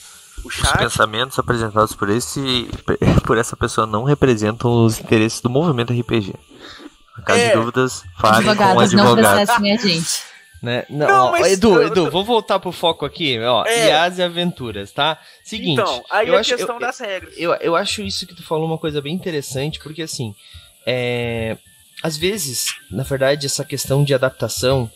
o 0.44 0.50
chat. 0.50 0.74
Os 0.74 0.78
pensamentos 0.78 1.40
apresentados 1.40 1.94
por, 1.94 2.10
esse, 2.10 2.70
por 3.26 3.38
essa 3.38 3.56
pessoa 3.56 3.86
não 3.86 4.04
representam 4.04 4.86
os 4.86 5.00
interesses 5.00 5.42
do 5.42 5.50
movimento 5.50 5.94
RPG. 5.94 6.34
Caso 7.26 7.40
é. 7.40 7.50
de 7.50 7.56
dúvidas, 7.56 8.04
fale 8.20 8.56
com 8.56 8.64
o 8.64 8.80
advogado. 8.80 8.96
Não 8.96 9.16
processem 9.16 9.74
a 9.74 9.78
gente. 9.78 10.28
Né? 10.62 10.86
Não, 10.90 11.08
não 11.08 11.32
ó, 11.32 11.38
Edu, 11.38 11.84
Edu, 11.84 12.10
vou 12.10 12.24
voltar 12.24 12.60
pro 12.60 12.72
foco 12.72 13.06
aqui, 13.06 13.40
ó. 13.40 13.64
É. 13.66 13.90
E 13.90 14.22
aventuras, 14.22 14.92
tá? 14.92 15.20
Seguinte. 15.44 15.82
Então, 15.82 16.04
aí 16.10 16.28
eu 16.28 16.36
a 16.36 16.40
acho, 16.40 16.56
questão 16.56 16.76
eu, 16.76 16.82
das 16.82 17.00
regras. 17.00 17.34
Eu, 17.38 17.54
eu 17.56 17.76
acho 17.76 18.02
isso 18.02 18.26
que 18.26 18.36
tu 18.36 18.44
falou 18.44 18.66
uma 18.66 18.78
coisa 18.78 19.02
bem 19.02 19.14
interessante, 19.14 19.80
porque 19.80 20.02
assim, 20.02 20.34
é, 20.86 21.58
às 22.04 22.18
vezes, 22.18 22.68
na 22.92 23.04
verdade, 23.04 23.46
essa 23.46 23.66
questão 23.66 24.04
de 24.04 24.14
adaptação 24.14 24.90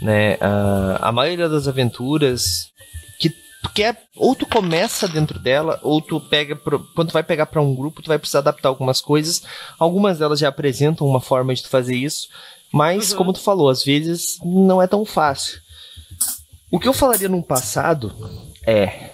né? 0.00 0.34
A, 0.40 1.08
a 1.08 1.12
maioria 1.12 1.48
das 1.48 1.66
aventuras 1.66 2.70
que 3.18 3.30
tu 3.30 3.70
quer, 3.74 4.04
ou 4.16 4.34
tu 4.34 4.46
começa 4.46 5.08
dentro 5.08 5.38
dela, 5.38 5.78
ou 5.82 6.00
tu 6.00 6.20
pega, 6.20 6.54
pro, 6.54 6.80
quando 6.94 7.08
tu 7.08 7.12
vai 7.12 7.22
pegar 7.22 7.46
para 7.46 7.60
um 7.60 7.74
grupo, 7.74 8.02
tu 8.02 8.08
vai 8.08 8.18
precisar 8.18 8.40
adaptar 8.40 8.68
algumas 8.68 9.00
coisas. 9.00 9.42
Algumas 9.78 10.18
delas 10.18 10.38
já 10.38 10.48
apresentam 10.48 11.06
uma 11.06 11.20
forma 11.20 11.54
de 11.54 11.62
tu 11.62 11.68
fazer 11.68 11.96
isso, 11.96 12.28
mas 12.72 13.10
uhum. 13.12 13.18
como 13.18 13.32
tu 13.32 13.40
falou, 13.40 13.68
às 13.68 13.82
vezes 13.82 14.38
não 14.44 14.80
é 14.80 14.86
tão 14.86 15.04
fácil. 15.04 15.60
O 16.70 16.78
que 16.78 16.86
eu 16.86 16.92
falaria 16.92 17.28
no 17.28 17.42
passado 17.42 18.14
é 18.66 19.10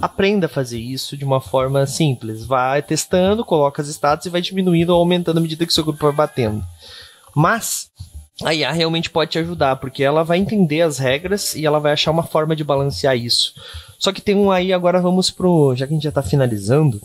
aprenda 0.00 0.46
a 0.46 0.48
fazer 0.48 0.78
isso 0.78 1.16
de 1.16 1.24
uma 1.24 1.40
forma 1.40 1.86
simples. 1.86 2.44
Vai 2.44 2.82
testando, 2.82 3.44
coloca 3.44 3.82
as 3.82 3.88
status 3.88 4.26
e 4.26 4.30
vai 4.30 4.40
diminuindo 4.40 4.90
ou 4.90 4.98
aumentando 4.98 5.38
à 5.38 5.40
medida 5.40 5.66
que 5.66 5.72
seu 5.72 5.84
grupo 5.84 6.06
vai 6.06 6.12
batendo. 6.12 6.64
Mas 7.34 7.90
a 8.42 8.54
IA 8.54 8.72
realmente 8.72 9.10
pode 9.10 9.30
te 9.30 9.38
ajudar, 9.38 9.76
porque 9.76 10.02
ela 10.02 10.24
vai 10.24 10.38
entender 10.38 10.82
as 10.82 10.98
regras 10.98 11.54
e 11.54 11.64
ela 11.64 11.78
vai 11.78 11.92
achar 11.92 12.10
uma 12.10 12.22
forma 12.22 12.56
de 12.56 12.64
balancear 12.64 13.16
isso. 13.16 13.54
Só 13.98 14.12
que 14.12 14.20
tem 14.20 14.34
um 14.34 14.50
aí, 14.50 14.72
agora 14.72 15.00
vamos 15.00 15.30
pro. 15.30 15.74
Já 15.76 15.86
que 15.86 15.92
a 15.92 15.96
gente 15.96 16.04
já 16.04 16.12
tá 16.12 16.22
finalizando, 16.22 17.00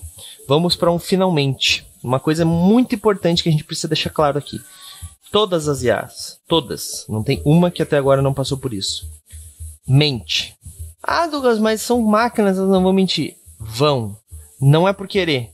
vamos 0.48 0.76
para 0.76 0.92
um 0.92 0.98
finalmente. 0.98 1.86
Uma 2.04 2.20
coisa 2.20 2.46
muito 2.46 2.96
importante 2.96 3.44
que 3.44 3.50
a 3.50 3.52
gente 3.52 3.64
precisa 3.64 3.88
deixar 3.88 4.10
claro 4.10 4.38
aqui. 4.38 4.60
Todas 5.32 5.68
as 5.68 5.84
IAs, 5.84 6.40
todas, 6.48 7.06
não 7.10 7.22
tem 7.22 7.42
uma 7.46 7.70
que 7.70 7.84
até 7.84 7.98
agora 7.98 8.22
não 8.22 8.34
passou 8.34 8.58
por 8.58 8.74
isso. 8.74 9.06
Mente. 9.88 10.57
Ah, 11.02 11.28
Douglas, 11.28 11.60
mas 11.60 11.82
são 11.82 12.02
máquinas, 12.02 12.58
elas 12.58 12.70
não 12.70 12.84
vão 12.84 12.94
mentir. 12.94 13.36
Vão. 13.60 14.18
Não 14.60 14.88
é 14.88 14.94
por 14.94 15.08
querer 15.08 15.52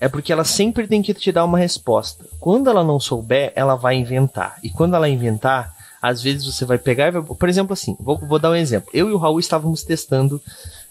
é 0.00 0.08
porque 0.08 0.32
ela 0.32 0.44
sempre 0.44 0.86
tem 0.86 1.02
que 1.02 1.14
te 1.14 1.32
dar 1.32 1.44
uma 1.44 1.58
resposta. 1.58 2.24
Quando 2.38 2.68
ela 2.68 2.84
não 2.84 3.00
souber, 3.00 3.52
ela 3.54 3.76
vai 3.76 3.96
inventar. 3.96 4.58
E 4.62 4.70
quando 4.70 4.94
ela 4.94 5.08
inventar, 5.08 5.74
às 6.02 6.22
vezes 6.22 6.44
você 6.44 6.64
vai 6.64 6.78
pegar 6.78 7.08
e 7.08 7.10
vai. 7.12 7.22
Por 7.22 7.48
exemplo, 7.48 7.72
assim, 7.72 7.96
vou, 7.98 8.18
vou 8.18 8.38
dar 8.38 8.50
um 8.50 8.56
exemplo. 8.56 8.90
Eu 8.92 9.08
e 9.08 9.12
o 9.12 9.18
Raul 9.18 9.40
estávamos 9.40 9.82
testando 9.82 10.40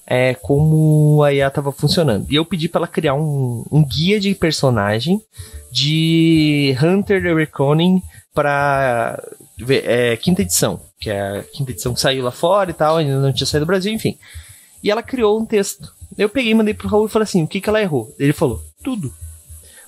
é, 0.08 0.34
como 0.34 1.24
a 1.24 1.32
IA 1.32 1.48
estava 1.48 1.72
funcionando. 1.72 2.26
E 2.30 2.36
eu 2.36 2.46
pedi 2.46 2.68
para 2.68 2.80
ela 2.80 2.88
criar 2.88 3.14
um, 3.14 3.64
um, 3.72 3.84
guia 3.84 4.20
de 4.20 4.34
personagem 4.34 5.22
de 5.72 6.76
Hunter 6.82 7.22
the 7.22 7.34
Reckoning 7.34 8.02
para 8.34 9.22
é, 9.70 10.18
quinta 10.18 10.42
edição, 10.42 10.80
que 11.06 11.12
é 11.12 11.38
a 11.38 11.44
quinta 11.44 11.70
edição 11.70 11.94
que 11.94 12.00
saiu 12.00 12.24
lá 12.24 12.32
fora 12.32 12.72
e 12.72 12.74
tal, 12.74 12.98
ainda 12.98 13.20
não 13.20 13.32
tinha 13.32 13.46
saído 13.46 13.64
do 13.64 13.68
Brasil, 13.68 13.94
enfim. 13.94 14.18
E 14.82 14.90
ela 14.90 15.04
criou 15.04 15.40
um 15.40 15.46
texto. 15.46 15.94
Eu 16.18 16.28
peguei, 16.28 16.52
mandei 16.56 16.74
pro 16.74 16.88
Raul 16.88 17.06
e 17.06 17.10
falei 17.10 17.26
assim: 17.26 17.44
o 17.44 17.48
que, 17.48 17.62
que 17.62 17.70
ela 17.70 17.80
errou? 17.80 18.12
Ele 18.18 18.34
falou: 18.34 18.60
tudo. 18.84 19.14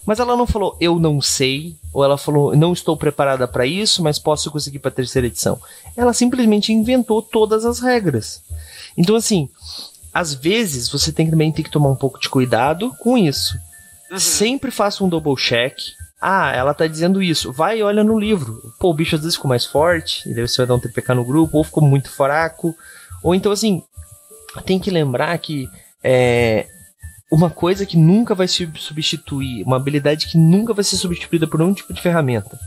Mas 0.05 0.19
ela 0.19 0.37
não 0.37 0.45
falou 0.45 0.77
eu 0.79 0.99
não 0.99 1.19
sei, 1.19 1.75
ou 1.91 2.03
ela 2.03 2.19
falou 2.19 2.55
não 2.55 2.71
estou 2.71 2.95
preparada 2.95 3.47
para 3.47 3.65
isso, 3.65 4.03
mas 4.03 4.19
posso 4.19 4.51
conseguir 4.51 4.77
para 4.77 4.89
a 4.89 4.93
terceira 4.93 5.25
edição. 5.25 5.59
Ela 5.97 6.13
simplesmente 6.13 6.71
inventou 6.71 7.19
todas 7.19 7.65
as 7.65 7.79
regras. 7.79 8.43
Então 8.95 9.15
assim, 9.15 9.49
às 10.13 10.35
vezes 10.35 10.87
você 10.87 11.11
tem 11.11 11.29
também 11.29 11.51
tem 11.51 11.65
que 11.65 11.71
tomar 11.71 11.89
um 11.89 11.95
pouco 11.95 12.19
de 12.19 12.29
cuidado 12.29 12.93
com 12.99 13.17
isso. 13.17 13.57
Uhum. 14.11 14.19
Sempre 14.19 14.69
faça 14.69 15.03
um 15.03 15.09
double 15.09 15.35
check. 15.35 15.75
Ah, 16.19 16.51
ela 16.51 16.73
tá 16.73 16.87
dizendo 16.87 17.21
isso. 17.21 17.51
Vai 17.51 17.79
e 17.79 17.83
olha 17.83 18.03
no 18.03 18.19
livro. 18.19 18.73
Pô, 18.79 18.89
o 18.89 18.93
bicho 18.93 19.15
às 19.15 19.21
vezes 19.21 19.35
ficou 19.35 19.49
mais 19.49 19.65
forte, 19.65 20.27
e 20.29 20.33
daí 20.33 20.47
você 20.47 20.57
vai 20.57 20.67
dar 20.67 20.75
um 20.75 20.79
TPK 20.79 21.13
no 21.13 21.25
grupo, 21.25 21.57
ou 21.57 21.63
ficou 21.63 21.83
muito 21.83 22.09
fraco. 22.09 22.75
Ou 23.23 23.35
então 23.35 23.51
assim, 23.51 23.83
tem 24.65 24.79
que 24.79 24.89
lembrar 24.89 25.37
que 25.37 25.69
é, 26.03 26.67
uma 27.31 27.49
coisa 27.49 27.85
que 27.85 27.97
nunca 27.97 28.33
vai 28.33 28.47
se 28.47 28.69
substituir, 28.77 29.63
uma 29.63 29.77
habilidade 29.77 30.27
que 30.27 30.37
nunca 30.37 30.73
vai 30.73 30.83
ser 30.83 30.97
substituída 30.97 31.47
por 31.47 31.59
nenhum 31.59 31.73
tipo 31.73 31.93
de 31.93 32.01
ferramenta. 32.01 32.57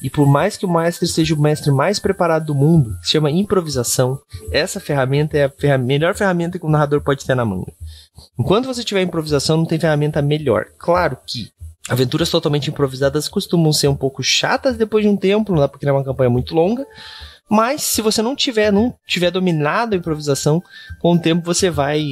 E 0.00 0.08
por 0.08 0.26
mais 0.26 0.56
que 0.56 0.64
o 0.64 0.72
mestre 0.72 1.08
seja 1.08 1.34
o 1.34 1.40
mestre 1.40 1.72
mais 1.72 1.98
preparado 1.98 2.46
do 2.46 2.54
mundo, 2.54 2.96
se 3.02 3.12
chama 3.12 3.30
improvisação, 3.30 4.20
essa 4.52 4.78
ferramenta 4.78 5.36
é 5.36 5.70
a 5.70 5.78
melhor 5.78 6.14
ferramenta 6.14 6.58
que 6.58 6.64
o 6.64 6.70
narrador 6.70 7.00
pode 7.00 7.24
ter 7.24 7.34
na 7.34 7.44
manga. 7.44 7.72
Enquanto 8.38 8.66
você 8.66 8.84
tiver 8.84 9.02
improvisação, 9.02 9.56
não 9.56 9.66
tem 9.66 9.78
ferramenta 9.78 10.22
melhor. 10.22 10.66
Claro 10.78 11.18
que 11.26 11.50
aventuras 11.88 12.30
totalmente 12.30 12.70
improvisadas 12.70 13.28
costumam 13.28 13.72
ser 13.72 13.88
um 13.88 13.96
pouco 13.96 14.22
chatas 14.22 14.76
depois 14.76 15.04
de 15.04 15.10
um 15.10 15.16
tempo, 15.16 15.52
não 15.52 15.60
dá 15.60 15.68
pra 15.68 15.78
criar 15.78 15.94
uma 15.94 16.04
campanha 16.04 16.30
muito 16.30 16.54
longa, 16.54 16.86
mas 17.48 17.82
se 17.82 18.02
você 18.02 18.20
não 18.20 18.36
tiver, 18.36 18.70
não 18.72 18.94
tiver 19.06 19.30
dominado 19.30 19.94
a 19.94 19.98
improvisação, 19.98 20.62
com 21.00 21.14
o 21.14 21.18
tempo 21.18 21.44
você 21.44 21.70
vai 21.70 22.04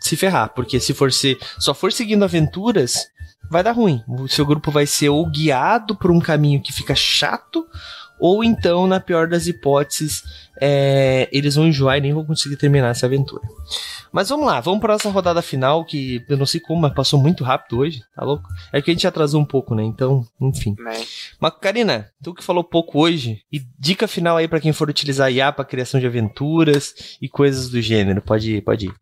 se 0.00 0.16
ferrar, 0.16 0.48
porque 0.54 0.80
se 0.80 0.92
for 0.92 1.12
ser, 1.12 1.38
só 1.58 1.72
for 1.72 1.92
seguindo 1.92 2.24
aventuras, 2.24 3.06
vai 3.50 3.62
dar 3.62 3.72
ruim. 3.72 4.02
O 4.08 4.28
seu 4.28 4.46
grupo 4.46 4.70
vai 4.70 4.86
ser 4.86 5.10
ou 5.10 5.28
guiado 5.28 5.94
por 5.94 6.10
um 6.10 6.20
caminho 6.20 6.62
que 6.62 6.72
fica 6.72 6.94
chato, 6.94 7.66
ou 8.20 8.44
então, 8.44 8.86
na 8.86 9.00
pior 9.00 9.26
das 9.26 9.46
hipóteses, 9.46 10.22
é, 10.60 11.28
eles 11.32 11.54
vão 11.54 11.66
enjoar 11.66 11.96
e 11.96 12.00
nem 12.02 12.12
vão 12.12 12.24
conseguir 12.24 12.56
terminar 12.56 12.90
essa 12.90 13.06
aventura. 13.06 13.42
Mas 14.12 14.28
vamos 14.28 14.46
lá, 14.46 14.60
vamos 14.60 14.80
para 14.80 14.94
essa 14.94 15.08
rodada 15.08 15.40
final, 15.40 15.84
que 15.84 16.24
eu 16.28 16.36
não 16.36 16.44
sei 16.44 16.60
como, 16.60 16.82
mas 16.82 16.92
passou 16.92 17.18
muito 17.18 17.42
rápido 17.44 17.78
hoje, 17.78 18.02
tá 18.14 18.24
louco? 18.24 18.46
É 18.72 18.82
que 18.82 18.90
a 18.90 18.94
gente 18.94 19.06
atrasou 19.06 19.40
um 19.40 19.44
pouco, 19.44 19.74
né? 19.74 19.82
Então, 19.84 20.26
enfim. 20.40 20.74
É. 20.86 21.00
Mas, 21.40 21.52
Karina, 21.60 22.10
tu 22.22 22.34
que 22.34 22.44
falou 22.44 22.62
pouco 22.62 23.00
hoje, 23.00 23.42
e 23.50 23.62
dica 23.78 24.06
final 24.06 24.36
aí 24.36 24.48
para 24.48 24.60
quem 24.60 24.72
for 24.72 24.90
utilizar 24.90 25.32
IA 25.32 25.52
para 25.52 25.64
criação 25.64 25.98
de 25.98 26.06
aventuras 26.06 27.16
e 27.22 27.28
coisas 27.28 27.70
do 27.70 27.80
gênero, 27.80 28.20
pode 28.20 28.56
ir, 28.56 28.62
pode 28.62 28.86
ir. 28.86 28.94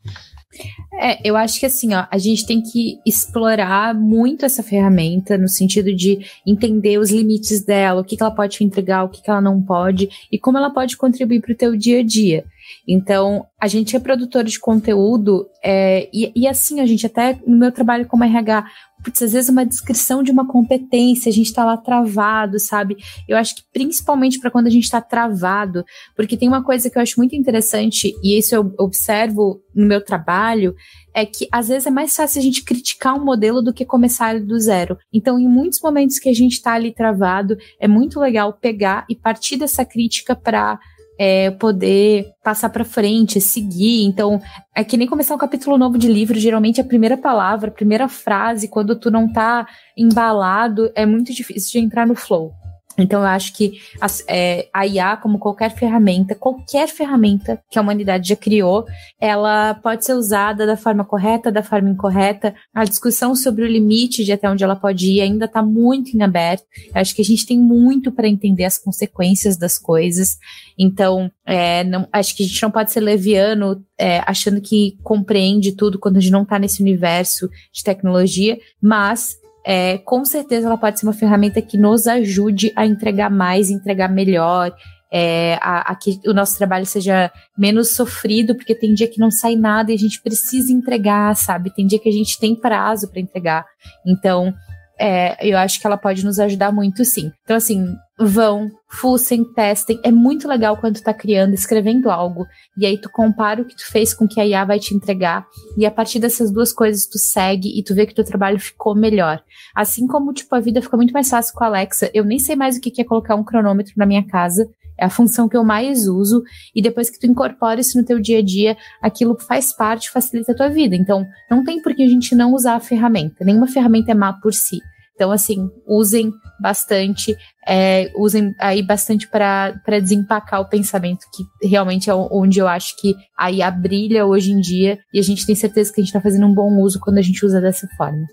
É, 1.00 1.28
eu 1.28 1.36
acho 1.36 1.60
que 1.60 1.66
assim, 1.66 1.94
ó, 1.94 2.06
a 2.10 2.18
gente 2.18 2.46
tem 2.46 2.60
que 2.60 2.98
explorar 3.04 3.94
muito 3.94 4.44
essa 4.44 4.62
ferramenta 4.62 5.36
no 5.36 5.48
sentido 5.48 5.94
de 5.94 6.20
entender 6.46 6.98
os 6.98 7.10
limites 7.10 7.62
dela, 7.62 8.00
o 8.00 8.04
que, 8.04 8.16
que 8.16 8.22
ela 8.22 8.34
pode 8.34 8.56
te 8.56 8.64
entregar, 8.64 9.04
o 9.04 9.08
que, 9.08 9.22
que 9.22 9.30
ela 9.30 9.40
não 9.40 9.62
pode 9.62 10.08
e 10.32 10.38
como 10.38 10.58
ela 10.58 10.70
pode 10.70 10.96
contribuir 10.96 11.40
para 11.40 11.52
o 11.52 11.56
teu 11.56 11.76
dia 11.76 12.00
a 12.00 12.02
dia. 12.02 12.44
Então, 12.86 13.46
a 13.60 13.66
gente 13.66 13.96
é 13.96 14.00
produtor 14.00 14.44
de 14.44 14.58
conteúdo, 14.58 15.48
é, 15.62 16.08
e, 16.12 16.32
e 16.34 16.46
assim, 16.46 16.80
a 16.80 16.86
gente 16.86 17.06
até 17.06 17.38
no 17.46 17.56
meu 17.56 17.72
trabalho 17.72 18.06
como 18.06 18.24
RH, 18.24 18.64
putz, 19.02 19.22
às 19.22 19.32
vezes 19.32 19.50
uma 19.50 19.64
descrição 19.64 20.22
de 20.22 20.30
uma 20.30 20.46
competência, 20.46 21.30
a 21.30 21.32
gente 21.32 21.46
está 21.46 21.64
lá 21.64 21.76
travado, 21.76 22.58
sabe? 22.58 22.96
Eu 23.28 23.36
acho 23.36 23.56
que 23.56 23.62
principalmente 23.72 24.38
para 24.38 24.50
quando 24.50 24.66
a 24.66 24.70
gente 24.70 24.84
está 24.84 25.00
travado, 25.00 25.84
porque 26.16 26.36
tem 26.36 26.48
uma 26.48 26.62
coisa 26.62 26.90
que 26.90 26.98
eu 26.98 27.02
acho 27.02 27.18
muito 27.18 27.34
interessante, 27.34 28.14
e 28.22 28.38
isso 28.38 28.54
eu 28.54 28.72
observo 28.78 29.60
no 29.74 29.86
meu 29.86 30.04
trabalho, 30.04 30.74
é 31.14 31.24
que 31.24 31.48
às 31.50 31.68
vezes 31.68 31.86
é 31.86 31.90
mais 31.90 32.14
fácil 32.14 32.38
a 32.38 32.42
gente 32.42 32.64
criticar 32.64 33.14
um 33.14 33.24
modelo 33.24 33.62
do 33.62 33.72
que 33.72 33.84
começar 33.84 34.38
do 34.40 34.58
zero. 34.58 34.96
Então, 35.12 35.38
em 35.38 35.48
muitos 35.48 35.80
momentos 35.80 36.18
que 36.18 36.28
a 36.28 36.34
gente 36.34 36.52
está 36.52 36.74
ali 36.74 36.92
travado, 36.92 37.56
é 37.80 37.88
muito 37.88 38.20
legal 38.20 38.52
pegar 38.52 39.04
e 39.08 39.16
partir 39.16 39.56
dessa 39.56 39.84
crítica 39.84 40.36
para 40.36 40.78
é, 41.18 41.50
poder 41.50 42.30
passar 42.42 42.70
para 42.70 42.84
frente, 42.84 43.40
seguir. 43.40 44.04
Então, 44.04 44.40
é 44.74 44.84
que 44.84 44.96
nem 44.96 45.08
começar 45.08 45.34
um 45.34 45.38
capítulo 45.38 45.76
novo 45.76 45.98
de 45.98 46.08
livro, 46.08 46.38
geralmente 46.38 46.80
a 46.80 46.84
primeira 46.84 47.16
palavra, 47.16 47.68
a 47.68 47.74
primeira 47.74 48.08
frase, 48.08 48.68
quando 48.68 48.98
tu 48.98 49.10
não 49.10 49.30
tá 49.30 49.66
embalado, 49.96 50.90
é 50.94 51.04
muito 51.04 51.32
difícil 51.32 51.80
de 51.80 51.86
entrar 51.86 52.06
no 52.06 52.14
flow. 52.14 52.52
Então, 52.98 53.20
eu 53.20 53.26
acho 53.26 53.52
que 53.54 53.80
a, 54.00 54.06
é, 54.26 54.68
a 54.72 54.86
IA, 54.86 55.16
como 55.16 55.38
qualquer 55.38 55.70
ferramenta, 55.70 56.34
qualquer 56.34 56.88
ferramenta 56.88 57.62
que 57.70 57.78
a 57.78 57.82
humanidade 57.82 58.28
já 58.28 58.36
criou, 58.36 58.84
ela 59.20 59.74
pode 59.74 60.04
ser 60.04 60.14
usada 60.14 60.66
da 60.66 60.76
forma 60.76 61.04
correta, 61.04 61.52
da 61.52 61.62
forma 61.62 61.88
incorreta. 61.88 62.54
A 62.74 62.84
discussão 62.84 63.36
sobre 63.36 63.62
o 63.64 63.68
limite 63.68 64.24
de 64.24 64.32
até 64.32 64.50
onde 64.50 64.64
ela 64.64 64.74
pode 64.74 65.06
ir 65.06 65.20
ainda 65.20 65.44
está 65.44 65.62
muito 65.62 66.16
em 66.16 66.22
aberto. 66.22 66.64
Eu 66.92 67.00
acho 67.00 67.14
que 67.14 67.22
a 67.22 67.24
gente 67.24 67.46
tem 67.46 67.58
muito 67.58 68.10
para 68.10 68.28
entender 68.28 68.64
as 68.64 68.78
consequências 68.78 69.56
das 69.56 69.78
coisas. 69.78 70.36
Então, 70.76 71.30
é, 71.46 71.84
não, 71.84 72.08
acho 72.12 72.36
que 72.36 72.42
a 72.42 72.46
gente 72.46 72.62
não 72.62 72.70
pode 72.70 72.92
ser 72.92 73.00
leviano 73.00 73.84
é, 73.96 74.22
achando 74.26 74.60
que 74.60 74.98
compreende 75.02 75.72
tudo 75.72 75.98
quando 75.98 76.16
a 76.16 76.20
gente 76.20 76.32
não 76.32 76.42
está 76.42 76.58
nesse 76.58 76.82
universo 76.82 77.48
de 77.72 77.82
tecnologia, 77.84 78.58
mas 78.80 79.36
é, 79.70 79.98
com 79.98 80.24
certeza 80.24 80.66
ela 80.66 80.78
pode 80.78 80.98
ser 80.98 81.04
uma 81.04 81.12
ferramenta 81.12 81.60
que 81.60 81.76
nos 81.76 82.06
ajude 82.06 82.72
a 82.74 82.86
entregar 82.86 83.28
mais, 83.28 83.68
entregar 83.68 84.08
melhor, 84.08 84.74
é, 85.12 85.58
a, 85.60 85.92
a, 85.92 85.94
que 85.94 86.18
o 86.26 86.32
nosso 86.32 86.56
trabalho 86.56 86.86
seja 86.86 87.30
menos 87.56 87.94
sofrido, 87.94 88.54
porque 88.54 88.74
tem 88.74 88.94
dia 88.94 89.06
que 89.06 89.20
não 89.20 89.30
sai 89.30 89.56
nada 89.56 89.92
e 89.92 89.94
a 89.94 89.98
gente 89.98 90.22
precisa 90.22 90.72
entregar, 90.72 91.36
sabe? 91.36 91.68
Tem 91.68 91.86
dia 91.86 91.98
que 91.98 92.08
a 92.08 92.12
gente 92.12 92.40
tem 92.40 92.56
prazo 92.56 93.10
para 93.10 93.20
entregar. 93.20 93.66
Então, 94.06 94.54
é, 94.98 95.36
eu 95.46 95.58
acho 95.58 95.78
que 95.78 95.86
ela 95.86 95.98
pode 95.98 96.24
nos 96.24 96.40
ajudar 96.40 96.72
muito, 96.72 97.04
sim. 97.04 97.30
Então, 97.44 97.54
assim, 97.54 97.94
vão, 98.18 98.70
fuçem, 98.88 99.44
testem. 99.44 100.00
É 100.02 100.10
muito 100.10 100.48
legal 100.48 100.76
quando 100.76 100.96
tu 100.96 101.02
tá 101.02 101.14
criando, 101.14 101.54
escrevendo 101.54 102.10
algo, 102.10 102.46
e 102.76 102.84
aí 102.84 103.00
tu 103.00 103.08
compara 103.08 103.62
o 103.62 103.64
que 103.64 103.76
tu 103.76 103.86
fez 103.90 104.12
com 104.12 104.24
o 104.24 104.28
que 104.28 104.40
a 104.40 104.46
IA 104.46 104.64
vai 104.64 104.78
te 104.78 104.94
entregar, 104.94 105.46
e 105.76 105.86
a 105.86 105.90
partir 105.90 106.18
dessas 106.18 106.50
duas 106.50 106.72
coisas 106.72 107.06
tu 107.06 107.18
segue 107.18 107.78
e 107.78 107.82
tu 107.82 107.94
vê 107.94 108.06
que 108.06 108.14
teu 108.14 108.24
trabalho 108.24 108.58
ficou 108.58 108.94
melhor. 108.94 109.42
Assim 109.74 110.06
como, 110.06 110.32
tipo, 110.32 110.54
a 110.54 110.60
vida 110.60 110.82
fica 110.82 110.96
muito 110.96 111.12
mais 111.12 111.30
fácil 111.30 111.54
com 111.54 111.64
a 111.64 111.68
Alexa. 111.68 112.10
Eu 112.12 112.24
nem 112.24 112.38
sei 112.38 112.56
mais 112.56 112.76
o 112.76 112.80
que 112.80 113.00
é 113.00 113.04
colocar 113.04 113.36
um 113.36 113.44
cronômetro 113.44 113.94
na 113.96 114.06
minha 114.06 114.26
casa, 114.26 114.68
é 114.98 115.04
a 115.04 115.10
função 115.10 115.48
que 115.48 115.56
eu 115.56 115.62
mais 115.62 116.08
uso, 116.08 116.42
e 116.74 116.82
depois 116.82 117.08
que 117.08 117.20
tu 117.20 117.26
incorpora 117.26 117.80
isso 117.80 117.96
no 117.96 118.04
teu 118.04 118.18
dia 118.18 118.38
a 118.38 118.42
dia, 118.42 118.76
aquilo 119.00 119.38
faz 119.38 119.72
parte, 119.72 120.10
facilita 120.10 120.50
a 120.50 120.56
tua 120.56 120.68
vida. 120.68 120.96
Então, 120.96 121.24
não 121.48 121.62
tem 121.62 121.80
por 121.80 121.94
que 121.94 122.02
a 122.02 122.08
gente 122.08 122.34
não 122.34 122.52
usar 122.52 122.74
a 122.74 122.80
ferramenta. 122.80 123.44
Nenhuma 123.44 123.68
ferramenta 123.68 124.10
é 124.10 124.14
má 124.14 124.32
por 124.32 124.52
si. 124.52 124.80
Então, 125.18 125.32
assim, 125.32 125.68
usem 125.84 126.32
bastante, 126.60 127.36
é, 127.66 128.08
usem 128.14 128.54
aí 128.56 128.84
bastante 128.84 129.26
para 129.26 129.72
desempacar 130.00 130.60
o 130.60 130.68
pensamento, 130.68 131.26
que 131.34 131.68
realmente 131.68 132.08
é 132.08 132.14
onde 132.14 132.60
eu 132.60 132.68
acho 132.68 132.96
que 133.00 133.16
a 133.36 133.50
IA 133.50 133.68
brilha 133.68 134.24
hoje 134.24 134.52
em 134.52 134.60
dia, 134.60 134.96
e 135.12 135.18
a 135.18 135.22
gente 135.22 135.44
tem 135.44 135.56
certeza 135.56 135.92
que 135.92 136.00
a 136.00 136.04
gente 136.04 136.10
está 136.10 136.20
fazendo 136.20 136.46
um 136.46 136.54
bom 136.54 136.80
uso 136.80 137.00
quando 137.00 137.18
a 137.18 137.22
gente 137.22 137.44
usa 137.44 137.60
dessa 137.60 137.88
forma. 137.96 138.24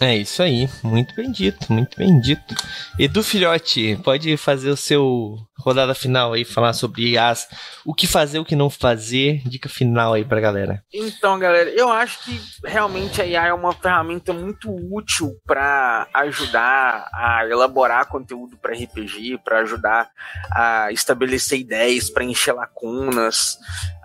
É 0.00 0.16
isso 0.16 0.42
aí, 0.42 0.66
muito 0.82 1.14
bem 1.14 1.30
dito, 1.30 1.70
muito 1.70 1.94
bem 1.98 2.18
dito. 2.20 2.54
Edu 2.98 3.22
Filhote, 3.22 4.00
pode 4.02 4.34
fazer 4.38 4.70
o 4.70 4.76
seu 4.78 5.36
rodada 5.58 5.94
final 5.94 6.32
aí, 6.32 6.44
falar 6.44 6.72
sobre 6.72 7.16
as, 7.16 7.48
o 7.84 7.94
que 7.94 8.06
fazer, 8.06 8.38
o 8.38 8.44
que 8.44 8.56
não 8.56 8.68
fazer, 8.68 9.42
dica 9.46 9.68
final 9.68 10.12
aí 10.14 10.24
pra 10.24 10.40
galera. 10.40 10.82
Então, 10.92 11.38
galera, 11.38 11.70
eu 11.70 11.90
acho 11.90 12.24
que 12.24 12.40
realmente 12.64 13.20
a 13.20 13.26
IA 13.26 13.46
é 13.46 13.52
uma 13.52 13.72
ferramenta 13.72 14.32
muito 14.32 14.70
útil 14.94 15.32
para 15.46 16.06
ajudar 16.14 17.08
a 17.12 17.46
elaborar 17.48 18.06
conteúdo 18.06 18.56
para 18.56 18.74
RPG, 18.74 19.38
para 19.44 19.60
ajudar 19.60 20.10
a 20.52 20.92
estabelecer 20.92 21.58
ideias, 21.58 22.10
para 22.10 22.24
encher 22.24 22.52
lacunas, 22.52 23.58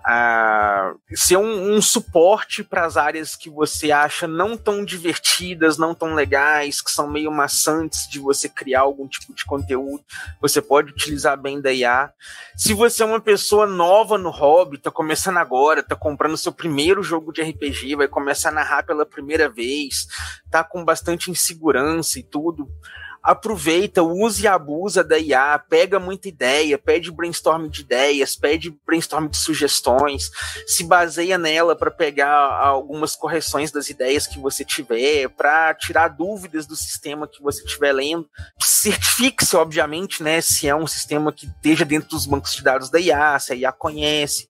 a 0.04 0.94
ser 1.14 1.36
um, 1.36 1.74
um 1.74 1.80
suporte 1.80 2.64
para 2.64 2.84
as 2.84 2.96
áreas 2.96 3.36
que 3.36 3.48
você 3.48 3.92
acha 3.92 4.26
não 4.26 4.56
tão 4.56 4.84
divertidas, 4.84 5.78
não 5.78 5.94
tão 5.94 6.14
legais, 6.14 6.80
que 6.80 6.90
são 6.90 7.08
meio 7.08 7.30
maçantes 7.30 8.08
de 8.08 8.18
você 8.18 8.48
criar 8.48 8.80
algum 8.80 9.06
tipo 9.06 9.32
de 9.34 9.44
conteúdo. 9.44 10.04
Você 10.40 10.60
pode 10.60 10.90
utilizar 10.90 11.36
bem 11.42 11.60
da 11.60 11.72
IA. 11.72 12.12
Se 12.56 12.72
você 12.72 13.02
é 13.02 13.06
uma 13.06 13.20
pessoa 13.20 13.66
nova 13.66 14.16
no 14.16 14.30
hobby, 14.30 14.78
tá 14.78 14.90
começando 14.90 15.38
agora, 15.38 15.82
tá 15.82 15.96
comprando 15.96 16.36
seu 16.36 16.52
primeiro 16.52 17.02
jogo 17.02 17.32
de 17.32 17.42
RPG, 17.42 17.96
vai 17.96 18.08
começar 18.08 18.50
a 18.50 18.52
narrar 18.52 18.84
pela 18.84 19.04
primeira 19.04 19.48
vez, 19.48 20.06
tá 20.50 20.62
com 20.62 20.84
bastante 20.84 21.30
insegurança 21.30 22.18
e 22.18 22.22
tudo, 22.22 22.68
aproveita, 23.22 24.02
use 24.02 24.42
e 24.42 24.48
abusa 24.48 25.04
da 25.04 25.18
IA, 25.18 25.58
pega 25.58 26.00
muita 26.00 26.28
ideia, 26.28 26.76
pede 26.76 27.10
brainstorm 27.12 27.68
de 27.68 27.82
ideias, 27.82 28.34
pede 28.34 28.76
brainstorm 28.84 29.28
de 29.28 29.36
sugestões, 29.36 30.30
se 30.66 30.82
baseia 30.84 31.38
nela 31.38 31.76
para 31.76 31.90
pegar 31.90 32.32
algumas 32.32 33.14
correções 33.14 33.70
das 33.70 33.88
ideias 33.88 34.26
que 34.26 34.40
você 34.40 34.64
tiver, 34.64 35.28
para 35.28 35.72
tirar 35.74 36.08
dúvidas 36.08 36.66
do 36.66 36.74
sistema 36.74 37.28
que 37.28 37.40
você 37.40 37.62
estiver 37.64 37.92
lendo. 37.92 38.28
Certifique-se, 38.60 39.56
obviamente, 39.56 40.22
né, 40.22 40.40
se 40.40 40.66
é 40.66 40.74
um 40.74 40.86
sistema 40.86 41.32
que 41.32 41.46
esteja 41.46 41.84
dentro 41.84 42.10
dos 42.10 42.26
bancos 42.26 42.54
de 42.54 42.62
dados 42.62 42.90
da 42.90 42.98
IA, 42.98 43.38
se 43.38 43.52
a 43.52 43.56
IA 43.56 43.72
conhece 43.72 44.48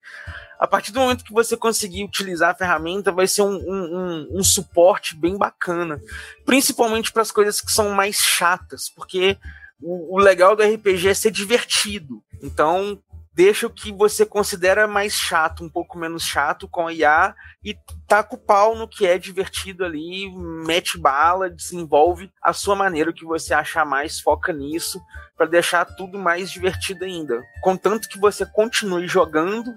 a 0.63 0.67
partir 0.69 0.93
do 0.93 1.01
momento 1.01 1.25
que 1.25 1.33
você 1.33 1.57
conseguir 1.57 2.05
utilizar 2.05 2.51
a 2.51 2.55
ferramenta, 2.55 3.11
vai 3.11 3.27
ser 3.27 3.43
um, 3.43 3.57
um, 3.57 3.97
um, 3.99 4.39
um 4.39 4.45
suporte 4.45 5.17
bem 5.17 5.37
bacana. 5.37 6.01
Principalmente 6.47 7.11
para 7.11 7.23
as 7.23 7.33
coisas 7.33 7.61
que 7.61 7.73
são 7.73 7.91
mais 7.91 8.19
chatas, 8.19 8.89
porque 8.89 9.37
o, 9.81 10.15
o, 10.15 10.19
legal 10.21 10.55
do 10.55 10.63
RPG 10.63 11.09
é 11.09 11.15
ser 11.15 11.33
divertido. 11.33 12.23
Então, 12.41 12.97
deixa 13.35 13.67
o 13.67 13.71
que 13.71 13.91
você 13.91 14.25
considera 14.25 14.87
mais 14.87 15.15
chato, 15.15 15.65
um 15.65 15.69
pouco 15.69 15.99
menos 15.99 16.23
chato 16.23 16.69
com 16.69 16.87
a 16.87 16.93
IA 16.93 17.35
e 17.65 17.77
taca 18.07 18.37
o 18.37 18.39
pau 18.39 18.77
no 18.77 18.87
que 18.87 19.05
é 19.05 19.19
divertido 19.19 19.85
ali, 19.85 20.31
mete 20.65 20.97
bala, 20.97 21.51
desenvolve 21.51 22.31
a 22.41 22.53
sua 22.53 22.77
maneira, 22.77 23.11
o 23.11 23.15
que 23.15 23.25
você 23.25 23.53
achar 23.53 23.85
mais, 23.85 24.21
foca 24.21 24.53
nisso, 24.53 25.03
para 25.37 25.47
deixar 25.47 25.85
tudo 25.85 26.21
mais 26.21 26.53
divertido 26.53 27.05
ainda. 27.05 27.43
Contanto 27.61 28.09
que 28.09 28.21
você 28.21 28.47
continue 28.47 29.09
jogando 29.09 29.75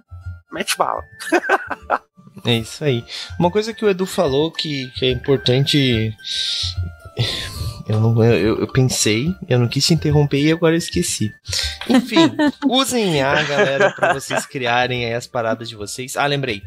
mete 0.56 0.78
bala. 0.78 1.04
é 2.46 2.56
isso 2.56 2.84
aí. 2.84 3.04
Uma 3.38 3.52
coisa 3.52 3.74
que 3.74 3.84
o 3.84 3.90
Edu 3.90 4.06
falou 4.06 4.52
que, 4.52 4.88
que 4.92 5.06
é 5.06 5.12
importante. 5.12 6.16
Eu, 7.88 8.00
não, 8.00 8.24
eu, 8.24 8.60
eu, 8.62 8.68
pensei, 8.72 9.28
eu 9.48 9.60
não 9.60 9.68
quis 9.68 9.86
te 9.86 9.94
interromper 9.94 10.40
e 10.40 10.52
agora 10.52 10.74
eu 10.74 10.80
esqueci. 10.80 11.32
Enfim, 11.88 12.36
usem 12.68 13.22
a 13.22 13.44
galera, 13.44 13.92
para 13.92 14.14
vocês 14.14 14.46
criarem 14.46 15.14
as 15.14 15.28
paradas 15.28 15.70
de 15.70 15.76
vocês. 15.76 16.18
Ah, 16.18 16.26
lembrei. 16.26 16.64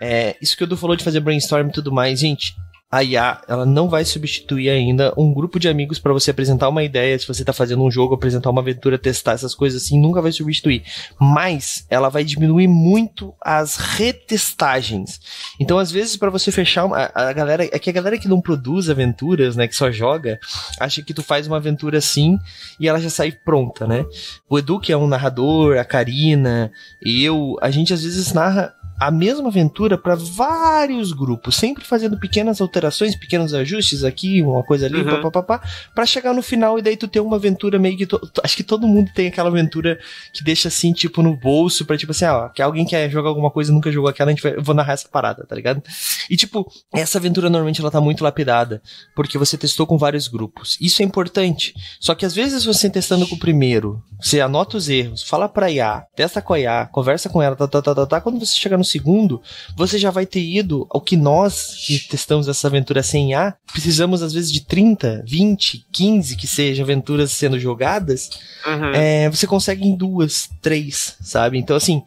É, 0.00 0.36
isso 0.40 0.56
que 0.56 0.62
o 0.62 0.66
Edu 0.66 0.76
falou 0.76 0.94
de 0.94 1.02
fazer 1.02 1.20
brainstorm 1.20 1.68
e 1.68 1.72
tudo 1.72 1.90
mais, 1.90 2.20
gente 2.20 2.54
a 2.90 3.02
IA 3.02 3.40
ela 3.48 3.66
não 3.66 3.88
vai 3.88 4.04
substituir 4.04 4.70
ainda 4.70 5.12
um 5.16 5.34
grupo 5.34 5.58
de 5.58 5.68
amigos 5.68 5.98
para 5.98 6.12
você 6.12 6.30
apresentar 6.30 6.68
uma 6.68 6.84
ideia, 6.84 7.18
se 7.18 7.26
você 7.26 7.42
está 7.42 7.52
fazendo 7.52 7.82
um 7.82 7.90
jogo, 7.90 8.14
apresentar 8.14 8.50
uma 8.50 8.60
aventura, 8.60 8.96
testar 8.96 9.32
essas 9.32 9.54
coisas 9.54 9.82
assim, 9.82 10.00
nunca 10.00 10.22
vai 10.22 10.30
substituir. 10.30 10.84
Mas 11.20 11.84
ela 11.90 12.08
vai 12.08 12.22
diminuir 12.22 12.68
muito 12.68 13.34
as 13.42 13.76
retestagens. 13.76 15.20
Então, 15.58 15.78
às 15.78 15.90
vezes, 15.90 16.16
para 16.16 16.30
você 16.30 16.52
fechar 16.52 16.84
uma, 16.84 17.10
a, 17.12 17.32
galera, 17.32 17.64
é 17.64 17.78
que 17.78 17.90
a 17.90 17.92
galera 17.92 18.18
que 18.18 18.28
não 18.28 18.40
produz 18.40 18.88
aventuras, 18.88 19.56
né, 19.56 19.66
que 19.66 19.74
só 19.74 19.90
joga, 19.90 20.38
acha 20.78 21.02
que 21.02 21.12
tu 21.12 21.22
faz 21.22 21.46
uma 21.46 21.56
aventura 21.56 21.98
assim 21.98 22.38
e 22.78 22.88
ela 22.88 23.00
já 23.00 23.10
sai 23.10 23.32
pronta, 23.32 23.86
né? 23.86 24.04
O 24.48 24.58
Edu, 24.58 24.78
que 24.78 24.92
é 24.92 24.96
um 24.96 25.08
narrador, 25.08 25.76
a 25.76 25.84
Karina, 25.84 26.70
eu, 27.04 27.56
a 27.60 27.70
gente 27.70 27.92
às 27.92 28.02
vezes 28.02 28.32
narra 28.32 28.72
a 28.98 29.10
mesma 29.10 29.48
aventura 29.48 29.98
para 29.98 30.14
vários 30.14 31.12
grupos, 31.12 31.56
sempre 31.56 31.84
fazendo 31.84 32.18
pequenas 32.18 32.60
alterações, 32.60 33.14
pequenos 33.14 33.52
ajustes 33.52 34.02
aqui, 34.02 34.42
uma 34.42 34.62
coisa 34.62 34.86
ali, 34.86 35.02
uhum. 35.02 35.20
papapá, 35.22 35.60
para 35.94 36.06
chegar 36.06 36.32
no 36.32 36.42
final 36.42 36.78
e 36.78 36.82
daí 36.82 36.96
tu 36.96 37.06
ter 37.06 37.20
uma 37.20 37.36
aventura 37.36 37.78
meio 37.78 37.96
que. 37.96 38.06
To... 38.06 38.20
Acho 38.42 38.56
que 38.56 38.62
todo 38.62 38.88
mundo 38.88 39.10
tem 39.14 39.28
aquela 39.28 39.48
aventura 39.48 39.98
que 40.32 40.42
deixa 40.42 40.68
assim, 40.68 40.92
tipo, 40.92 41.22
no 41.22 41.36
bolso, 41.36 41.84
pra 41.84 41.96
tipo 41.96 42.12
assim, 42.12 42.24
ó, 42.24 42.48
que 42.48 42.62
alguém 42.62 42.86
quer 42.86 43.10
jogar 43.10 43.28
alguma 43.28 43.50
coisa 43.50 43.72
nunca 43.72 43.92
jogou 43.92 44.08
aquela, 44.08 44.30
a 44.30 44.34
gente 44.34 44.42
vai, 44.42 44.56
eu 44.56 44.62
vou 44.62 44.74
narrar 44.74 44.94
essa 44.94 45.08
parada, 45.08 45.44
tá 45.46 45.54
ligado? 45.54 45.82
E 46.30 46.36
tipo, 46.36 46.66
essa 46.94 47.18
aventura 47.18 47.50
normalmente 47.50 47.80
ela 47.80 47.90
tá 47.90 48.00
muito 48.00 48.24
lapidada, 48.24 48.80
porque 49.14 49.36
você 49.36 49.58
testou 49.58 49.86
com 49.86 49.98
vários 49.98 50.26
grupos. 50.26 50.78
Isso 50.80 51.02
é 51.02 51.04
importante. 51.04 51.74
Só 52.00 52.14
que 52.14 52.24
às 52.24 52.34
vezes 52.34 52.64
você 52.64 52.88
testando 52.88 53.26
com 53.28 53.34
o 53.34 53.38
primeiro, 53.38 54.02
você 54.20 54.40
anota 54.40 54.76
os 54.78 54.88
erros, 54.88 55.22
fala 55.22 55.48
pra 55.48 55.70
IA, 55.70 56.04
testa 56.16 56.40
com 56.40 56.54
a 56.54 56.60
IA, 56.60 56.86
conversa 56.86 57.28
com 57.28 57.42
ela, 57.42 57.54
tá, 57.54 57.68
tá, 57.68 57.82
tá, 57.82 57.94
tá, 57.94 58.06
tá. 58.06 58.20
Quando 58.20 58.40
você 58.40 58.56
chegar 58.56 58.78
no 58.78 58.85
segundo, 58.86 59.42
você 59.76 59.98
já 59.98 60.10
vai 60.10 60.24
ter 60.24 60.40
ido 60.40 60.86
ao 60.90 61.00
que 61.00 61.16
nós 61.16 61.84
que 61.86 61.98
testamos 62.08 62.48
essa 62.48 62.68
aventura 62.68 63.02
sem 63.02 63.34
A, 63.34 63.54
precisamos 63.72 64.22
às 64.22 64.32
vezes 64.32 64.50
de 64.50 64.62
30, 64.62 65.24
20, 65.26 65.86
15 65.92 66.36
que 66.36 66.46
sejam 66.46 66.84
aventuras 66.84 67.32
sendo 67.32 67.58
jogadas, 67.58 68.30
uhum. 68.66 68.92
é, 68.94 69.28
você 69.28 69.46
consegue 69.46 69.86
em 69.86 69.94
duas, 69.94 70.48
três, 70.62 71.16
sabe? 71.20 71.58
Então, 71.58 71.76
assim, 71.76 72.02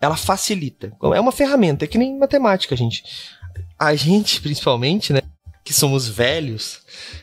ela 0.00 0.16
facilita. 0.16 0.92
É 1.14 1.20
uma 1.20 1.32
ferramenta, 1.32 1.84
é 1.84 1.88
que 1.88 1.98
nem 1.98 2.18
matemática, 2.18 2.76
gente. 2.76 3.02
A 3.78 3.94
gente, 3.94 4.40
principalmente, 4.42 5.12
né? 5.12 5.20
Que 5.64 5.72
somos 5.72 6.06
velhos, 6.06 6.80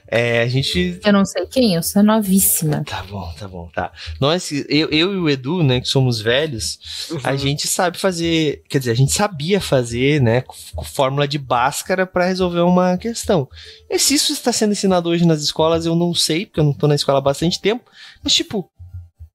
é, 0.07 0.41
a 0.41 0.47
gente. 0.47 0.99
Eu 1.05 1.13
não 1.13 1.23
sei 1.23 1.45
quem, 1.45 1.75
eu 1.75 1.83
sou 1.83 2.01
novíssima. 2.01 2.83
Tá 2.83 3.03
bom, 3.03 3.31
tá 3.37 3.47
bom, 3.47 3.69
tá. 3.71 3.91
Nós, 4.19 4.51
eu, 4.51 4.89
eu 4.89 5.13
e 5.13 5.17
o 5.17 5.29
Edu, 5.29 5.61
né, 5.61 5.79
que 5.79 5.87
somos 5.87 6.19
velhos, 6.19 7.07
uhum. 7.11 7.19
a 7.23 7.35
gente 7.35 7.67
sabe 7.67 7.99
fazer. 7.99 8.63
Quer 8.67 8.79
dizer, 8.79 8.91
a 8.91 8.95
gente 8.95 9.11
sabia 9.11 9.61
fazer, 9.61 10.19
né, 10.19 10.41
com 10.41 10.83
fórmula 10.83 11.27
de 11.27 11.37
Bhaskara 11.37 12.07
para 12.07 12.25
resolver 12.25 12.61
uma 12.61 12.97
questão. 12.97 13.47
E 13.87 13.99
se 13.99 14.15
isso 14.15 14.33
está 14.33 14.51
sendo 14.51 14.71
ensinado 14.71 15.07
hoje 15.07 15.23
nas 15.23 15.43
escolas, 15.43 15.85
eu 15.85 15.95
não 15.95 16.11
sei, 16.15 16.47
porque 16.47 16.59
eu 16.59 16.65
não 16.65 16.73
tô 16.73 16.87
na 16.87 16.95
escola 16.95 17.19
há 17.19 17.21
bastante 17.21 17.61
tempo, 17.61 17.89
mas 18.23 18.33
tipo. 18.33 18.67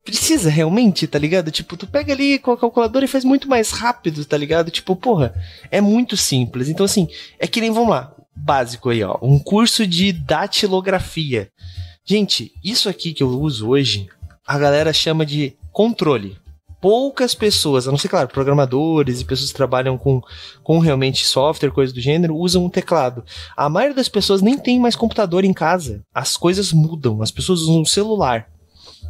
Precisa 0.05 0.49
realmente, 0.49 1.05
tá 1.09 1.19
ligado? 1.19 1.51
Tipo, 1.51 1.77
tu 1.77 1.85
pega 1.85 2.13
ali 2.13 2.39
com 2.39 2.53
a 2.53 2.57
calculadora 2.57 3.05
e 3.05 3.09
faz 3.09 3.25
muito 3.25 3.49
mais 3.49 3.73
rápido, 3.73 4.25
tá 4.25 4.37
ligado? 4.37 4.71
Tipo, 4.71 4.95
porra, 4.95 5.35
é 5.69 5.81
muito 5.81 6.17
simples. 6.17 6.69
Então, 6.69 6.87
assim, 6.87 7.09
é 7.41 7.49
que 7.49 7.61
nem, 7.61 7.73
vamos 7.73 7.91
lá, 7.91 8.16
básico 8.37 8.91
aí, 8.91 9.03
ó. 9.03 9.19
Um 9.23 9.39
curso 9.39 9.87
de 9.87 10.13
datilografia. 10.13 11.51
Gente, 12.05 12.53
isso 12.63 12.89
aqui 12.89 13.13
que 13.13 13.23
eu 13.23 13.29
uso 13.29 13.69
hoje, 13.69 14.09
a 14.47 14.59
galera 14.59 14.93
chama 14.93 15.25
de 15.25 15.57
controle. 15.73 16.37
Poucas 16.81 17.35
pessoas, 17.35 17.89
a 17.89 17.91
não 17.91 17.99
ser, 17.99 18.09
claro, 18.09 18.29
programadores 18.29 19.21
e 19.21 19.25
pessoas 19.25 19.51
que 19.51 19.57
trabalham 19.57 19.97
com, 19.99 20.21
com 20.63 20.79
realmente 20.79 21.27
software, 21.27 21.71
coisa 21.71 21.93
do 21.93 22.01
gênero, 22.01 22.37
usam 22.37 22.65
um 22.65 22.71
teclado. 22.71 23.25
A 23.57 23.69
maioria 23.69 23.97
das 23.97 24.09
pessoas 24.09 24.43
nem 24.43 24.59
tem 24.59 24.79
mais 24.79 24.95
computador 24.95 25.45
em 25.45 25.53
casa. 25.53 26.03
As 26.15 26.37
coisas 26.37 26.73
mudam, 26.73 27.23
as 27.23 27.31
pessoas 27.31 27.63
usam 27.63 27.81
um 27.81 27.85
celular 27.85 28.47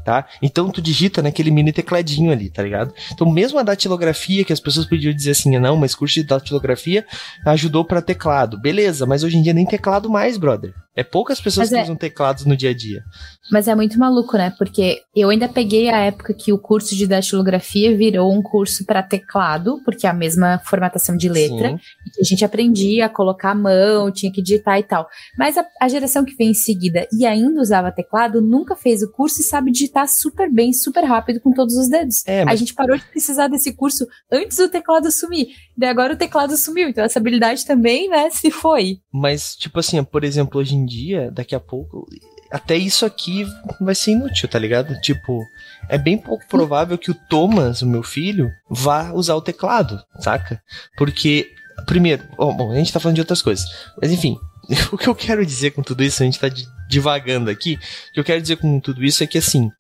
tá? 0.07 0.25
Então 0.41 0.71
tu 0.71 0.81
digita 0.81 1.21
naquele 1.21 1.51
mini 1.51 1.73
tecladinho 1.73 2.31
ali, 2.31 2.49
tá 2.49 2.63
ligado? 2.63 2.95
Então 3.13 3.29
mesmo 3.29 3.59
a 3.59 3.65
datilografia, 3.65 4.45
que 4.45 4.53
as 4.53 4.61
pessoas 4.61 4.87
podiam 4.87 5.13
dizer 5.13 5.33
assim, 5.33 5.59
não, 5.59 5.77
mas 5.77 5.97
curso 5.97 6.15
de 6.15 6.23
datilografia 6.23 7.05
ajudou 7.45 7.85
para 7.85 8.01
teclado. 8.01 8.57
Beleza, 8.57 9.05
mas 9.05 9.25
hoje 9.25 9.37
em 9.37 9.43
dia 9.43 9.53
nem 9.53 9.67
teclado 9.67 10.09
mais, 10.09 10.37
brother. 10.39 10.73
É 10.97 11.05
poucas 11.05 11.39
pessoas 11.41 11.69
que 11.69 11.77
é... 11.77 11.83
usam 11.83 11.95
teclados 11.95 12.47
no 12.47 12.57
dia 12.57 12.71
a 12.71 12.75
dia. 12.75 13.05
Mas 13.53 13.69
é 13.69 13.75
muito 13.75 13.99
maluco, 13.99 14.37
né? 14.37 14.53
Porque 14.59 15.03
eu 15.15 15.29
ainda 15.29 15.47
peguei 15.47 15.91
a 15.91 15.99
época 15.99 16.33
que 16.33 16.53
o 16.53 16.59
curso 16.59 16.97
de 16.97 17.07
datilografia 17.07 17.95
virou 17.97 18.33
um 18.33 18.43
curso 18.43 18.85
para 18.85 19.03
teclado, 19.03 19.81
porque 19.85 20.07
é 20.07 20.11
a 20.11 20.15
mesma 20.15 20.59
formatação 20.65 21.17
de 21.17 21.29
letra, 21.29 21.71
Sim. 21.71 21.79
e 22.07 22.11
que 22.11 22.21
a 22.23 22.25
gente 22.25 22.45
aprendia 22.45 23.07
a 23.07 23.09
colocar 23.11 23.51
a 23.51 23.55
mão, 23.55 24.11
tinha 24.11 24.33
que 24.33 24.41
digitar 24.43 24.79
e 24.79 24.83
tal. 24.83 25.07
Mas 25.39 25.59
a, 25.59 25.67
a, 25.81 25.89
geração 25.89 26.25
que 26.25 26.35
vem 26.35 26.51
em 26.51 26.55
seguida 26.55 27.07
e 27.13 27.27
ainda 27.27 27.61
usava 27.61 27.93
teclado 27.93 28.41
nunca 28.41 28.75
fez 28.75 29.03
o 29.03 29.13
curso 29.13 29.41
e 29.43 29.45
sabe 29.45 29.71
digitar 29.71 30.09
super 30.09 30.51
bem, 30.51 30.73
super 30.73 31.05
rápido 31.05 31.41
com 31.41 31.53
todos 31.53 31.77
os 31.77 31.89
dedos. 31.89 32.27
É, 32.27 32.45
mas... 32.45 32.55
A 32.55 32.57
gente 32.57 32.75
parou 32.75 32.97
de 32.97 33.05
precisar 33.05 33.49
desse 33.49 33.75
curso 33.75 34.07
antes 34.33 34.57
do 34.57 34.69
teclado 34.69 35.11
sumir. 35.11 35.49
Daí 35.77 35.91
agora 35.91 36.15
o 36.15 36.17
teclado 36.17 36.57
sumiu, 36.57 36.89
então 36.89 37.05
essa 37.05 37.19
habilidade 37.19 37.67
também, 37.67 38.09
né, 38.09 38.31
se 38.31 38.51
foi. 38.51 38.99
Mas, 39.13 39.55
tipo 39.55 39.79
assim, 39.79 40.03
por 40.03 40.25
exemplo, 40.25 40.59
hoje 40.59 40.75
em 40.75 40.86
dia, 40.87 41.31
daqui 41.31 41.55
a 41.55 41.61
pouco, 41.61 42.07
até 42.51 42.77
isso 42.77 43.05
aqui 43.05 43.47
vai 43.81 43.95
ser 43.95 44.13
inútil, 44.13 44.49
tá 44.49 44.59
ligado? 44.59 44.99
Tipo, 45.01 45.43
é 45.89 45.99
bem 45.99 46.17
pouco 46.17 46.47
provável 46.49 46.97
que 46.97 47.11
o 47.11 47.15
Thomas, 47.29 47.83
o 47.83 47.87
meu 47.87 48.03
filho, 48.03 48.51
vá 48.71 49.13
usar 49.13 49.35
o 49.35 49.43
teclado, 49.43 50.03
saca? 50.21 50.63
Porque, 50.97 51.51
primeiro, 51.87 52.23
bom, 52.37 52.73
a 52.73 52.77
gente 52.77 52.93
tá 52.93 53.01
falando 53.01 53.17
de 53.17 53.21
outras 53.21 53.43
coisas, 53.43 53.67
mas 54.01 54.13
enfim, 54.13 54.39
o 54.93 54.97
que 54.97 55.09
eu 55.09 55.15
quero 55.15 55.45
dizer 55.45 55.73
com 55.73 55.83
tudo 55.83 56.03
isso, 56.03 56.23
a 56.23 56.27
gente 56.27 56.39
tá 56.39 56.49
divagando 56.89 57.51
aqui, 57.51 57.79
o 58.11 58.15
que 58.15 58.21
eu 58.21 58.25
quero 58.25 58.41
dizer 58.41 58.57
com 58.57 58.81
tudo 58.81 59.05
isso 59.05 59.23
é 59.23 59.27
que, 59.27 59.39
assim, 59.39 59.71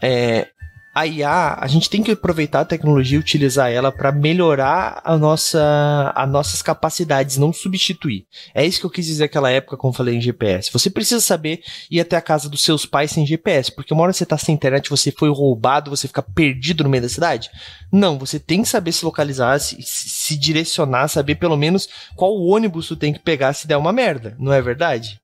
é, 0.00 0.48
a 0.94 1.06
IA, 1.06 1.56
a 1.58 1.66
gente 1.66 1.88
tem 1.88 2.02
que 2.02 2.10
aproveitar 2.10 2.60
a 2.60 2.64
tecnologia 2.64 3.16
e 3.16 3.20
utilizar 3.20 3.70
ela 3.70 3.90
para 3.90 4.12
melhorar 4.12 5.00
a 5.02 5.16
nossa, 5.16 6.12
as 6.14 6.28
nossas 6.28 6.60
capacidades, 6.60 7.38
não 7.38 7.52
substituir. 7.52 8.26
É 8.54 8.64
isso 8.64 8.78
que 8.80 8.84
eu 8.84 8.90
quis 8.90 9.06
dizer 9.06 9.24
naquela 9.24 9.50
época, 9.50 9.76
como 9.76 9.92
falei 9.92 10.16
em 10.16 10.20
GPS. 10.20 10.70
Você 10.70 10.90
precisa 10.90 11.20
saber 11.20 11.62
ir 11.90 11.98
até 11.98 12.16
a 12.16 12.20
casa 12.20 12.48
dos 12.48 12.62
seus 12.62 12.84
pais 12.84 13.10
sem 13.10 13.24
GPS, 13.24 13.72
porque 13.72 13.94
uma 13.94 14.02
hora 14.02 14.12
você 14.12 14.26
tá 14.26 14.36
sem 14.36 14.54
internet, 14.54 14.90
você 14.90 15.10
foi 15.10 15.30
roubado, 15.30 15.88
você 15.88 16.06
fica 16.06 16.22
perdido 16.22 16.84
no 16.84 16.90
meio 16.90 17.02
da 17.02 17.08
cidade. 17.08 17.48
Não, 17.90 18.18
você 18.18 18.38
tem 18.38 18.62
que 18.62 18.68
saber 18.68 18.92
se 18.92 19.04
localizar, 19.04 19.58
se, 19.60 19.80
se 19.80 20.36
direcionar, 20.36 21.08
saber 21.08 21.36
pelo 21.36 21.56
menos 21.56 21.88
qual 22.14 22.36
ônibus 22.36 22.88
tu 22.88 22.96
tem 22.96 23.14
que 23.14 23.18
pegar 23.18 23.54
se 23.54 23.66
der 23.66 23.78
uma 23.78 23.92
merda, 23.92 24.36
não 24.38 24.52
é 24.52 24.60
verdade? 24.60 25.20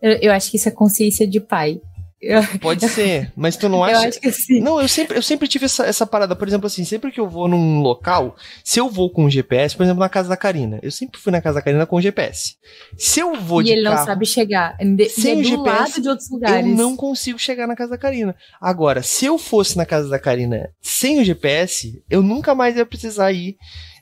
Eu, 0.00 0.12
eu 0.20 0.32
acho 0.32 0.50
que 0.50 0.56
isso 0.56 0.68
é 0.68 0.72
consciência 0.72 1.26
de 1.26 1.40
pai. 1.40 1.80
Pode 2.60 2.88
ser, 2.88 3.32
mas 3.36 3.56
tu 3.56 3.68
não 3.68 3.84
acha? 3.84 3.94
Eu 3.94 4.08
acho 4.08 4.20
que 4.20 4.32
sim. 4.32 4.60
Não, 4.60 4.80
eu 4.80 4.88
sempre, 4.88 5.16
eu 5.16 5.22
sempre 5.22 5.46
tive 5.46 5.66
essa, 5.66 5.86
essa 5.86 6.04
parada. 6.04 6.34
Por 6.34 6.48
exemplo, 6.48 6.66
assim, 6.66 6.84
sempre 6.84 7.12
que 7.12 7.20
eu 7.20 7.28
vou 7.28 7.46
num 7.46 7.80
local, 7.80 8.34
se 8.64 8.80
eu 8.80 8.90
vou 8.90 9.08
com 9.08 9.24
o 9.24 9.30
GPS, 9.30 9.76
por 9.76 9.84
exemplo, 9.84 10.00
na 10.00 10.08
casa 10.08 10.28
da 10.28 10.36
Karina, 10.36 10.80
eu 10.82 10.90
sempre 10.90 11.20
fui 11.20 11.30
na 11.30 11.40
casa 11.40 11.56
da 11.56 11.62
Karina 11.62 11.86
com 11.86 11.96
o 11.96 12.00
GPS. 12.00 12.56
Se 12.96 13.20
eu 13.20 13.36
vou 13.36 13.60
e 13.60 13.66
de 13.66 13.70
ele 13.70 13.84
carro, 13.84 13.96
não 13.96 14.04
sabe 14.04 14.26
chegar. 14.26 14.76
De, 14.78 15.08
sem 15.08 15.38
é 15.38 15.40
o 15.40 15.44
GPS, 15.44 16.00
de 16.00 16.08
outros 16.08 16.28
lugares. 16.28 16.66
eu 16.66 16.74
não 16.74 16.96
consigo 16.96 17.38
chegar 17.38 17.68
na 17.68 17.76
casa 17.76 17.90
da 17.90 17.98
Karina. 17.98 18.34
Agora, 18.60 19.02
se 19.02 19.24
eu 19.24 19.38
fosse 19.38 19.76
na 19.76 19.86
casa 19.86 20.08
da 20.08 20.18
Karina 20.18 20.70
sem 20.80 21.20
o 21.20 21.24
GPS, 21.24 22.02
eu 22.10 22.20
nunca 22.20 22.52
mais 22.52 22.76
ia 22.76 22.84
precisar 22.84 23.30
ir 23.30 23.56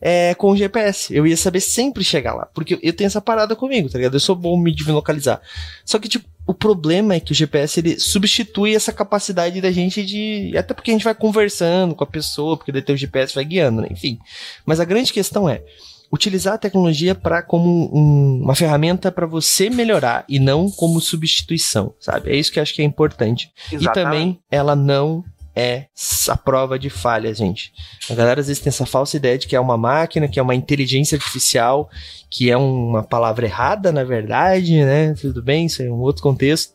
é, 0.09 0.37
com 0.37 0.53
o 0.53 0.57
GPS. 0.57 1.13
Eu 1.13 1.27
ia 1.27 1.37
saber 1.37 1.59
sempre 1.59 2.05
chegar 2.05 2.33
lá. 2.33 2.47
Porque 2.55 2.79
eu 2.81 2.93
tenho 2.93 3.09
essa 3.09 3.21
parada 3.21 3.57
comigo, 3.57 3.91
tá 3.91 3.99
ligado? 3.99 4.15
Eu 4.15 4.21
sou 4.21 4.37
bom 4.37 4.57
me 4.57 4.73
localizar. 4.87 5.43
Só 5.85 5.99
que, 5.99 6.09
tipo, 6.09 6.29
o 6.47 6.55
problema 6.55 7.15
é 7.15 7.19
que 7.19 7.33
o 7.33 7.35
GPS 7.35 7.81
ele 7.81 7.99
substitui 7.99 8.77
essa 8.77 8.93
capacidade 8.93 9.61
da 9.61 9.73
gente 9.73 10.07
de. 10.07 10.57
Até 10.57 10.75
porque 10.75 10.93
a 10.93 10.95
gente 10.95 11.03
vai 11.03 11.15
conversando 11.15 11.93
com 11.93 12.05
a 12.05 12.07
pessoa, 12.07 12.57
porque 12.57 12.71
daí 12.71 12.85
o 12.89 12.97
GPS 12.97 13.35
vai 13.35 13.45
guiando, 13.45 13.83
né? 13.83 13.89
Enfim. 13.91 14.17
Mas 14.65 14.79
a 14.79 14.85
grande 14.85 15.13
questão 15.13 15.49
é 15.49 15.65
utilizar 16.13 16.55
a 16.55 16.59
tecnologia 16.59 17.13
para 17.13 17.43
como 17.43 17.91
um, 17.93 18.43
uma 18.45 18.55
ferramenta 18.55 19.11
para 19.11 19.27
você 19.27 19.69
melhorar 19.69 20.25
e 20.29 20.39
não 20.39 20.71
como 20.71 21.01
substituição, 21.01 21.93
sabe? 21.99 22.31
É 22.31 22.37
isso 22.37 22.53
que 22.53 22.61
eu 22.61 22.63
acho 22.63 22.73
que 22.73 22.81
é 22.81 22.85
importante. 22.85 23.51
Exatamente. 23.73 23.85
E 23.85 24.05
também 24.05 24.41
ela 24.49 24.77
não 24.77 25.25
é 25.57 25.87
a 26.29 26.37
prova 26.37 26.79
de 26.79 26.91
falha, 26.91 27.33
gente. 27.35 27.73
A 28.11 28.15
galera 28.15 28.43
às 28.43 28.47
vezes 28.47 28.63
tem 28.63 28.69
essa 28.69 28.85
falsa 28.85 29.17
ideia 29.17 29.39
de 29.39 29.47
que 29.47 29.57
é 29.57 29.61
uma 29.61 29.79
máquina, 29.79 30.29
que 30.29 30.39
é 30.39 30.43
uma 30.43 30.55
inteligência 30.55 31.17
artificial, 31.17 31.89
que 32.29 32.51
é 32.51 32.57
uma 32.59 33.03
palavra 33.03 33.47
errada, 33.47 33.91
na 33.91 34.05
verdade, 34.05 34.85
né? 34.85 35.15
Tudo 35.15 35.43
bem, 35.43 35.65
isso 35.65 35.83
é 35.83 35.87
um 35.87 36.01
outro 36.01 36.23
contexto. 36.23 36.75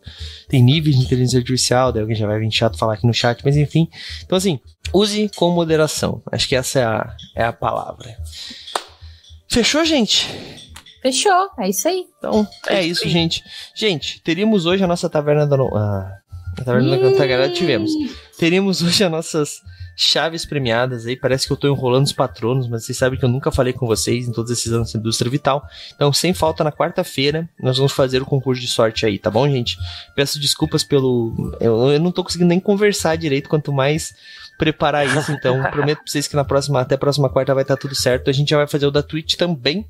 Tem 0.50 0.64
níveis 0.64 0.98
de 0.98 1.04
inteligência 1.04 1.38
artificial, 1.38 1.92
daí 1.92 2.02
alguém 2.02 2.16
já 2.16 2.26
vai 2.26 2.40
vir 2.40 2.52
chato 2.52 2.76
falar 2.76 2.96
aqui 2.96 3.06
no 3.06 3.14
chat, 3.14 3.40
mas 3.46 3.56
enfim. 3.56 3.88
Então, 4.26 4.36
assim, 4.36 4.60
use 4.92 5.30
com 5.36 5.52
moderação. 5.52 6.20
Acho 6.32 6.48
que 6.48 6.56
essa 6.56 6.80
é 6.80 6.84
a, 6.84 7.16
é 7.36 7.44
a 7.44 7.54
palavra. 7.54 8.18
Fechou, 9.48 9.86
gente? 9.86 10.28
Fechou, 11.04 11.50
é 11.60 11.70
isso 11.70 11.88
aí. 11.88 12.06
Então, 12.18 12.48
é 12.68 12.84
isso, 12.84 13.08
gente. 13.08 13.44
Gente, 13.76 14.22
teríamos 14.22 14.66
hoje 14.66 14.84
a 14.84 14.88
nossa 14.88 15.10
taverna 15.10 15.46
da. 15.46 15.58
No... 15.58 15.76
Ah, 15.76 16.21
a 16.58 16.64
taverna 16.64 16.98
da 16.98 17.00
Cantagalera 17.00 17.54
tivemos. 17.54 17.92
Teríamos 18.38 18.82
hoje 18.82 19.04
as 19.04 19.12
nossas 19.12 19.62
chaves 19.96 20.46
premiadas 20.46 21.06
aí. 21.06 21.16
Parece 21.16 21.46
que 21.46 21.54
eu 21.54 21.58
tô 21.58 21.68
enrolando 21.68 22.06
os 22.06 22.14
patronos, 22.14 22.68
mas 22.68 22.84
vocês 22.84 22.98
sabem 22.98 23.20
que 23.20 23.26
eu 23.26 23.30
nunca 23.30 23.52
falei 23.52 23.74
com 23.74 23.86
vocês 23.86 24.28
em 24.28 24.32
todos 24.32 24.52
esses 24.52 24.72
anos 24.72 24.92
da 24.92 25.00
indústria 25.00 25.30
vital. 25.30 25.64
Então, 25.96 26.12
sem 26.12 26.34
falta, 26.34 26.64
na 26.64 26.72
quarta-feira, 26.72 27.50
nós 27.60 27.78
vamos 27.78 27.92
fazer 27.92 28.22
o 28.22 28.26
concurso 28.26 28.62
de 28.62 28.68
sorte 28.68 29.06
aí, 29.06 29.20
tá 29.20 29.30
bom, 29.30 29.48
gente? 29.50 29.78
Peço 30.16 30.40
desculpas 30.40 30.84
pelo. 30.84 31.56
Eu, 31.60 31.92
eu 31.92 32.00
não 32.00 32.12
tô 32.12 32.24
conseguindo 32.24 32.50
nem 32.50 32.60
conversar 32.60 33.16
direito, 33.16 33.50
quanto 33.50 33.72
mais 33.72 34.14
preparar 34.58 35.06
isso. 35.06 35.32
Então, 35.32 35.62
prometo 35.72 36.00
pra 36.00 36.08
vocês 36.08 36.28
que 36.28 36.36
na 36.36 36.44
próxima, 36.44 36.82
até 36.82 36.96
a 36.96 36.98
próxima 36.98 37.30
quarta 37.30 37.54
vai 37.54 37.64
estar 37.64 37.76
tá 37.76 37.82
tudo 37.82 37.96
certo. 37.96 38.30
A 38.30 38.34
gente 38.34 38.50
já 38.50 38.58
vai 38.58 38.68
fazer 38.68 38.86
o 38.86 38.92
da 38.92 39.04
Twitch 39.04 39.36
também. 39.36 39.86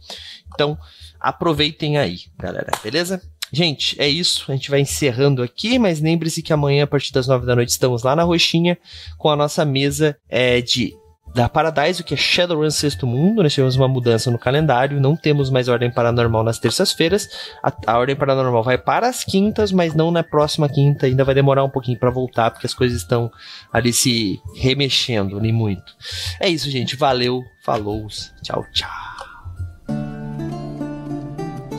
Então, 0.54 0.78
aproveitem 1.20 1.98
aí, 1.98 2.20
galera, 2.38 2.72
beleza? 2.84 3.22
Gente, 3.52 4.00
é 4.02 4.08
isso. 4.08 4.46
A 4.52 4.56
gente 4.56 4.70
vai 4.70 4.80
encerrando 4.80 5.44
aqui, 5.44 5.78
mas 5.78 6.00
lembre-se 6.00 6.42
que 6.42 6.54
amanhã, 6.54 6.86
a 6.86 6.88
partir 6.88 7.12
das 7.12 7.28
nove 7.28 7.46
da 7.46 7.56
noite, 7.56 7.70
estamos 7.70 8.04
lá 8.04 8.16
na 8.16 8.24
Roxinha 8.24 8.78
com 9.18 9.30
a 9.30 9.36
nossa 9.36 9.66
mesa 9.66 10.18
é, 10.30 10.62
de 10.62 10.94
da 11.34 11.48
Paradise, 11.48 12.02
o 12.02 12.04
que 12.04 12.14
é 12.14 12.18
Shadowrun 12.18 12.70
Sexto 12.70 13.08
Mundo. 13.08 13.42
Nós 13.42 13.54
tivemos 13.54 13.76
uma 13.76 13.88
mudança 13.88 14.30
no 14.30 14.38
calendário, 14.38 15.00
não 15.00 15.16
temos 15.16 15.50
mais 15.50 15.68
Ordem 15.68 15.92
Paranormal 15.92 16.44
nas 16.44 16.60
terças-feiras. 16.60 17.30
A, 17.64 17.74
a, 17.88 17.98
Ordem 17.98 18.16
Paranormal 18.16 18.64
vai 18.64 18.78
para 18.78 19.08
as 19.08 19.24
quintas, 19.24 19.72
mas 19.72 19.94
não 19.94 20.12
na 20.12 20.24
próxima 20.24 20.68
quinta. 20.68 21.06
Ainda 21.06 21.24
vai 21.24 21.34
demorar 21.34 21.64
um 21.64 21.70
pouquinho 21.70 21.98
para 21.98 22.10
voltar, 22.10 22.52
porque 22.52 22.68
as 22.68 22.74
coisas 22.74 23.02
estão 23.02 23.32
ali 23.72 23.94
se 23.94 24.42
remexendo, 24.56 25.40
nem 25.40 25.54
muito. 25.54 25.96
É 26.40 26.50
isso, 26.50 26.70
gente. 26.70 26.96
Valeu, 26.96 27.42
falou, 27.64 28.08
tchau, 28.44 28.66
tchau. 28.74 28.90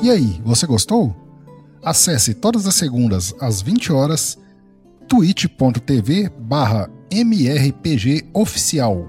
E 0.03 0.11
aí, 0.11 0.41
você 0.45 0.67
gostou? 0.67 1.22
Acesse 1.85 2.33
todas 2.33 2.65
as 2.67 2.77
segundas 2.77 3.35
às 3.41 3.61
20 3.61 3.93
horas 3.93 4.39
twitch.tv 5.09 6.31
barra 6.39 6.89
mrpgoficial. 7.13 9.09